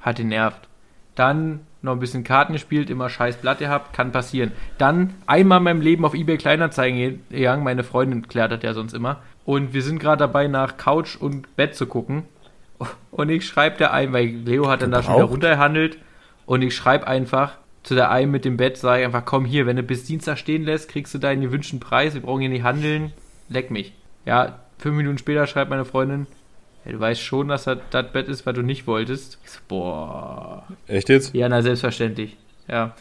hat 0.00 0.18
ihn 0.18 0.28
nervt. 0.28 0.68
Dann 1.14 1.60
noch 1.82 1.92
ein 1.92 2.00
bisschen 2.00 2.24
Karten 2.24 2.54
gespielt, 2.54 2.90
immer 2.90 3.08
scheiß 3.08 3.36
Blatt 3.36 3.58
gehabt, 3.58 3.92
kann 3.92 4.10
passieren. 4.10 4.52
Dann 4.78 5.14
einmal 5.26 5.58
in 5.58 5.64
meinem 5.64 5.80
Leben 5.80 6.04
auf 6.04 6.14
eBay 6.14 6.38
Kleinanzeigen 6.38 7.20
gegangen, 7.30 7.62
meine 7.62 7.84
Freundin 7.84 8.26
klärt 8.26 8.52
das 8.52 8.62
ja 8.62 8.72
sonst 8.72 8.94
immer. 8.94 9.20
Und 9.44 9.74
wir 9.74 9.82
sind 9.82 9.98
gerade 9.98 10.20
dabei, 10.20 10.46
nach 10.48 10.76
Couch 10.78 11.16
und 11.16 11.54
Bett 11.56 11.74
zu 11.74 11.86
gucken. 11.86 12.24
Und 13.10 13.28
ich 13.28 13.46
schreibe 13.46 13.76
der 13.76 13.92
einen, 13.92 14.12
weil 14.12 14.26
Leo 14.26 14.68
hat 14.68 14.82
dann 14.82 14.90
da 14.90 15.02
schon 15.02 15.14
wieder 15.14 15.24
runtergehandelt. 15.24 15.98
Und 16.46 16.62
ich 16.62 16.74
schreibe 16.74 17.06
einfach 17.06 17.58
zu 17.82 17.94
der 17.94 18.10
einen 18.10 18.30
mit 18.30 18.44
dem 18.44 18.56
Bett, 18.56 18.78
sage 18.78 19.00
ich 19.00 19.06
einfach, 19.06 19.24
komm 19.24 19.44
hier, 19.44 19.66
wenn 19.66 19.76
du 19.76 19.82
bis 19.82 20.04
Dienstag 20.04 20.38
stehen 20.38 20.64
lässt, 20.64 20.88
kriegst 20.88 21.14
du 21.14 21.18
deinen 21.18 21.42
gewünschten 21.42 21.80
Preis, 21.80 22.14
wir 22.14 22.22
brauchen 22.22 22.40
hier 22.40 22.48
nicht 22.48 22.64
handeln, 22.64 23.12
leck 23.48 23.70
mich. 23.70 23.92
Ja, 24.24 24.60
fünf 24.78 24.96
Minuten 24.96 25.18
später 25.18 25.46
schreibt 25.46 25.70
meine 25.70 25.84
Freundin, 25.84 26.26
ja, 26.84 26.92
du 26.92 27.00
weißt 27.00 27.20
schon, 27.20 27.48
dass 27.48 27.64
das 27.64 27.78
das 27.90 28.12
Bett 28.12 28.28
ist, 28.28 28.46
was 28.46 28.54
du 28.54 28.62
nicht 28.62 28.86
wolltest. 28.86 29.38
Boah. 29.68 30.64
Echt 30.86 31.08
jetzt? 31.08 31.34
Ja, 31.34 31.48
na, 31.48 31.62
selbstverständlich. 31.62 32.36
Ja. 32.68 32.94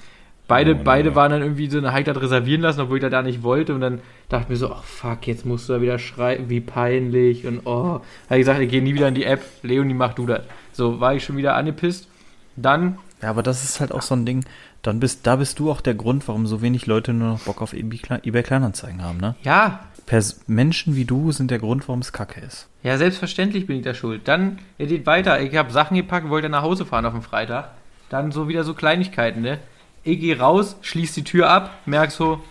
Beide, 0.48 0.76
Oh, 0.76 0.84
beide 0.84 1.16
waren 1.16 1.32
dann 1.32 1.42
irgendwie 1.42 1.70
so 1.70 1.78
eine 1.78 2.04
das 2.04 2.22
reservieren 2.22 2.62
lassen, 2.62 2.82
obwohl 2.82 2.98
ich 2.98 3.02
das 3.02 3.12
da 3.12 3.22
nicht 3.22 3.44
wollte. 3.44 3.74
Und 3.74 3.82
dann 3.82 4.02
dachte 4.30 4.44
ich 4.44 4.50
mir 4.50 4.56
so, 4.58 4.72
ach 4.72 4.84
fuck, 4.84 5.26
jetzt 5.28 5.46
musst 5.46 5.70
du 5.70 5.74
da 5.74 5.82
wieder 5.82 6.00
schreiben, 6.00 6.50
wie 6.50 6.60
peinlich. 6.60 7.48
Und 7.48 7.62
oh, 7.66 8.02
habe 8.02 8.04
ich 8.30 8.40
gesagt, 8.40 8.60
ich 8.60 8.70
gehe 8.70 8.82
nie 8.82 8.94
wieder 8.94 9.08
in 9.08 9.16
die 9.16 9.24
App. 9.24 9.42
Leonie, 9.62 9.94
mach 9.94 10.14
du 10.14 10.26
das. 10.26 10.42
So, 10.74 11.00
war 11.00 11.16
ich 11.16 11.24
schon 11.24 11.38
wieder 11.38 11.56
angepisst. 11.56 12.08
Dann, 12.56 12.98
Ja, 13.22 13.30
aber 13.30 13.42
das 13.42 13.64
ist 13.64 13.80
halt 13.80 13.92
auch 13.94 14.02
so 14.02 14.16
ein 14.16 14.26
Ding. 14.26 14.44
Dann 14.82 15.00
bist, 15.00 15.26
da 15.26 15.38
bist 15.38 15.60
du 15.60 15.72
auch 15.72 15.80
der 15.80 15.96
Grund, 15.96 16.28
warum 16.28 16.46
so 16.46 16.62
wenig 16.62 16.88
Leute 16.88 17.14
nur 17.14 17.30
noch 17.30 17.40
Bock 17.40 17.62
auf 17.62 17.74
eBay 17.74 18.44
Kleinanzeigen 18.44 19.02
haben, 19.02 19.18
ne? 19.20 19.36
ja, 19.44 19.80
Pers 20.06 20.42
Menschen 20.48 20.96
wie 20.96 21.06
du 21.06 21.32
sind 21.32 21.52
der 21.52 21.60
Grund, 21.60 21.88
warum 21.88 22.00
es 22.00 22.12
kacke 22.12 22.42
ist. 22.42 22.68
Ja, 22.84 22.98
selbstverständlich 22.98 23.68
bin 23.68 23.78
ich 23.78 23.84
da 23.84 23.94
schuld. 23.94 24.28
Dann, 24.28 24.60
er 24.78 24.88
geht 24.88 25.06
weiter. 25.06 25.42
Ich 25.42 25.56
habe 25.56 25.72
Sachen 25.72 25.96
gepackt, 25.96 26.30
wollte 26.30 26.50
nach 26.50 26.64
Hause 26.64 26.86
fahren 26.86 27.06
auf 27.06 27.14
dem 27.14 27.22
Freitag. 27.22 27.72
Dann 28.10 28.32
so 28.32 28.48
wieder 28.48 28.64
so 28.64 28.74
Kleinigkeiten, 28.74 29.42
ne? 29.42 29.60
Ich 30.04 30.20
gehe 30.20 30.38
raus, 30.38 30.76
schließ 30.82 31.14
die 31.14 31.24
Tür 31.24 31.50
ab, 31.50 31.72
merk 31.86 32.12
so, 32.12 32.42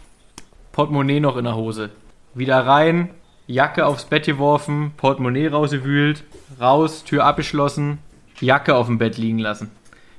Portemonnaie 0.72 1.20
noch 1.20 1.36
in 1.36 1.44
der 1.44 1.54
Hose. 1.54 1.90
Wieder 2.34 2.66
rein, 2.66 3.10
Jacke 3.46 3.84
aufs 3.84 4.06
Bett 4.06 4.24
geworfen, 4.24 4.92
Portemonnaie 4.96 5.48
rausgewühlt, 5.48 6.24
raus, 6.58 7.04
Tür 7.04 7.26
abgeschlossen, 7.26 7.98
Jacke 8.40 8.74
auf 8.74 8.86
dem 8.86 8.96
Bett 8.96 9.18
liegen 9.18 9.38
lassen. 9.38 9.70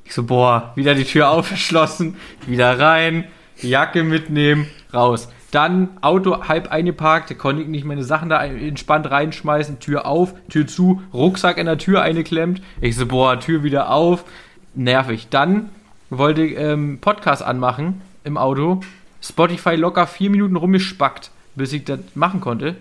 Ich 0.06 0.14
so, 0.14 0.24
boah, 0.24 0.74
wieder 0.76 0.94
die 0.94 1.06
Tür 1.06 1.30
aufgeschlossen, 1.32 2.18
wieder 2.46 2.78
rein, 2.80 3.26
Jacke 3.60 4.04
mitnehmen, 4.04 4.68
raus. 4.94 5.30
Dann 5.54 5.90
Auto 6.02 6.48
halb 6.48 6.72
eingeparkt, 6.72 7.30
da 7.30 7.36
konnte 7.36 7.62
ich 7.62 7.68
nicht 7.68 7.86
meine 7.86 8.04
Sachen 8.04 8.30
da 8.30 8.44
entspannt 8.44 9.12
reinschmeißen, 9.12 9.80
Tür 9.80 10.08
auf, 10.08 10.34
Tür 10.50 10.66
zu, 10.66 11.04
Rucksack 11.14 11.60
in 11.60 11.68
der 11.68 11.78
Tür 11.78 12.02
eingeklemmt. 12.02 12.60
Ich 12.82 12.96
so, 12.96 13.06
boah, 13.06 13.40
Tür 13.40 13.62
wieder 13.62 13.92
auf, 13.92 14.26
nervig. 14.74 15.28
Dann 15.30 15.70
wollte 16.10 16.44
ich 16.44 16.58
ähm, 16.58 16.98
Podcast 17.00 17.44
anmachen 17.44 18.02
im 18.24 18.36
Auto, 18.36 18.82
Spotify 19.22 19.76
locker 19.76 20.08
vier 20.08 20.32
Minuten 20.32 20.56
rumgespackt, 20.56 21.30
bis 21.54 21.72
ich 21.72 21.86
das 21.86 22.00
machen 22.16 22.42
konnte. 22.42 22.76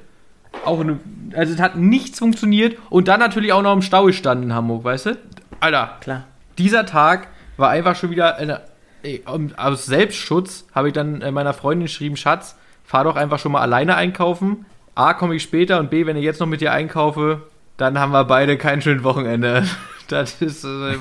Auch 0.64 0.80
eine, 0.80 0.98
also 1.34 1.52
es 1.52 1.60
hat 1.60 1.76
nichts 1.76 2.20
funktioniert 2.20 2.78
und 2.88 3.06
dann 3.06 3.20
natürlich 3.20 3.52
auch 3.52 3.62
noch 3.62 3.74
im 3.74 3.82
Stau 3.82 4.04
gestanden 4.04 4.48
in 4.48 4.54
Hamburg, 4.54 4.82
weißt 4.84 5.06
du? 5.06 5.18
Alter, 5.60 5.98
Klar. 6.00 6.24
dieser 6.56 6.86
Tag 6.86 7.28
war 7.58 7.68
einfach 7.68 7.96
schon 7.96 8.10
wieder 8.10 8.36
eine, 8.36 8.62
ey, 9.02 9.22
aus 9.58 9.84
Selbstschutz 9.84 10.66
habe 10.74 10.88
ich 10.88 10.94
dann 10.94 11.20
äh, 11.20 11.30
meiner 11.30 11.52
Freundin 11.52 11.84
geschrieben, 11.84 12.16
Schatz, 12.16 12.56
fahr 12.92 13.04
doch 13.04 13.16
einfach 13.16 13.38
schon 13.38 13.52
mal 13.52 13.62
alleine 13.62 13.96
einkaufen. 13.96 14.66
A, 14.94 15.14
komme 15.14 15.34
ich 15.34 15.42
später 15.42 15.80
und 15.80 15.88
B, 15.88 16.04
wenn 16.04 16.18
ich 16.18 16.24
jetzt 16.24 16.40
noch 16.40 16.46
mit 16.46 16.60
dir 16.60 16.72
einkaufe, 16.72 17.40
dann 17.78 17.98
haben 17.98 18.12
wir 18.12 18.24
beide 18.24 18.58
kein 18.58 18.82
schönes 18.82 19.02
Wochenende. 19.02 19.66
Das 20.08 20.42
ist, 20.42 20.64
äh, 20.64 20.96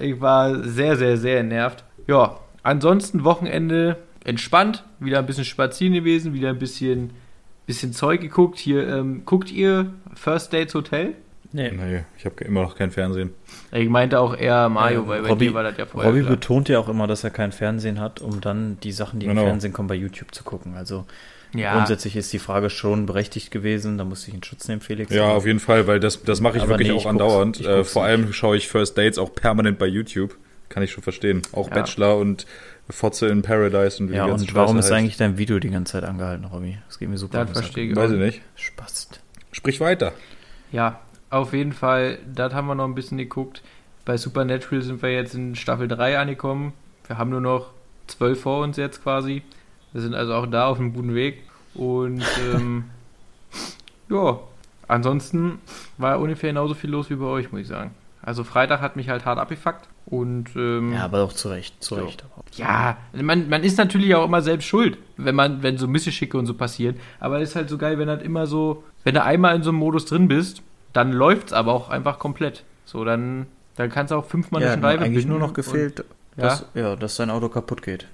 ich 0.00 0.20
war 0.20 0.64
sehr, 0.64 0.96
sehr, 0.96 1.18
sehr 1.18 1.44
nervt. 1.44 1.84
Ja, 2.08 2.40
ansonsten 2.64 3.22
Wochenende 3.22 3.98
entspannt, 4.24 4.82
wieder 4.98 5.20
ein 5.20 5.26
bisschen 5.26 5.44
spazieren 5.44 5.94
gewesen, 5.94 6.32
wieder 6.32 6.48
ein 6.48 6.58
bisschen, 6.58 7.10
bisschen 7.66 7.92
Zeug 7.92 8.20
geguckt. 8.20 8.58
Hier, 8.58 8.88
ähm, 8.88 9.22
guckt 9.24 9.52
ihr 9.52 9.92
First 10.14 10.52
Dates 10.52 10.74
Hotel? 10.74 11.14
Nee. 11.50 11.70
Nee, 11.70 12.04
ich 12.18 12.26
habe 12.26 12.44
immer 12.44 12.62
noch 12.62 12.76
kein 12.76 12.90
Fernsehen. 12.90 13.30
Ich 13.72 13.88
meinte 13.88 14.20
auch 14.20 14.36
eher 14.36 14.68
Mario, 14.68 15.08
weil 15.08 15.22
bei 15.22 15.28
Robby, 15.30 15.48
dir 15.48 15.54
war 15.54 15.62
das 15.62 15.78
ja 15.78 15.86
vorher 15.86 16.10
Robby 16.10 16.20
klar. 16.22 16.32
betont 16.36 16.68
ja 16.68 16.78
auch 16.78 16.88
immer, 16.88 17.06
dass 17.06 17.24
er 17.24 17.30
kein 17.30 17.52
Fernsehen 17.52 18.00
hat, 18.00 18.20
um 18.20 18.40
dann 18.42 18.78
die 18.82 18.92
Sachen, 18.92 19.18
die 19.20 19.26
Genau. 19.26 19.40
im 19.42 19.46
Fernsehen 19.48 19.72
kommen, 19.72 19.88
bei 19.88 19.94
YouTube 19.94 20.34
zu 20.34 20.44
gucken. 20.44 20.74
Also 20.76 21.06
Ja. 21.54 21.72
grundsätzlich 21.72 22.16
ist 22.16 22.30
die 22.34 22.38
Frage 22.38 22.68
schon 22.68 23.06
berechtigt 23.06 23.50
gewesen. 23.50 23.96
Da 23.96 24.04
musste 24.04 24.28
ich 24.28 24.34
in 24.34 24.42
Schutz 24.44 24.68
nehmen, 24.68 24.82
Felix. 24.82 25.10
Ja, 25.10 25.28
auf 25.30 25.46
jeden 25.46 25.60
Fall, 25.60 25.86
weil 25.86 26.00
das, 26.00 26.22
das 26.22 26.42
mache 26.42 26.58
ich 26.58 26.62
Aber 26.64 26.72
wirklich 26.72 26.88
nee, 26.88 26.92
auch 26.94 26.98
ich 26.98 27.04
guck's- 27.04 27.10
andauernd. 27.22 27.60
Äh, 27.64 27.82
vor 27.84 28.02
nicht. 28.02 28.10
allem 28.10 28.32
schaue 28.34 28.56
ich 28.58 28.68
First 28.68 28.98
Dates 28.98 29.16
auch 29.16 29.34
permanent 29.34 29.78
bei 29.78 29.86
YouTube. 29.86 30.36
Kann 30.68 30.82
ich 30.82 30.92
schon 30.92 31.02
verstehen. 31.02 31.40
Auch 31.52 31.68
Ja. 31.70 31.76
Bachelor 31.76 32.18
und 32.18 32.44
Fotze 32.90 33.28
in 33.28 33.40
Paradise 33.40 34.02
und 34.02 34.10
wie 34.10 34.16
Ja, 34.16 34.24
die 34.24 34.30
ganze 34.32 34.44
und 34.44 34.54
warum 34.54 34.76
Scheiße 34.76 34.78
ist 34.80 34.84
heißt. 34.92 34.98
eigentlich 34.98 35.16
dein 35.16 35.38
Video 35.38 35.58
die 35.58 35.70
ganze 35.70 35.92
Zeit 35.92 36.04
angehalten, 36.04 36.44
Robby? 36.44 36.76
Das 36.88 36.98
geht 36.98 37.08
mir 37.08 37.16
super. 37.16 37.46
Das 37.46 37.52
verstehe 37.58 37.88
ich 37.88 37.96
Weiß 37.96 38.10
auch. 38.10 38.14
ich 38.14 38.20
nicht. 38.20 38.42
Spast. 38.54 39.20
Sprich 39.50 39.80
weiter. 39.80 40.12
Ja, 40.72 41.00
auf 41.30 41.52
jeden 41.52 41.72
Fall, 41.72 42.18
das 42.32 42.54
haben 42.54 42.66
wir 42.66 42.74
noch 42.74 42.84
ein 42.84 42.94
bisschen 42.94 43.18
geguckt. 43.18 43.62
Bei 44.04 44.16
Supernatural 44.16 44.82
sind 44.82 45.02
wir 45.02 45.12
jetzt 45.12 45.34
in 45.34 45.54
Staffel 45.54 45.88
3 45.88 46.18
angekommen. 46.18 46.72
Wir 47.06 47.18
haben 47.18 47.30
nur 47.30 47.40
noch 47.40 47.70
zwölf 48.06 48.40
vor 48.40 48.62
uns 48.62 48.76
jetzt 48.76 49.02
quasi. 49.02 49.42
Wir 49.92 50.00
sind 50.00 50.14
also 50.14 50.34
auch 50.34 50.46
da 50.46 50.66
auf 50.68 50.78
einem 50.78 50.94
guten 50.94 51.14
Weg. 51.14 51.42
Und 51.74 52.24
ähm, 52.54 52.84
ja, 54.08 54.38
ansonsten 54.86 55.58
war 55.98 56.18
ungefähr 56.18 56.50
genauso 56.50 56.74
viel 56.74 56.90
los 56.90 57.10
wie 57.10 57.16
bei 57.16 57.26
euch, 57.26 57.52
muss 57.52 57.62
ich 57.62 57.68
sagen. 57.68 57.94
Also 58.22 58.44
Freitag 58.44 58.80
hat 58.80 58.96
mich 58.96 59.08
halt 59.08 59.24
hart 59.24 59.38
abgefuckt. 59.38 59.88
Und 60.06 60.56
ähm, 60.56 60.94
Ja, 60.94 61.04
aber 61.04 61.22
auch 61.22 61.34
zu 61.34 61.50
Recht. 61.50 61.82
Zu 61.84 61.96
So. 61.96 62.00
Recht. 62.02 62.24
Ja, 62.56 62.96
man, 63.12 63.50
man 63.50 63.62
ist 63.62 63.76
natürlich 63.76 64.14
auch 64.14 64.24
immer 64.24 64.40
selbst 64.40 64.64
schuld, 64.66 64.96
wenn 65.18 65.34
man, 65.34 65.62
wenn 65.62 65.76
so 65.76 65.86
Misseschicke 65.86 66.38
und 66.38 66.46
so 66.46 66.54
passieren. 66.54 66.96
Aber 67.20 67.40
es 67.40 67.50
ist 67.50 67.56
halt 67.56 67.68
so 67.68 67.76
geil, 67.76 67.98
wenn 67.98 68.08
halt 68.08 68.22
immer 68.22 68.46
so, 68.46 68.84
wenn 69.04 69.14
du 69.14 69.22
einmal 69.22 69.54
in 69.54 69.62
so 69.62 69.68
einem 69.68 69.78
Modus 69.78 70.06
drin 70.06 70.26
bist, 70.26 70.62
dann 70.92 71.12
läuft's 71.12 71.52
aber 71.52 71.72
auch 71.72 71.88
einfach 71.90 72.18
komplett. 72.18 72.64
So, 72.84 73.04
dann, 73.04 73.46
dann 73.76 73.90
kannst 73.90 74.10
du 74.10 74.16
auch 74.16 74.24
fünfmal 74.26 74.62
Ja, 74.62 74.68
eine 74.68 74.72
hat 74.76 74.80
Schleife 74.80 75.04
eigentlich 75.04 75.26
nur 75.26 75.38
noch 75.38 75.52
gefehlt, 75.52 76.00
und- 76.00 76.06
dass, 76.36 76.64
ja. 76.74 76.94
dass 76.96 77.16
dein 77.16 77.30
Auto 77.30 77.48
kaputt 77.48 77.82
geht. 77.82 78.06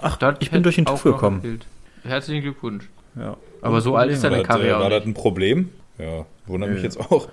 Ach, 0.00 0.16
Das 0.16 0.36
ich 0.40 0.50
bin 0.50 0.62
durch 0.62 0.74
den 0.76 0.86
TÜV 0.86 1.02
gekommen. 1.04 1.40
gefehlt. 1.42 1.66
Herzlichen 2.04 2.42
Glückwunsch. 2.42 2.88
Ja. 3.16 3.36
Aber 3.62 3.80
so 3.80 3.96
alt 3.96 4.10
ist 4.10 4.22
War 4.22 4.30
deine 4.30 4.42
äh, 4.42 4.68
ja 4.68 4.76
auch 4.76 4.80
war 4.82 4.90
das 4.90 5.04
ein 5.04 5.14
Problem? 5.14 5.70
Ja, 5.98 6.26
wundert 6.46 6.70
mich 6.70 6.78
Nö. 6.80 6.84
jetzt 6.84 6.98
auch. 7.00 7.28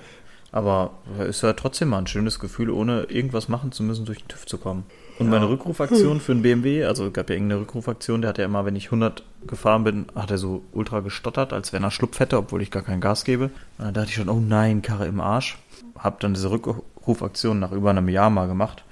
Aber 0.51 0.91
ist 1.27 1.43
ja 1.43 1.53
trotzdem 1.53 1.89
mal 1.89 1.99
ein 1.99 2.07
schönes 2.07 2.39
Gefühl, 2.39 2.69
ohne 2.69 3.03
irgendwas 3.03 3.49
machen 3.49 3.71
zu 3.71 3.83
müssen, 3.83 4.05
durch 4.05 4.19
den 4.19 4.27
TÜV 4.29 4.45
zu 4.45 4.57
kommen. 4.57 4.85
Und 5.17 5.29
meine 5.29 5.47
Rückrufaktion 5.47 6.19
für 6.19 6.33
einen 6.33 6.41
BMW, 6.41 6.83
also 6.83 7.07
es 7.07 7.13
gab 7.13 7.29
ja 7.29 7.35
irgendeine 7.35 7.61
Rückrufaktion, 7.61 8.21
der 8.21 8.29
hat 8.29 8.37
ja 8.37 8.45
immer, 8.45 8.65
wenn 8.65 8.75
ich 8.75 8.87
100 8.87 9.23
gefahren 9.47 9.85
bin, 9.85 10.07
hat 10.13 10.29
er 10.29 10.37
so 10.37 10.63
ultra 10.73 10.99
gestottert, 10.99 11.53
als 11.53 11.71
wenn 11.71 11.83
er 11.83 11.91
Schlupf 11.91 12.19
hätte, 12.19 12.37
obwohl 12.37 12.61
ich 12.61 12.69
gar 12.69 12.83
kein 12.83 12.99
Gas 12.99 13.23
gebe. 13.23 13.45
Und 13.77 13.85
dann 13.85 13.93
dachte 13.93 14.09
ich 14.09 14.15
schon, 14.15 14.29
oh 14.29 14.41
nein, 14.41 14.81
Karre 14.81 15.07
im 15.07 15.21
Arsch. 15.21 15.57
Hab 15.97 16.19
dann 16.19 16.33
diese 16.33 16.51
Rückrufaktion 16.51 17.59
nach 17.59 17.71
über 17.71 17.91
einem 17.91 18.09
Jahr 18.09 18.29
mal 18.29 18.47
gemacht. 18.47 18.83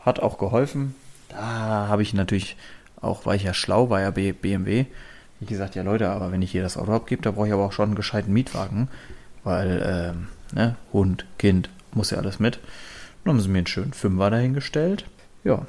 Hat 0.00 0.18
auch 0.18 0.38
geholfen. 0.38 0.96
Da 1.28 1.86
habe 1.88 2.02
ich 2.02 2.14
natürlich 2.14 2.56
auch, 3.00 3.24
war 3.24 3.36
ich 3.36 3.44
ja 3.44 3.54
schlau, 3.54 3.90
war 3.90 4.00
ja 4.00 4.10
BMW. 4.10 4.86
Wie 5.38 5.46
gesagt, 5.46 5.76
ja 5.76 5.82
Leute, 5.82 6.10
aber 6.10 6.32
wenn 6.32 6.42
ich 6.42 6.50
hier 6.50 6.62
das 6.62 6.76
Auto 6.76 6.92
abgebe, 6.92 7.22
da 7.22 7.30
brauche 7.30 7.46
ich 7.46 7.52
aber 7.52 7.64
auch 7.64 7.72
schon 7.72 7.90
einen 7.90 7.94
gescheiten 7.94 8.32
Mietwagen, 8.32 8.88
weil 9.44 10.14
ähm, 10.14 10.28
ne, 10.52 10.76
Hund, 10.92 11.24
Kind, 11.38 11.70
muss 11.94 12.10
ja 12.10 12.18
alles 12.18 12.40
mit. 12.40 12.58
Dann 13.24 13.34
haben 13.34 13.40
sie 13.40 13.48
mir 13.48 13.58
einen 13.58 13.66
schönen 13.66 13.92
Fünfer 13.92 14.30
dahingestellt. 14.30 15.04
Ja, 15.44 15.66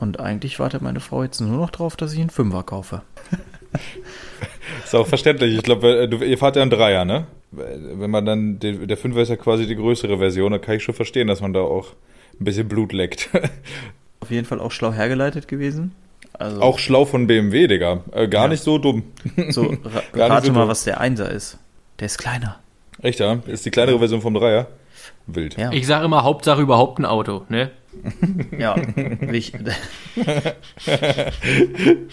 und 0.00 0.20
eigentlich 0.20 0.58
wartet 0.58 0.82
meine 0.82 1.00
Frau 1.00 1.22
jetzt 1.22 1.40
nur 1.40 1.56
noch 1.56 1.70
drauf, 1.70 1.96
dass 1.96 2.12
ich 2.12 2.20
einen 2.20 2.30
Fünfer 2.30 2.62
kaufe. 2.62 3.02
Ist 4.84 4.94
auch 4.94 5.06
verständlich. 5.06 5.56
Ich 5.56 5.62
glaube, 5.62 6.08
ihr 6.24 6.38
fahrt 6.38 6.56
ja 6.56 6.62
einen 6.62 6.70
Dreier, 6.70 7.04
ne? 7.04 7.26
Wenn 7.50 8.10
man 8.10 8.26
dann, 8.26 8.58
der 8.58 8.96
Fünfer 8.96 9.20
ist 9.20 9.28
ja 9.28 9.36
quasi 9.36 9.66
die 9.66 9.76
größere 9.76 10.18
Version, 10.18 10.52
da 10.52 10.58
kann 10.58 10.76
ich 10.76 10.82
schon 10.82 10.94
verstehen, 10.94 11.28
dass 11.28 11.40
man 11.40 11.52
da 11.52 11.60
auch 11.60 11.92
ein 12.40 12.44
bisschen 12.44 12.68
Blut 12.68 12.92
leckt. 12.92 13.30
Auf 14.20 14.30
jeden 14.30 14.46
Fall 14.46 14.58
auch 14.58 14.72
schlau 14.72 14.92
hergeleitet 14.92 15.46
gewesen. 15.46 15.92
Also 16.32 16.60
auch 16.60 16.78
schlau 16.78 17.04
von 17.04 17.26
BMW, 17.26 17.68
Digga. 17.68 18.02
Äh, 18.12 18.26
gar 18.26 18.44
ja. 18.44 18.48
nicht 18.48 18.62
so 18.62 18.78
dumm. 18.78 19.04
So, 19.50 19.62
ra 20.14 20.26
rate 20.26 20.46
so 20.46 20.52
mal, 20.52 20.60
dumm. 20.60 20.68
was 20.68 20.84
der 20.84 21.00
Einser 21.00 21.30
ist. 21.30 21.58
Der 22.00 22.06
ist 22.06 22.18
kleiner. 22.18 22.58
Echt, 23.00 23.20
ja? 23.20 23.38
Ist 23.46 23.64
die 23.66 23.70
kleinere 23.70 23.98
Version 23.98 24.20
vom 24.20 24.34
Dreier. 24.34 24.66
Wild. 25.26 25.56
Ja. 25.56 25.72
Ich 25.72 25.86
sage 25.86 26.04
immer, 26.04 26.22
Hauptsache 26.22 26.60
überhaupt 26.60 26.98
ein 26.98 27.06
Auto, 27.06 27.44
ne? 27.48 27.70
ja, 28.58 28.76
ich, 29.32 29.52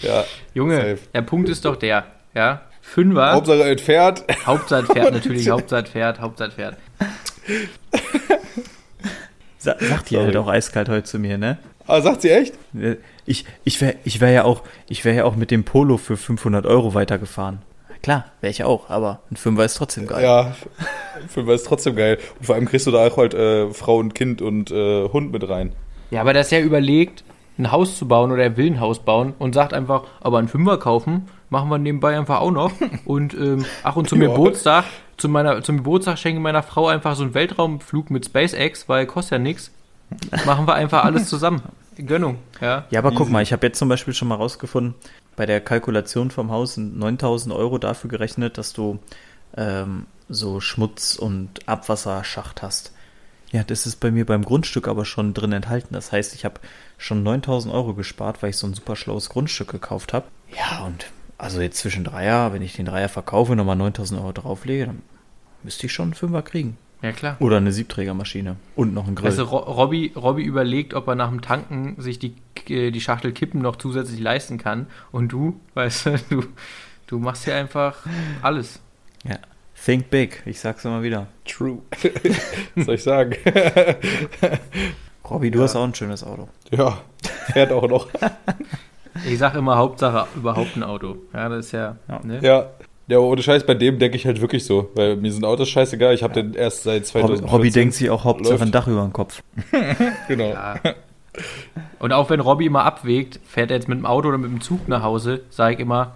ja. 0.02 0.24
Junge, 0.54 0.76
safe. 0.76 0.98
der 1.12 1.22
Punkt 1.22 1.48
ist 1.48 1.64
doch 1.64 1.76
der, 1.76 2.06
ja? 2.34 2.62
Fünfer. 2.80 3.32
Hauptsache 3.32 3.64
ein 3.64 3.78
Pferd. 3.78 4.24
Hauptsache 4.46 4.86
Pferd, 4.86 5.12
natürlich. 5.14 5.48
Hauptsache 5.48 5.84
Pferd, 5.84 6.20
Hauptsache 6.20 6.50
Pferd. 6.52 6.76
Sa 9.58 9.76
sagt 9.78 10.10
die 10.10 10.18
halt 10.18 10.36
auch 10.36 10.48
eiskalt 10.48 10.88
heute 10.88 11.04
zu 11.04 11.18
mir, 11.18 11.38
ne? 11.38 11.58
Ah, 11.86 12.00
sagt 12.00 12.22
sie 12.22 12.30
echt? 12.30 12.54
Ich, 13.26 13.44
ich 13.64 13.80
wäre 13.80 13.94
ich 14.04 14.20
wär 14.20 14.30
ja, 14.30 14.44
auch, 14.44 14.62
wär 14.88 15.14
ja 15.14 15.24
auch 15.24 15.36
mit 15.36 15.50
dem 15.50 15.64
Polo 15.64 15.96
für 15.96 16.16
500 16.16 16.66
Euro 16.66 16.94
weitergefahren. 16.94 17.60
Klar, 18.02 18.24
wäre 18.40 18.50
ich 18.50 18.64
auch, 18.64 18.90
aber 18.90 19.20
ein 19.30 19.36
Fünfer 19.36 19.64
ist 19.64 19.74
trotzdem 19.74 20.08
geil. 20.08 20.24
Ja, 20.24 20.54
ein 21.20 21.28
Fünfer 21.28 21.54
ist 21.54 21.66
trotzdem 21.66 21.94
geil. 21.94 22.18
Und 22.38 22.46
vor 22.46 22.56
allem 22.56 22.66
kriegst 22.66 22.86
du 22.86 22.90
da 22.90 23.06
auch 23.06 23.16
halt 23.16 23.32
äh, 23.32 23.72
Frau 23.72 23.98
und 23.98 24.14
Kind 24.14 24.42
und 24.42 24.72
äh, 24.72 25.08
Hund 25.08 25.30
mit 25.32 25.48
rein. 25.48 25.72
Ja, 26.10 26.20
aber 26.20 26.34
das 26.34 26.46
ist 26.46 26.50
ja 26.50 26.60
überlegt, 26.60 27.22
ein 27.58 27.70
Haus 27.70 27.96
zu 27.96 28.08
bauen 28.08 28.32
oder 28.32 28.42
er 28.42 28.56
will 28.56 28.66
ein 28.66 28.80
Haus 28.80 28.98
bauen 28.98 29.34
und 29.38 29.54
sagt 29.54 29.72
einfach, 29.72 30.02
aber 30.20 30.38
einen 30.38 30.48
Fünfer 30.48 30.78
kaufen, 30.78 31.28
machen 31.48 31.68
wir 31.68 31.78
nebenbei 31.78 32.18
einfach 32.18 32.40
auch 32.40 32.50
noch. 32.50 32.72
Und 33.04 33.34
ähm, 33.34 33.64
ach, 33.84 33.94
und 33.94 34.08
zum 34.08 34.20
ja. 34.22 34.28
Geburtstag, 34.28 34.84
zu 35.16 35.28
meiner, 35.28 35.62
zum 35.62 35.78
Geburtstag 35.78 36.18
schenke 36.18 36.38
ich 36.38 36.42
meiner 36.42 36.62
Frau 36.62 36.88
einfach 36.88 37.14
so 37.14 37.22
einen 37.22 37.34
Weltraumflug 37.34 38.10
mit 38.10 38.26
SpaceX, 38.26 38.88
weil 38.88 39.06
kostet 39.06 39.32
ja 39.32 39.38
nichts. 39.38 39.70
Machen 40.44 40.66
wir 40.66 40.74
einfach 40.74 41.04
alles 41.04 41.28
zusammen. 41.28 41.62
Gönnung, 41.96 42.38
ja. 42.60 42.84
Ja, 42.90 42.98
aber 42.98 43.10
Easy. 43.10 43.18
guck 43.18 43.30
mal, 43.30 43.42
ich 43.42 43.52
habe 43.52 43.66
jetzt 43.66 43.78
zum 43.78 43.88
Beispiel 43.88 44.14
schon 44.14 44.28
mal 44.28 44.34
rausgefunden, 44.34 44.94
bei 45.36 45.46
der 45.46 45.60
Kalkulation 45.60 46.30
vom 46.30 46.50
Haus 46.50 46.74
sind 46.74 46.98
9000 46.98 47.54
Euro 47.54 47.78
dafür 47.78 48.10
gerechnet, 48.10 48.58
dass 48.58 48.72
du 48.72 48.98
ähm, 49.56 50.06
so 50.28 50.60
Schmutz- 50.60 51.16
und 51.16 51.68
Abwasserschacht 51.68 52.62
hast. 52.62 52.92
Ja, 53.50 53.62
das 53.62 53.86
ist 53.86 53.96
bei 53.96 54.10
mir 54.10 54.24
beim 54.24 54.44
Grundstück 54.44 54.88
aber 54.88 55.04
schon 55.04 55.34
drin 55.34 55.52
enthalten. 55.52 55.92
Das 55.92 56.10
heißt, 56.10 56.34
ich 56.34 56.44
habe 56.44 56.60
schon 56.96 57.22
9000 57.22 57.72
Euro 57.72 57.94
gespart, 57.94 58.42
weil 58.42 58.50
ich 58.50 58.56
so 58.56 58.66
ein 58.66 58.74
super 58.74 58.96
schlaues 58.96 59.28
Grundstück 59.28 59.70
gekauft 59.70 60.14
habe. 60.14 60.26
Ja, 60.56 60.84
und 60.86 61.06
also 61.36 61.60
jetzt 61.60 61.78
zwischen 61.78 62.04
Dreier, 62.04 62.52
wenn 62.52 62.62
ich 62.62 62.74
den 62.74 62.86
Dreier 62.86 63.10
verkaufe 63.10 63.52
und 63.52 63.58
nochmal 63.58 63.76
9000 63.76 64.20
Euro 64.20 64.32
drauflege, 64.32 64.86
dann 64.86 65.02
müsste 65.62 65.86
ich 65.86 65.92
schon 65.92 66.06
einen 66.06 66.14
Fünfer 66.14 66.42
kriegen. 66.42 66.78
Ja, 67.02 67.10
klar. 67.10 67.36
Oder 67.40 67.56
eine 67.56 67.72
Siebträgermaschine 67.72 68.56
und 68.76 68.94
noch 68.94 69.08
ein 69.08 69.16
Grill. 69.16 69.26
Also 69.26 69.44
Robby, 69.44 70.12
Robby 70.14 70.44
überlegt, 70.44 70.94
ob 70.94 71.08
er 71.08 71.16
nach 71.16 71.30
dem 71.30 71.42
Tanken 71.42 72.00
sich 72.00 72.20
die, 72.20 72.36
äh, 72.68 72.92
die 72.92 73.00
Schachtel 73.00 73.32
Kippen 73.32 73.60
noch 73.60 73.74
zusätzlich 73.76 74.20
leisten 74.20 74.56
kann. 74.56 74.86
Und 75.10 75.32
du, 75.32 75.60
weißt 75.74 76.06
du, 76.06 76.18
du, 76.30 76.44
du 77.08 77.18
machst 77.18 77.46
ja 77.46 77.56
einfach 77.56 78.06
alles. 78.40 78.80
Ja. 79.24 79.38
Think 79.84 80.10
big, 80.10 80.44
ich 80.46 80.60
sag's 80.60 80.84
immer 80.84 81.02
wieder. 81.02 81.26
True. 81.44 81.78
Was 82.76 82.86
soll 82.86 82.94
ich 82.94 83.02
sagen? 83.02 83.34
Robby, 85.28 85.50
du 85.50 85.58
ja. 85.58 85.64
hast 85.64 85.74
auch 85.74 85.82
ein 85.82 85.94
schönes 85.94 86.22
Auto. 86.22 86.48
Ja, 86.70 87.00
fährt 87.52 87.72
auch 87.72 87.88
noch. 87.88 88.06
ich 89.26 89.38
sag 89.38 89.56
immer 89.56 89.76
Hauptsache 89.76 90.28
überhaupt 90.36 90.76
ein 90.76 90.84
Auto. 90.84 91.16
Ja, 91.32 91.48
das 91.48 91.66
ist 91.66 91.72
ja. 91.72 91.96
Ja, 92.06 92.20
ne? 92.22 92.38
ja 92.42 92.70
ja, 93.12 93.18
ohne 93.18 93.42
Scheiß, 93.42 93.64
bei 93.66 93.74
dem 93.74 93.98
denke 93.98 94.16
ich 94.16 94.24
halt 94.24 94.40
wirklich 94.40 94.64
so, 94.64 94.90
weil 94.94 95.16
mir 95.16 95.30
sind 95.30 95.44
Autos 95.44 95.68
scheißegal, 95.68 96.14
ich 96.14 96.22
habe 96.22 96.34
ja. 96.34 96.42
den 96.42 96.54
erst 96.54 96.84
seit 96.84 97.04
2014. 97.04 97.46
Robby 97.46 97.70
denkt 97.70 97.94
sich 97.94 98.08
auch 98.08 98.24
Hauptsache 98.24 98.62
ein 98.62 98.72
Dach 98.72 98.86
über 98.86 99.02
dem 99.02 99.12
Kopf. 99.12 99.42
genau. 100.28 100.48
Ja. 100.48 100.76
Und 101.98 102.12
auch 102.12 102.30
wenn 102.30 102.40
Robby 102.40 102.64
immer 102.64 102.84
abwägt, 102.84 103.38
fährt 103.46 103.70
er 103.70 103.76
jetzt 103.76 103.88
mit 103.88 103.98
dem 103.98 104.06
Auto 104.06 104.28
oder 104.28 104.38
mit 104.38 104.50
dem 104.50 104.62
Zug 104.62 104.88
nach 104.88 105.02
Hause, 105.02 105.42
sage 105.50 105.74
ich 105.74 105.80
immer, 105.80 106.14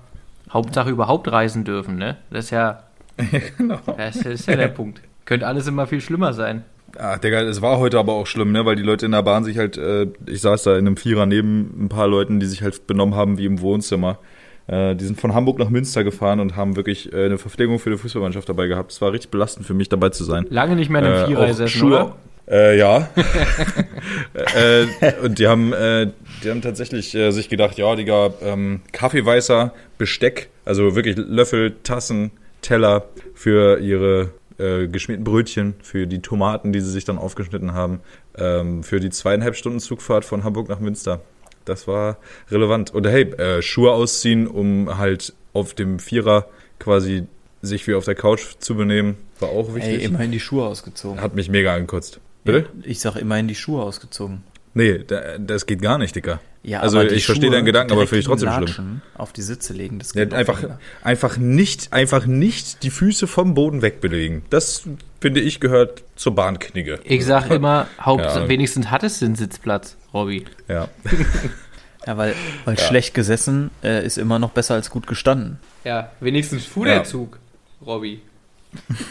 Hauptsache 0.51 0.89
überhaupt 0.89 1.31
reisen 1.31 1.65
dürfen, 1.65 1.97
ne? 1.97 2.17
Das 2.31 2.47
ist 2.47 2.51
ja, 2.53 2.85
genau. 3.59 3.79
das 3.99 4.17
ist 4.17 4.49
ja 4.49 4.57
der 4.57 4.69
Punkt. 4.69 5.03
Könnte 5.27 5.47
alles 5.47 5.67
immer 5.67 5.87
viel 5.87 6.01
schlimmer 6.01 6.33
sein. 6.33 6.65
Ah, 6.97 7.19
Digga, 7.19 7.43
es 7.43 7.61
war 7.61 7.79
heute 7.79 7.99
aber 7.99 8.15
auch 8.15 8.27
schlimm, 8.27 8.53
ne? 8.53 8.65
Weil 8.65 8.77
die 8.77 8.83
Leute 8.83 9.05
in 9.05 9.13
der 9.13 9.23
Bahn 9.23 9.45
sich 9.45 9.59
halt, 9.59 9.77
äh, 9.77 10.07
ich 10.25 10.41
saß 10.41 10.63
da 10.63 10.79
in 10.79 10.87
einem 10.87 10.97
Vierer 10.97 11.27
neben 11.27 11.85
ein 11.85 11.89
paar 11.91 12.09
Leuten, 12.09 12.41
die 12.41 12.47
sich 12.47 12.63
halt 12.63 12.87
benommen 12.87 13.15
haben 13.15 13.37
wie 13.37 13.45
im 13.45 13.61
Wohnzimmer. 13.61 14.19
Äh, 14.66 14.96
die 14.96 15.05
sind 15.05 15.20
von 15.20 15.35
Hamburg 15.35 15.59
nach 15.59 15.68
Münster 15.68 16.05
gefahren 16.05 16.40
und 16.40 16.57
haben 16.57 16.76
wirklich 16.76 17.12
äh, 17.12 17.26
eine 17.26 17.38
Verpflegung 17.38 17.79
für 17.79 17.90
die 17.90 17.96
Fußballmannschaft 17.96 18.48
dabei 18.48 18.66
gehabt. 18.66 18.92
Es 18.92 19.00
war 19.00 19.12
richtig 19.12 19.31
belastend 19.31 19.66
für 19.66 19.74
mich, 19.74 19.88
dabei 19.88 20.11
zu 20.11 20.24
sein. 20.24 20.46
Lange 20.50 20.76
nicht 20.76 20.90
mehr 20.90 21.02
in 21.02 21.07
einem 21.07 21.24
äh, 21.24 21.26
Vierer 21.26 21.46
gesessen, 21.46 21.83
oder? 21.85 22.16
Äh, 22.48 22.79
ja. 22.79 23.09
äh, 24.35 24.87
und 25.22 25.38
die 25.38 25.48
haben, 25.48 25.72
äh, 25.72 26.09
die 26.44 26.50
haben 26.50 26.62
tatsächlich 26.62 27.14
äh, 27.14 27.31
sich 27.33 27.48
gedacht, 27.48 27.76
ja, 27.76 27.94
Digga, 27.96 28.35
ähm, 28.40 28.83
Kaffeeweißer, 28.92 29.72
Besteck, 29.98 30.48
also 30.64 30.94
wirklich 30.94 31.16
Löffel, 31.16 31.76
Tassen, 31.83 32.31
Teller 32.62 33.05
für 33.35 33.81
ihre 33.81 34.31
äh, 34.59 34.87
geschmierten 34.87 35.24
Brötchen, 35.24 35.74
für 35.83 36.07
die 36.07 36.22
Tomaten, 36.22 36.72
die 36.72 36.81
sie 36.81 36.90
sich 36.90 37.05
dann 37.05 37.18
aufgeschnitten 37.18 37.74
haben, 37.74 38.00
ähm, 38.38 38.83
für 38.83 39.00
die 39.00 39.11
zweieinhalb 39.11 39.57
Stunden 39.57 39.81
Zugfahrt 39.81 40.24
von 40.24 40.44
Hamburg 40.44 40.68
nach 40.68 40.81
Münster. 40.81 41.20
Das 41.66 41.87
war 41.87 42.16
relevant. 42.50 42.94
Und 42.94 43.07
hey, 43.07 43.24
äh, 43.35 43.61
Schuhe 43.61 43.92
ausziehen, 43.92 44.46
um 44.46 44.96
halt 44.96 45.35
auf 45.52 45.74
dem 45.74 45.98
Vierer 45.98 46.48
quasi 46.79 47.24
sich 47.62 47.87
wie 47.87 47.94
auf 47.94 48.05
der 48.05 48.14
Couch 48.14 48.57
zu 48.59 48.74
benehmen, 48.74 49.16
war 49.40 49.50
auch 49.50 49.74
wichtig. 49.74 50.00
Ey, 50.00 50.05
immerhin 50.05 50.33
die 50.33 50.40
Schuhe 50.40 50.64
ausgezogen. 50.66 51.20
Hat 51.20 51.35
mich 51.35 51.50
mega 51.50 51.74
angekotzt. 51.74 52.20
Bitte? 52.44 52.68
Ich 52.83 53.00
sag 53.00 53.16
immerhin 53.16 53.48
die 53.48 53.55
Schuhe 53.55 53.83
ausgezogen. 53.83 54.42
Nee, 54.77 55.05
das 55.39 55.65
geht 55.65 55.81
gar 55.81 55.97
nicht, 55.97 56.15
Dicker. 56.15 56.39
Ja, 56.62 56.81
also 56.81 57.01
ich 57.01 57.25
verstehe 57.25 57.51
deinen 57.51 57.65
Gedanken, 57.65 57.93
aber 57.93 58.07
finde 58.07 58.21
ich 58.21 58.27
trotzdem 58.27 58.69
schlimm. 58.69 59.01
Auf 59.17 59.33
die 59.33 59.41
Sitze 59.41 59.73
legen, 59.73 59.99
das 59.99 60.12
geht 60.12 60.33
ja, 60.33 60.39
einfach, 60.39 60.62
einfach 61.03 61.39
nicht, 61.39 61.95
einfach 61.95 62.27
nicht 62.27 62.83
die 62.83 62.91
Füße 62.91 63.27
vom 63.27 63.55
Boden 63.55 63.81
wegbelegen. 63.81 64.43
Das 64.51 64.87
finde 65.19 65.41
ich 65.41 65.61
gehört 65.61 66.05
zur 66.15 66.35
Bahnknigge. 66.35 67.01
Ich 67.05 67.25
sag 67.25 67.51
immer, 67.51 67.87
Haupt 68.05 68.27
ja. 68.27 68.51
wenigstens 68.51 68.91
hattest 68.91 69.23
du 69.23 69.25
einen 69.25 69.37
Sitzplatz, 69.37 69.97
Robby. 70.12 70.45
Ja. 70.69 70.91
ja, 72.07 72.19
weil, 72.19 72.35
weil 72.67 72.75
ja. 72.75 72.83
schlecht 72.83 73.15
gesessen 73.15 73.71
äh, 73.83 74.05
ist 74.05 74.19
immer 74.19 74.39
noch 74.39 74.51
besser 74.51 74.75
als 74.75 74.91
gut 74.91 75.07
gestanden. 75.07 75.59
Ja, 75.85 76.11
wenigstens 76.21 76.67
fuhr 76.67 76.85
der 76.85 77.05
Zug, 77.05 77.39
Robby. 77.81 78.21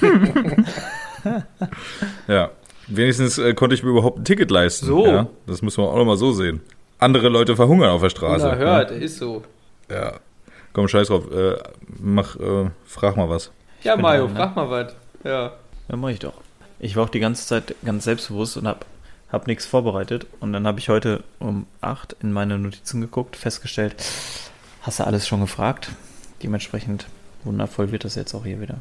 ja. 2.28 2.52
Wenigstens 2.88 3.38
äh, 3.38 3.54
konnte 3.54 3.76
ich 3.76 3.84
mir 3.84 3.90
überhaupt 3.90 4.20
ein 4.20 4.26
Ticket 4.26 4.52
leisten. 4.52 4.86
So. 4.86 5.06
Ja? 5.06 5.28
Das 5.48 5.62
muss 5.62 5.78
man 5.78 5.88
auch 5.88 5.98
nochmal 5.98 6.18
so 6.18 6.32
sehen. 6.32 6.62
Andere 7.00 7.30
Leute 7.30 7.56
verhungern 7.56 7.90
auf 7.90 8.02
der 8.02 8.10
Straße. 8.10 8.46
Unerhört, 8.46 8.92
ja? 8.92 8.98
ist 8.98 9.18
so. 9.18 9.44
Ja. 9.90 10.20
Komm, 10.74 10.88
scheiß 10.88 11.08
drauf. 11.08 11.32
Äh, 11.32 11.56
mach, 12.00 12.36
äh, 12.36 12.70
frag 12.86 13.18
mal 13.18 13.30
was. 13.30 13.52
Ja, 13.84 13.96
Mario, 13.96 14.28
ne? 14.28 14.36
frag 14.36 14.56
mal 14.56 14.70
was. 14.70 14.96
Ja. 15.24 15.54
Ja, 15.90 15.96
mach 15.96 16.10
ich 16.10 16.20
doch. 16.20 16.34
Ich 16.80 16.96
war 16.96 17.06
auch 17.06 17.10
die 17.10 17.20
ganze 17.20 17.46
Zeit 17.48 17.76
ganz 17.84 18.04
selbstbewusst 18.04 18.58
und 18.58 18.68
hab, 18.68 18.86
hab 19.32 19.48
nichts 19.48 19.66
vorbereitet. 19.66 20.28
Und 20.40 20.54
dann 20.54 20.68
habe 20.68 20.80
ich 20.80 20.90
heute 20.90 21.24
um 21.40 21.66
8 21.82 22.18
in 22.22 22.32
meine 22.32 22.58
Notizen 22.58 23.02
geguckt, 23.02 23.36
festgestellt, 23.36 23.96
hast 24.82 25.00
du 25.00 25.06
alles 25.06 25.28
schon 25.28 25.42
gefragt? 25.42 25.90
Dementsprechend 26.44 27.08
wundervoll 27.44 27.92
wird 27.92 28.04
das 28.04 28.16
jetzt 28.16 28.34
auch 28.34 28.46
hier 28.46 28.60
wieder. 28.60 28.80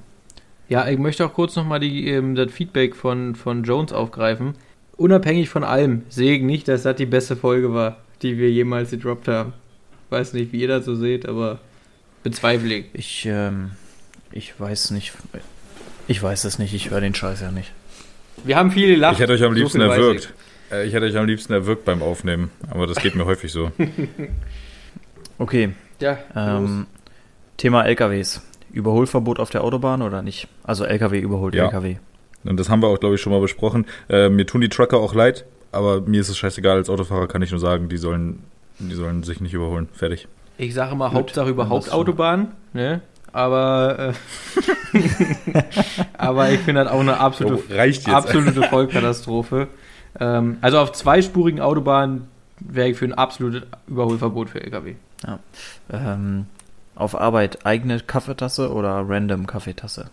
Ja, 0.69 0.89
ich 0.89 0.99
möchte 0.99 1.27
auch 1.27 1.35
kurz 1.35 1.57
nochmal 1.57 1.83
ähm, 1.83 2.35
das 2.35 2.51
Feedback 2.53 2.97
von, 2.97 3.35
von 3.35 3.65
Jones 3.65 3.93
aufgreifen. 3.93 4.55
Unabhängig 4.97 5.49
von 5.49 5.65
allem 5.65 6.03
sehe 6.09 6.37
ich 6.37 6.43
nicht, 6.43 6.69
dass 6.69 6.85
das 6.85 6.97
die 6.97 7.07
beste 7.07 7.37
Folge 7.37 7.75
war, 7.75 7.99
die 8.23 8.39
wir 8.39 8.51
jemals 8.51 8.91
gedroppt 8.91 9.29
haben. 9.29 9.53
Weiß 10.11 10.33
nicht, 10.33 10.53
wie 10.53 10.61
ihr 10.61 10.69
das 10.69 10.85
so 10.85 10.95
seht, 10.95 11.27
aber 11.27 11.59
bezweifle 12.23 12.75
ich. 12.75 12.87
Ich, 12.93 13.27
ähm, 13.27 13.73
ich 14.33 14.59
weiß 14.59 14.93
nicht. 14.93 15.13
Ich 16.07 16.23
weiß 16.23 16.45
es 16.45 16.59
nicht, 16.59 16.75
ich 16.75 16.91
höre 16.91 17.01
den 17.01 17.15
Scheiß 17.15 17.41
ja 17.41 17.51
nicht. 17.51 17.73
Wir 18.45 18.57
haben 18.57 18.71
viel 18.71 18.89
gelacht. 18.95 19.15
Ich 19.15 19.21
hätte 19.21 19.33
euch 19.33 19.43
am 19.43 19.55
liebsten 19.55 19.81
so 19.81 19.85
erwürgt. 19.85 20.33
Ich. 20.71 20.73
Äh, 20.73 20.87
ich 20.87 20.95
hätte 20.95 21.07
euch 21.07 21.17
am 21.17 21.27
liebsten 21.27 21.53
erwürgt 21.53 21.85
beim 21.85 22.03
Aufnehmen, 22.03 22.51
aber 22.71 22.87
das 22.87 22.99
geht 22.99 23.15
mir 23.15 23.25
häufig 23.27 23.53
so. 23.53 23.71
Okay. 25.37 25.71
Ja. 26.01 26.19
Ähm, 26.37 26.87
Thema 27.57 27.85
LKWs. 27.85 28.41
Überholverbot 28.75 29.39
auf 29.41 29.51
der 29.51 29.65
Autobahn 29.65 30.03
oder 30.03 30.23
nicht? 30.23 30.49
Also 30.65 30.85
LKW 30.85 31.19
überholt 31.21 31.55
ja. 31.55 31.65
LKW. 31.67 31.97
Und 32.45 32.59
das 32.61 32.69
haben 32.69 32.83
wir 32.83 32.89
auch, 32.89 33.01
glaube 33.01 33.15
ich, 33.15 33.21
schon 33.21 33.33
mal 33.33 33.41
besprochen. 33.41 33.87
Äh, 34.09 34.29
mir 34.29 34.47
tun 34.47 34.61
die 34.61 34.69
Trucker 34.69 34.99
auch 34.99 35.15
leid, 35.15 35.47
aber 35.73 36.03
mir 36.03 36.21
ist 36.21 36.29
es 36.29 36.37
scheißegal. 36.37 36.77
Als 36.77 36.91
Autofahrer 36.91 37.27
kann 37.27 37.41
ich 37.43 37.51
nur 37.51 37.61
sagen, 37.61 37.89
die 37.89 37.97
sollen, 37.97 38.43
die 38.79 38.95
sollen 38.95 39.23
sich 39.23 39.41
nicht 39.41 39.55
überholen. 39.55 39.89
Fertig. 39.93 40.29
Ich 40.59 40.75
sage 40.75 40.93
immer 40.93 41.09
Gut, 41.09 41.15
Hauptsache 41.19 41.49
überhaupt 41.51 41.93
Autobahn, 41.93 42.49
ne? 42.75 43.01
Aber, 43.33 44.15
äh, 44.95 44.99
aber 46.19 46.51
ich 46.51 46.61
finde 46.61 46.85
das 46.85 46.93
auch 46.93 47.01
eine 47.01 47.19
absolute, 47.19 47.63
Oh, 47.69 47.75
reicht 47.75 48.07
jetzt. 48.07 48.15
absolute 48.15 48.63
Vollkatastrophe. 48.63 49.69
Ähm, 50.21 50.59
also 50.61 50.79
auf 50.79 50.93
zweispurigen 50.93 51.61
Autobahnen 51.61 52.29
wäre 52.61 52.89
ich 52.89 52.97
für 52.97 53.05
ein 53.07 53.13
absolutes 53.15 53.63
Überholverbot 53.89 54.51
für 54.51 54.63
LKW. 54.63 54.95
Ähm, 55.93 56.47
auf 56.95 57.19
Arbeit 57.19 57.65
eigene 57.67 58.01
Kaffeetasse 58.01 58.73
oder 58.73 59.05
random 59.09 59.47
Kaffeetasse? 59.47 60.11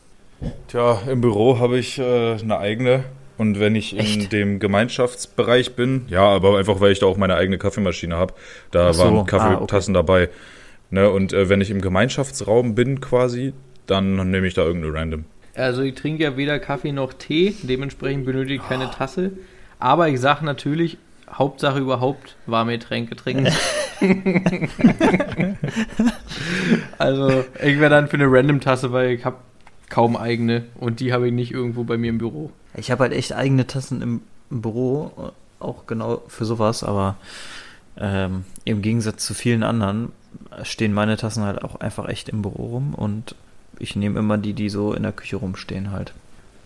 Tja, 0.68 1.00
im 1.08 1.22
Büro 1.22 1.60
habe 1.60 1.78
ich 1.78 2.00
äh, 2.00 2.34
eine 2.34 2.58
eigene. 2.58 3.04
Und 3.38 3.60
wenn 3.60 3.76
ich 3.76 3.94
in 3.94 4.00
Echt? 4.00 4.32
dem 4.32 4.60
Gemeinschaftsbereich 4.60 5.76
bin, 5.76 6.06
ja, 6.10 6.24
aber 6.24 6.60
einfach 6.60 6.80
weil 6.80 6.92
ich 6.92 7.00
da 7.00 7.08
auch 7.08 7.18
meine 7.18 7.36
eigene 7.36 7.58
Kaffeemaschine 7.58 8.16
habe, 8.16 8.36
da 8.70 8.94
so, 8.94 9.04
waren 9.04 9.18
ah, 9.18 9.24
Kaffeetassen 9.24 9.96
dabei. 9.96 10.30
Ne, 10.92 11.10
und 11.10 11.34
äh, 11.34 11.50
wenn 11.50 11.62
ich 11.62 11.72
im 11.72 11.82
Gemeinschaftsraum 11.82 12.76
bin 12.76 13.02
quasi, 13.02 13.54
dann 13.88 14.30
nehme 14.30 14.46
ich 14.46 14.54
da 14.54 14.64
irgendeine 14.64 14.94
random. 14.94 15.26
Also 15.56 15.82
ich 15.82 15.96
trinke 15.96 16.24
ja 16.24 16.38
weder 16.38 16.60
Kaffee 16.60 16.92
noch 16.92 17.14
Tee, 17.14 17.56
dementsprechend 17.64 18.26
benötige 18.26 18.56
ich 18.56 18.68
keine 18.68 18.92
Tasse. 18.92 19.32
Aber 19.80 20.10
ich 20.10 20.20
sage 20.20 20.46
natürlich, 20.46 20.98
Hauptsache 21.34 21.80
überhaupt 21.80 22.36
warme 22.46 22.78
Getränke 22.78 23.16
trinken. 23.16 23.48
also 26.98 27.46
ich 27.64 27.80
wäre 27.80 27.90
dann 27.90 28.08
für 28.08 28.18
eine 28.18 28.26
Random-Tasse, 28.28 28.92
weil 28.92 29.12
ich 29.12 29.24
habe 29.26 29.38
kaum 29.90 30.18
eigene 30.18 30.66
und 30.76 31.00
die 31.00 31.14
habe 31.14 31.28
ich 31.28 31.34
nicht 31.34 31.52
irgendwo 31.52 31.84
bei 31.84 31.98
mir 31.98 32.10
im 32.10 32.18
Büro. 32.18 32.52
Ich 32.76 32.92
habe 32.92 33.04
halt 33.04 33.14
echt 33.14 33.34
eigene 33.34 33.68
Tassen 33.68 34.02
im, 34.02 34.22
im 34.50 34.62
Büro, 34.62 35.12
äh, 35.18 35.64
auch 35.64 35.86
genau 35.86 36.22
für 36.28 36.46
sowas, 36.46 36.84
aber 36.84 37.18
ähm, 37.98 38.46
im 38.66 38.82
Gegensatz 38.82 39.26
zu 39.26 39.34
vielen 39.34 39.64
anderen 39.64 40.12
stehen 40.64 40.94
meine 40.94 41.18
Tassen 41.18 41.44
halt 41.44 41.64
auch 41.64 41.76
einfach 41.82 42.08
echt 42.08 42.30
im 42.30 42.42
Büro 42.42 42.68
rum 42.68 42.94
und 42.94 43.36
ich 43.80 43.96
nehme 43.96 44.20
immer 44.20 44.38
die, 44.38 44.54
die 44.54 44.70
so 44.70 44.94
in 44.94 45.04
der 45.04 45.12
Küche 45.12 45.38
rumstehen 45.38 45.92
halt. 45.92 46.14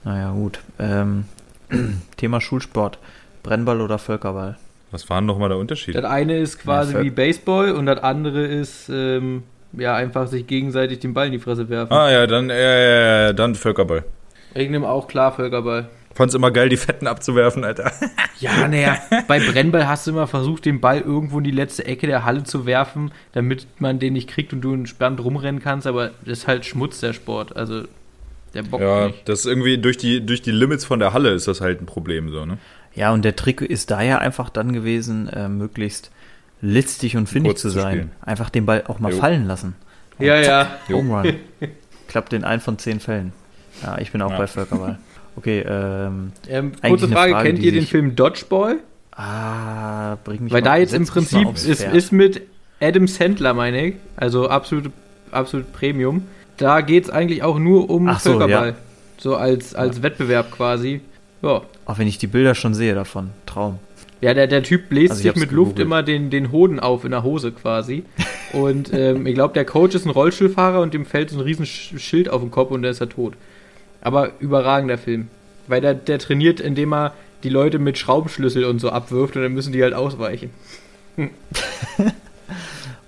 Naja, 0.04 0.32
gut. 0.32 0.60
Ähm, 0.80 1.26
Thema 2.18 2.42
Schulsport. 2.42 3.00
Brennball 3.46 3.82
oder 3.82 3.98
Völkerball? 3.98 4.58
Was 4.92 5.10
war 5.10 5.20
denn 5.20 5.26
nochmal 5.26 5.50
der 5.50 5.58
Unterschied? 5.58 5.96
Das 5.96 6.06
eine 6.06 6.38
ist 6.38 6.60
quasi 6.60 6.94
Ja, 6.94 7.04
wie 7.04 7.10
Baseball 7.10 7.72
und 7.72 7.86
das 7.86 8.02
andere 8.04 8.46
ist 8.46 8.90
ähm, 8.90 9.44
ja 9.74 9.96
einfach 9.96 10.28
sich 10.28 10.48
gegenseitig 10.48 11.00
den 11.00 11.14
Ball 11.14 11.28
in 11.28 11.34
die 11.34 11.40
Fresse 11.40 11.68
werfen. 11.70 11.92
Ah 11.94 12.10
ja, 12.12 12.28
dann, 12.28 12.50
äh, 12.50 13.34
dann 13.34 13.56
Völkerball. 13.56 14.04
Ich 14.54 14.70
nehme 14.70 14.88
auch 14.88 15.08
klar 15.08 15.34
Völkerball. 15.34 15.90
Fand's 16.14 16.34
immer 16.34 16.50
geil, 16.52 16.70
die 16.70 16.78
Fetten 16.78 17.08
abzuwerfen, 17.08 17.64
Alter. 17.64 17.92
Ja, 18.42 18.68
naja, 18.68 18.98
bei 19.30 19.40
Brennball 19.40 19.88
hast 19.88 20.08
du 20.08 20.12
immer 20.12 20.28
versucht, 20.28 20.66
den 20.66 20.82
Ball 20.82 21.00
irgendwo 21.00 21.38
in 21.38 21.46
die 21.46 21.52
letzte 21.52 21.86
Ecke 21.86 22.06
der 22.06 22.26
Halle 22.26 22.44
zu 22.44 22.66
werfen, 22.66 23.12
damit 23.32 23.66
man 23.80 23.98
den 23.98 24.12
nicht 24.12 24.30
kriegt 24.30 24.52
und 24.52 24.60
du 24.60 24.74
entspannt 24.74 25.24
rumrennen 25.24 25.62
kannst, 25.62 25.88
aber 25.88 26.12
das 26.26 26.40
ist 26.40 26.48
halt 26.48 26.66
Schmutz, 26.66 27.00
der 27.00 27.14
Sport. 27.14 27.56
Also, 27.56 27.84
der 28.54 28.64
bockt 28.64 28.84
Ja, 28.84 29.08
nicht. 29.08 29.28
das 29.30 29.40
ist 29.40 29.46
irgendwie 29.46 29.78
durch 29.78 29.96
die, 29.96 30.26
durch 30.26 30.42
die 30.42 30.52
Limits 30.52 30.84
von 30.84 31.00
der 31.00 31.14
Halle 31.14 31.30
ist 31.32 31.48
das 31.48 31.62
halt 31.62 31.82
ein 31.82 31.86
Problem, 31.86 32.30
so, 32.30 32.46
ne? 32.46 32.58
Ja, 32.96 33.12
und 33.14 33.26
der 33.26 33.36
Trick 33.36 33.62
ist 33.62 33.92
da 33.92 34.02
ja 34.02 34.18
einfach 34.20 34.50
dann 34.50 34.72
gewesen, 34.74 35.28
äh, 35.30 35.48
möglichst 35.50 36.12
listig 36.62 37.18
und 37.18 37.28
findig 37.28 37.52
Kurz 37.52 37.62
zu 37.62 37.70
sein. 37.70 37.92
spielen. 37.92 38.12
Einfach 38.22 38.50
den 38.50 38.66
Ball 38.66 38.84
auch 38.88 39.00
mal 39.00 39.12
Jo. 39.12 39.18
fallen 39.20 39.46
lassen. 39.48 39.76
Ja, 40.20 40.38
ja. 40.40 40.68
Jo. 40.88 40.98
Home 41.00 41.14
Run. 41.22 41.36
Klappt 42.08 42.32
in 42.34 42.44
ein 42.46 42.62
von 42.62 42.78
zehn 42.80 43.00
Fällen. 43.02 43.34
Ja, 43.84 43.98
ich 43.98 44.12
bin 44.12 44.22
auch 44.22 44.32
Ja. 44.32 44.38
bei 44.38 44.48
Völkerball. 44.48 44.98
Okay, 45.36 45.66
ähm, 45.68 46.32
Ähm, 46.48 46.72
kurze 46.82 47.10
Frage, 47.10 47.34
Frage, 47.34 47.50
kennt 47.50 47.60
ihr 47.60 47.74
den 47.74 47.86
Film 47.86 48.16
Dodgeball? 48.16 48.78
ah, 49.12 50.16
bring 50.24 50.44
mich 50.46 50.54
Weil 50.54 50.62
mal, 50.62 50.70
da 50.70 50.76
jetzt 50.78 50.94
im 50.94 51.06
Prinzip, 51.06 51.58
Pferd. 51.58 51.94
ist 51.94 52.12
mit 52.12 52.42
Adam 52.82 53.08
Sandler, 53.08 53.54
meine 53.54 53.88
ich, 53.88 53.96
also 54.16 54.50
absolut, 54.50 54.92
absolut 55.32 55.72
Premium. 55.74 56.24
Da 56.58 56.82
geht 56.82 57.06
es 57.06 57.10
eigentlich 57.10 57.44
auch 57.44 57.60
nur 57.60 57.90
um 57.90 58.08
Ach 58.08 58.20
so, 58.20 58.32
Völkerball. 58.40 58.70
ja. 58.70 58.76
So 59.18 59.36
als, 59.36 59.76
als 59.76 60.02
Wettbewerb 60.02 60.52
quasi. 60.52 61.02
Ja. 61.42 61.62
Auch 61.86 61.98
wenn 62.00 62.08
ich 62.08 62.18
die 62.18 62.28
Bilder 62.28 62.56
schon 62.56 62.74
sehe 62.74 62.96
davon. 62.96 63.30
Traum. 63.46 63.80
Ja, 64.22 64.34
der, 64.34 64.48
der 64.48 64.64
Typ 64.64 64.90
bläst 64.90 65.12
Also 65.12 65.28
ich 65.28 65.34
sich 65.34 65.40
mit 65.42 65.52
Luft 65.52 65.72
gegoogelt. 65.76 65.86
immer 65.86 66.02
den, 66.04 66.30
den 66.30 66.52
Hoden 66.52 66.80
auf 66.80 67.04
in 67.06 67.12
der 67.12 67.24
Hose 67.24 67.52
quasi. 67.52 68.04
Und 68.54 68.92
ähm, 68.94 69.28
ich 69.28 69.36
glaube, 69.36 69.54
der 69.54 69.66
Coach 69.66 69.94
ist 69.94 70.06
ein 70.06 70.10
Rollstuhlfahrer 70.12 70.80
und 70.82 70.94
dem 70.94 71.06
fällt 71.06 71.30
so 71.30 71.38
ein 71.38 71.42
riesen 71.42 71.66
Sch- 71.66 72.00
Schild 72.00 72.30
auf 72.30 72.42
den 72.42 72.50
Kopf 72.50 72.72
und 72.72 72.82
der 72.82 72.92
ist 72.92 73.02
er 73.02 73.10
tot. 73.10 73.34
Aber 74.02 74.32
überragender 74.40 74.98
Film. 74.98 75.28
Weil 75.68 75.82
der, 75.82 75.94
der 75.94 76.18
trainiert, 76.20 76.60
indem 76.60 76.94
er 76.94 77.14
die 77.44 77.50
Leute 77.50 77.78
mit 77.78 77.98
Schraubenschlüssel 77.98 78.66
und 78.66 78.80
so 78.80 78.90
abwirft 78.90 79.36
und 79.36 79.44
dann 79.44 79.54
müssen 79.54 79.74
die 79.74 79.84
halt 79.84 79.94
ausweichen. 79.94 80.50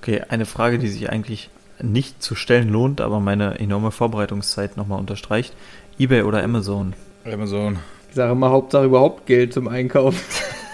Okay, 0.02 0.22
eine 0.30 0.46
Frage, 0.46 0.80
die 0.80 0.88
sich 0.88 1.10
eigentlich 1.10 1.50
nicht 1.82 2.24
zu 2.24 2.34
stellen 2.36 2.70
lohnt, 2.70 3.02
aber 3.02 3.20
meine 3.20 3.60
enorme 3.60 3.92
Vorbereitungszeit 3.92 4.78
nochmal 4.78 5.00
unterstreicht. 5.00 5.54
Ebay 6.00 6.22
oder 6.24 6.42
Amazon? 6.44 6.94
Amazon. 7.26 7.80
Ich 8.18 8.24
sage 8.24 8.34
mal, 8.34 8.50
Hauptsache 8.50 8.86
überhaupt 8.86 9.28
Geld 9.28 9.54
zum 9.54 9.68
Einkaufen. 9.68 10.20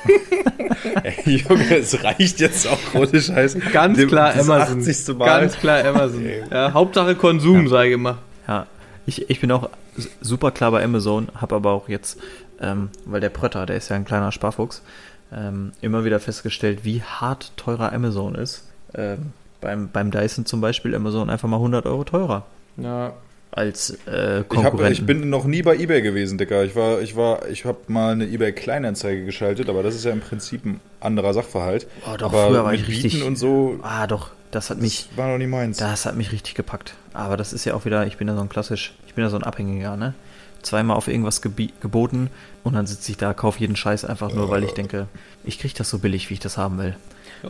Ey, 1.03 1.35
Junge, 1.35 1.75
es 1.77 2.01
reicht 2.01 2.39
jetzt 2.39 2.65
auch, 2.65 2.77
ohne 2.93 3.19
Scheiß. 3.21 3.57
Ganz 3.73 3.97
Dem- 3.97 4.07
klar 4.07 4.31
Amazon. 4.31 4.79
80. 4.79 5.17
Mal. 5.17 5.25
Ganz 5.25 5.57
klar 5.57 5.83
Amazon. 5.83 6.25
Ja, 6.49 6.71
Hauptsache 6.71 7.15
Konsum, 7.15 7.67
sage 7.67 7.89
ich 7.89 7.93
immer. 7.95 8.19
Ja, 8.47 8.65
ich, 9.05 9.29
ich 9.29 9.41
bin 9.41 9.51
auch 9.51 9.67
super 10.21 10.51
klar 10.51 10.71
bei 10.71 10.81
Amazon, 10.85 11.27
habe 11.35 11.55
aber 11.55 11.71
auch 11.71 11.89
jetzt, 11.89 12.17
ähm, 12.61 12.87
weil 13.03 13.19
der 13.19 13.29
Prötter, 13.29 13.65
der 13.65 13.75
ist 13.75 13.89
ja 13.89 13.97
ein 13.97 14.05
kleiner 14.05 14.31
Sparfuchs, 14.31 14.81
ähm, 15.35 15.73
immer 15.81 16.05
wieder 16.05 16.21
festgestellt, 16.21 16.85
wie 16.85 17.01
hart 17.03 17.51
teurer 17.57 17.91
Amazon 17.91 18.35
ist. 18.35 18.69
Ähm, 18.95 19.33
beim, 19.59 19.89
beim 19.91 20.11
Dyson 20.11 20.45
zum 20.45 20.61
Beispiel 20.61 20.95
Amazon 20.95 21.29
einfach 21.29 21.49
mal 21.49 21.57
100 21.57 21.85
Euro 21.87 22.05
teurer 22.05 22.45
Ja. 22.77 23.11
Als 23.55 23.91
äh, 24.07 24.39
Ich, 24.39 24.43
hab, 24.43 24.49
Konkurrenten. 24.49 24.93
ich 24.93 25.05
bin 25.05 25.29
noch 25.29 25.45
nie 25.45 25.61
bei 25.61 25.75
eBay 25.75 26.01
gewesen, 26.01 26.37
Dicker. 26.37 26.63
Ich 26.63 26.75
war, 26.75 27.01
ich 27.01 27.15
war, 27.15 27.47
ich 27.47 27.65
habe 27.65 27.77
mal 27.87 28.11
eine 28.13 28.25
eBay 28.25 28.51
Kleinanzeige 28.51 29.23
geschaltet, 29.25 29.69
aber 29.69 29.83
das 29.83 29.95
ist 29.95 30.05
ja 30.05 30.11
im 30.11 30.21
Prinzip 30.21 30.65
ein 30.65 30.79
anderer 30.99 31.33
Sachverhalt. 31.33 31.87
Oh, 32.11 32.17
doch, 32.17 32.27
aber 32.27 32.47
früher 32.47 32.63
war 32.63 32.71
mit 32.71 32.81
ich 32.81 32.87
Bieten 32.87 33.01
richtig- 33.03 33.23
und 33.23 33.35
so, 33.37 33.79
ah, 33.83 34.07
doch, 34.07 34.31
das 34.51 34.69
hat 34.69 34.79
mich, 34.79 35.07
das 35.09 35.17
war 35.17 35.27
noch 35.31 35.37
nie 35.37 35.47
meins. 35.47 35.77
das 35.77 36.05
hat 36.05 36.15
mich 36.15 36.31
richtig 36.31 36.55
gepackt. 36.55 36.95
Aber 37.13 37.37
das 37.37 37.53
ist 37.53 37.65
ja 37.65 37.73
auch 37.75 37.85
wieder, 37.85 38.07
ich 38.07 38.17
bin 38.17 38.27
ja 38.27 38.35
so 38.35 38.41
ein 38.41 38.49
klassisch, 38.49 38.93
ich 39.07 39.13
bin 39.13 39.23
ja 39.23 39.29
so 39.29 39.37
ein 39.37 39.43
Abhängiger, 39.43 39.95
ne? 39.97 40.13
Zweimal 40.63 40.95
auf 40.95 41.07
irgendwas 41.09 41.41
geboten 41.41 42.29
und 42.63 42.73
dann 42.73 42.87
sitze 42.87 43.11
ich 43.11 43.17
da, 43.17 43.33
kaufe 43.33 43.59
jeden 43.59 43.75
Scheiß 43.75 44.05
einfach 44.05 44.33
nur, 44.33 44.49
weil 44.49 44.63
ich 44.63 44.71
denke, 44.71 45.07
ich 45.43 45.59
kriege 45.59 45.73
das 45.77 45.89
so 45.89 45.99
billig, 45.99 46.29
wie 46.29 46.35
ich 46.35 46.39
das 46.39 46.57
haben 46.57 46.77
will. 46.77 46.95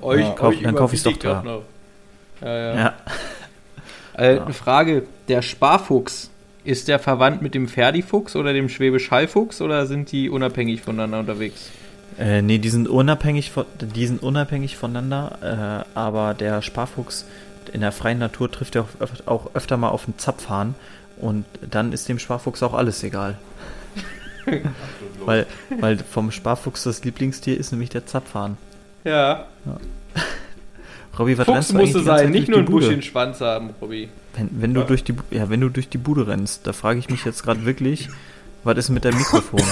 Euch, 0.02 0.22
Ja, 0.22 0.32
kauf- 0.32 0.56
dann 0.64 0.74
kauf 0.76 0.92
ich's 0.94 1.04
doch 1.04 1.12
überbiete 1.12 1.28
ich 1.38 1.44
da. 1.44 1.44
noch. 1.44 1.64
Ja, 2.42 2.58
ja. 2.58 2.76
Ja. 2.76 2.94
Äh, 4.18 4.36
Ja. 4.36 4.44
Eine 4.46 4.54
Frage: 4.54 5.04
Der 5.28 5.42
Sparfuchs, 5.42 6.30
ist 6.64 6.88
der 6.88 7.00
verwandt 7.00 7.42
mit 7.42 7.56
dem 7.56 7.68
Ferdifuchs 7.68 8.36
oder 8.36 8.54
dem 8.54 8.70
Schwäbisch 8.70 9.12
Hallfuchs 9.12 9.62
oder 9.62 9.86
sind 9.86 10.12
die 10.12 10.30
unabhängig 10.30 10.82
voneinander 10.82 11.20
unterwegs? 11.20 11.70
Äh, 12.18 12.42
nee, 12.42 12.58
die 12.58 12.70
sind 12.70 12.88
unabhängig, 12.88 13.52
von, 13.52 13.66
die 13.82 14.08
sind 14.08 14.22
unabhängig 14.22 14.78
voneinander, 14.78 15.86
äh, 15.96 15.98
aber 15.98 16.34
der 16.34 16.62
Sparfuchs 16.62 17.26
in 17.72 17.82
der 17.82 17.92
freien 17.92 18.20
Natur 18.20 18.52
trifft 18.52 18.76
ja 18.76 18.82
auch, 18.82 18.88
auch 19.26 19.56
öfter 19.56 19.78
mal 19.78 19.90
auf 19.90 20.06
einen 20.06 20.18
Zapfhahn 20.18 20.76
und 21.18 21.46
dann 21.70 21.92
ist 21.92 22.08
dem 22.08 22.20
Sparfuchs 22.20 22.62
auch 22.62 22.74
alles 22.74 23.04
egal. 23.04 23.38
weil, 25.26 25.48
weil 25.80 25.98
vom 25.98 26.32
Sparfuchs 26.32 26.84
das 26.84 27.04
Lieblingstier 27.04 27.58
ist 27.58 27.72
nämlich 27.72 27.90
der 27.90 28.06
Zapfhahn. 28.06 28.58
Ja. 29.04 29.48
Robby, 31.18 31.38
was 31.38 31.46
Fuchs 31.46 31.56
rennst 31.56 31.72
du 31.72 31.78
musste 31.78 32.04
sein, 32.04 32.32
nicht 32.32 32.48
nur 32.48 32.58
die 32.58 32.60
einen 32.62 32.72
Bude? 32.72 32.86
buschigen 32.86 33.02
Schwanz 33.04 33.40
haben, 33.42 33.72
Robby. 33.82 34.10
Wenn, 34.36 34.50
wenn 34.54 34.74
du 34.74 34.82
durch 34.84 35.04
die, 35.04 35.14
ja, 35.32 35.50
wenn 35.50 35.62
du 35.62 35.70
durch 35.70 35.90
die 35.90 35.98
Bude 36.00 36.26
rennst, 36.28 36.66
da 36.66 36.74
frage 36.74 36.98
ich 37.00 37.10
mich 37.10 37.24
jetzt 37.26 37.44
gerade 37.44 37.66
wirklich, 37.66 38.10
was 38.64 38.78
ist 38.78 38.90
mit 38.90 39.04
dem 39.04 39.18
Mikrofon? 39.18 39.62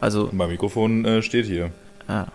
Also, 0.00 0.28
mein 0.30 0.48
Mikrofon 0.50 1.04
äh, 1.04 1.22
steht 1.22 1.46
hier. 1.46 1.72
ja, 2.08 2.28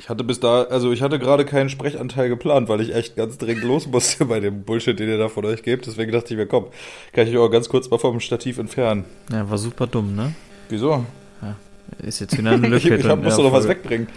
Ich 0.00 0.08
hatte 0.08 0.24
bis 0.24 0.40
da, 0.40 0.62
also 0.62 0.90
ich 0.90 1.02
hatte 1.02 1.18
gerade 1.18 1.44
keinen 1.44 1.68
Sprechanteil 1.68 2.30
geplant, 2.30 2.70
weil 2.70 2.80
ich 2.80 2.94
echt 2.94 3.14
ganz 3.14 3.36
dringend 3.36 3.62
los 3.64 3.86
musste 3.86 4.24
bei 4.24 4.40
dem 4.40 4.62
Bullshit, 4.62 4.98
den 4.98 5.10
ihr 5.10 5.18
da 5.18 5.28
von 5.28 5.44
euch 5.44 5.62
gebt. 5.62 5.86
Deswegen 5.86 6.12
dachte 6.12 6.32
ich 6.32 6.38
mir, 6.38 6.46
komm, 6.46 6.68
kann 7.12 7.26
ich 7.28 7.34
euch 7.36 7.42
auch 7.42 7.50
ganz 7.50 7.68
kurz 7.68 7.90
mal 7.90 7.98
vom 7.98 8.20
Stativ 8.20 8.56
entfernen. 8.56 9.04
ja, 9.30 9.50
war 9.50 9.58
super 9.58 9.86
dumm, 9.86 10.14
ne? 10.14 10.32
Wieso? 10.70 11.04
Ist 11.98 12.20
jetzt 12.20 12.38
wieder 12.38 12.52
eine 12.52 12.74
Ich, 12.78 12.84
Lücke. 12.84 12.96
ich 12.96 13.02
drin 13.02 13.10
hab, 13.10 13.18
in 13.18 13.24
muss 13.24 13.36
der 13.36 13.44
doch 13.44 13.50
noch 13.52 13.58
was 13.58 13.68
wegbringen. 13.68 14.08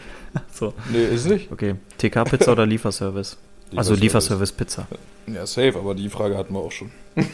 So. 0.54 0.74
Nee, 0.92 1.06
ist 1.06 1.28
nicht. 1.28 1.52
Okay, 1.52 1.76
TK-Pizza 1.98 2.52
oder 2.52 2.66
Lieferservice? 2.66 3.38
Also 3.76 3.94
Lieferservice. 3.96 4.52
Lieferservice-Pizza. 4.52 4.88
Ja, 5.28 5.46
safe, 5.46 5.78
aber 5.78 5.94
die 5.94 6.08
Frage 6.10 6.38
hatten 6.38 6.54
wir 6.54 6.60
auch 6.62 6.72
schon. 6.72 6.90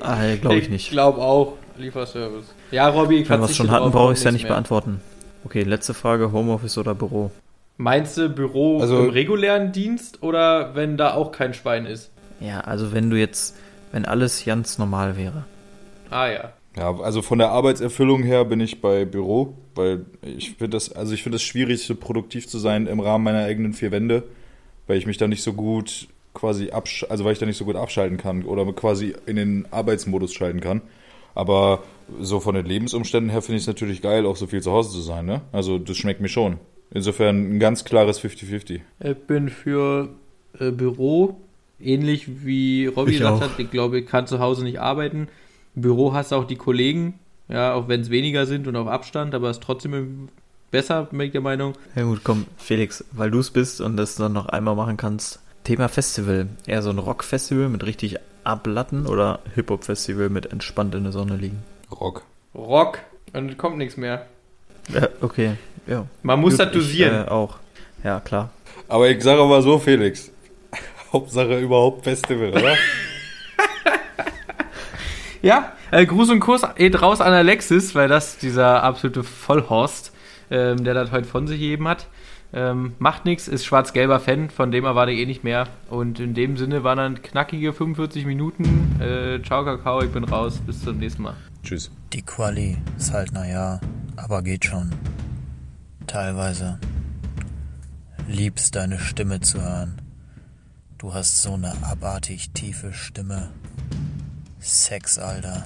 Ah, 0.00 0.34
glaube 0.40 0.56
ich 0.56 0.64
Ich 0.64 0.70
nicht. 0.70 0.90
glaube 0.90 1.20
auch, 1.20 1.54
Lieferservice. 1.78 2.46
Ja, 2.70 2.88
Robby, 2.88 3.18
ich 3.22 3.28
Wenn 3.28 3.40
wir 3.40 3.46
es 3.46 3.56
schon 3.56 3.70
hatten, 3.70 3.90
brauche 3.90 4.12
ich 4.12 4.18
es 4.18 4.24
ja 4.24 4.32
nicht 4.32 4.42
mehr. 4.44 4.52
beantworten. 4.52 5.00
Okay, 5.44 5.62
letzte 5.62 5.94
Frage, 5.94 6.32
Homeoffice 6.32 6.78
oder 6.78 6.94
Büro? 6.94 7.30
Meinst 7.76 8.16
du 8.16 8.28
Büro 8.28 8.80
Also- 8.80 8.98
im 9.04 9.10
regulären 9.10 9.72
Dienst 9.72 10.22
oder 10.22 10.74
wenn 10.74 10.96
da 10.96 11.14
auch 11.14 11.32
kein 11.32 11.54
Schwein 11.54 11.86
ist? 11.86 12.10
Ja, 12.40 12.60
also 12.60 12.92
wenn 12.92 13.10
du 13.10 13.16
jetzt, 13.16 13.56
wenn 13.92 14.04
alles 14.04 14.44
ganz 14.44 14.78
normal 14.78 15.16
wäre. 15.16 15.44
Ah 16.10 16.28
ja. 16.28 16.52
Ja, 16.76 16.98
also 17.00 17.20
von 17.20 17.38
der 17.38 17.50
Arbeitserfüllung 17.50 18.22
her 18.22 18.44
bin 18.44 18.60
ich 18.60 18.80
bei 18.80 19.04
Büro, 19.04 19.54
weil 19.74 20.06
ich 20.22 20.50
finde 20.52 20.70
das, 20.70 20.90
also 20.92 21.12
ich 21.12 21.22
finde 21.22 21.36
es 21.36 21.42
schwierig, 21.42 21.84
so 21.84 21.94
produktiv 21.94 22.48
zu 22.48 22.58
sein 22.58 22.86
im 22.86 23.00
Rahmen 23.00 23.24
meiner 23.24 23.44
eigenen 23.44 23.74
vier 23.74 23.90
Wände, 23.90 24.22
weil 24.86 24.96
ich 24.96 25.06
mich 25.06 25.18
da 25.18 25.28
nicht 25.28 25.42
so 25.42 25.52
gut 25.52 26.08
quasi 26.34 26.70
absch 26.70 27.04
also 27.10 27.24
weil 27.26 27.34
ich 27.34 27.38
da 27.38 27.44
nicht 27.44 27.58
so 27.58 27.66
gut 27.66 27.76
abschalten 27.76 28.16
kann 28.16 28.44
oder 28.44 28.64
quasi 28.72 29.14
in 29.26 29.36
den 29.36 29.66
Arbeitsmodus 29.70 30.32
schalten 30.32 30.60
kann. 30.60 30.80
Aber 31.34 31.82
so 32.20 32.40
von 32.40 32.54
den 32.54 32.66
Lebensumständen 32.66 33.30
her 33.30 33.42
finde 33.42 33.56
ich 33.56 33.62
es 33.62 33.66
natürlich 33.66 34.02
geil, 34.02 34.26
auch 34.26 34.36
so 34.36 34.46
viel 34.46 34.62
zu 34.62 34.72
Hause 34.72 34.90
zu 34.92 35.00
sein. 35.00 35.26
Ne? 35.26 35.42
Also 35.52 35.78
das 35.78 35.96
schmeckt 35.96 36.20
mir 36.20 36.28
schon. 36.28 36.58
Insofern 36.92 37.56
ein 37.56 37.58
ganz 37.58 37.84
klares 37.84 38.20
50-50. 38.22 38.80
Ich 39.00 39.16
bin 39.26 39.48
für 39.48 40.10
äh, 40.58 40.70
Büro, 40.70 41.36
ähnlich 41.80 42.44
wie 42.44 42.86
Robby 42.86 43.12
Ich 43.12 43.18
gesagt 43.18 43.36
auch. 43.36 43.40
hat. 43.40 43.58
Ich 43.58 43.70
glaube, 43.70 44.00
ich 44.00 44.06
kann 44.06 44.26
zu 44.26 44.40
Hause 44.40 44.62
nicht 44.64 44.80
arbeiten. 44.80 45.28
Im 45.74 45.82
Büro 45.82 46.12
hast 46.12 46.32
du 46.32 46.36
auch 46.36 46.44
die 46.44 46.56
Kollegen, 46.56 47.18
ja, 47.48 47.74
auch 47.74 47.88
wenn 47.88 48.00
es 48.00 48.10
weniger 48.10 48.46
sind 48.46 48.66
und 48.66 48.76
auf 48.76 48.88
Abstand, 48.88 49.34
aber 49.34 49.50
es 49.50 49.56
ist 49.58 49.62
trotzdem 49.62 50.28
besser, 50.70 51.04
bin 51.04 51.20
ich 51.20 51.32
der 51.32 51.40
Meinung. 51.40 51.74
Ja 51.94 52.02
gut, 52.02 52.20
komm, 52.24 52.46
Felix, 52.56 53.04
weil 53.12 53.30
du 53.30 53.38
es 53.38 53.50
bist 53.50 53.80
und 53.80 53.96
das 53.96 54.16
dann 54.16 54.32
noch 54.32 54.46
einmal 54.46 54.74
machen 54.74 54.96
kannst. 54.96 55.40
Thema 55.64 55.88
Festival. 55.88 56.48
Eher 56.66 56.82
so 56.82 56.90
ein 56.90 56.98
Rock-Festival 56.98 57.68
mit 57.68 57.86
richtig 57.86 58.16
Ablatten 58.44 59.06
oder 59.06 59.38
Hip-Hop-Festival 59.54 60.28
mit 60.28 60.52
entspannt 60.52 60.94
in 60.94 61.04
der 61.04 61.12
Sonne 61.12 61.36
liegen? 61.36 61.62
Rock. 61.90 62.24
Rock 62.54 62.98
und 63.32 63.56
kommt 63.58 63.78
nichts 63.78 63.96
mehr. 63.96 64.26
Ja, 64.92 65.08
okay, 65.20 65.52
ja. 65.86 66.06
Man 66.22 66.40
muss 66.40 66.54
Gut, 66.54 66.66
das 66.66 66.72
dosieren. 66.72 67.22
Ich, 67.22 67.26
äh, 67.28 67.30
auch. 67.30 67.58
Ja, 68.02 68.20
klar. 68.20 68.50
Aber 68.88 69.08
ich 69.08 69.22
sage 69.22 69.44
mal 69.44 69.62
so, 69.62 69.78
Felix. 69.78 70.32
Hauptsache 71.12 71.60
überhaupt 71.60 72.04
Festival, 72.04 72.50
oder? 72.50 72.74
Ja, 75.42 75.72
äh, 75.90 76.06
Gruß 76.06 76.30
und 76.30 76.38
Kuss 76.38 76.62
geht 76.76 77.02
raus 77.02 77.20
an 77.20 77.32
Alexis, 77.32 77.96
weil 77.96 78.08
das 78.08 78.38
dieser 78.38 78.84
absolute 78.84 79.24
Vollhorst, 79.24 80.12
ähm, 80.50 80.84
der 80.84 80.94
das 80.94 81.10
heute 81.10 81.26
von 81.26 81.48
sich 81.48 81.58
gegeben 81.58 81.88
hat. 81.88 82.06
Ähm, 82.54 82.94
macht 82.98 83.24
nichts, 83.24 83.48
ist 83.48 83.64
schwarz-gelber 83.64 84.20
Fan, 84.20 84.50
von 84.50 84.70
dem 84.70 84.84
erwarte 84.84 85.10
ich 85.10 85.18
eh 85.18 85.26
nicht 85.26 85.42
mehr. 85.42 85.66
Und 85.90 86.20
in 86.20 86.34
dem 86.34 86.56
Sinne 86.56 86.84
waren 86.84 86.98
dann 86.98 87.22
knackige 87.22 87.72
45 87.72 88.24
Minuten. 88.24 89.00
Äh, 89.00 89.42
ciao, 89.42 89.64
Kakao, 89.64 90.02
ich 90.02 90.12
bin 90.12 90.22
raus. 90.24 90.60
Bis 90.64 90.82
zum 90.84 90.98
nächsten 90.98 91.22
Mal. 91.22 91.34
Tschüss. 91.64 91.90
Die 92.12 92.22
Quali 92.22 92.76
ist 92.96 93.12
halt 93.12 93.32
naja, 93.32 93.80
aber 94.16 94.42
geht 94.42 94.64
schon. 94.66 94.90
Teilweise. 96.06 96.78
Liebst 98.28 98.76
deine 98.76 98.98
Stimme 99.00 99.40
zu 99.40 99.60
hören. 99.60 100.00
Du 100.98 101.14
hast 101.14 101.42
so 101.42 101.54
eine 101.54 101.72
abartig 101.82 102.50
tiefe 102.52 102.92
Stimme. 102.92 103.50
Sex, 104.62 105.18
Alter. 105.18 105.64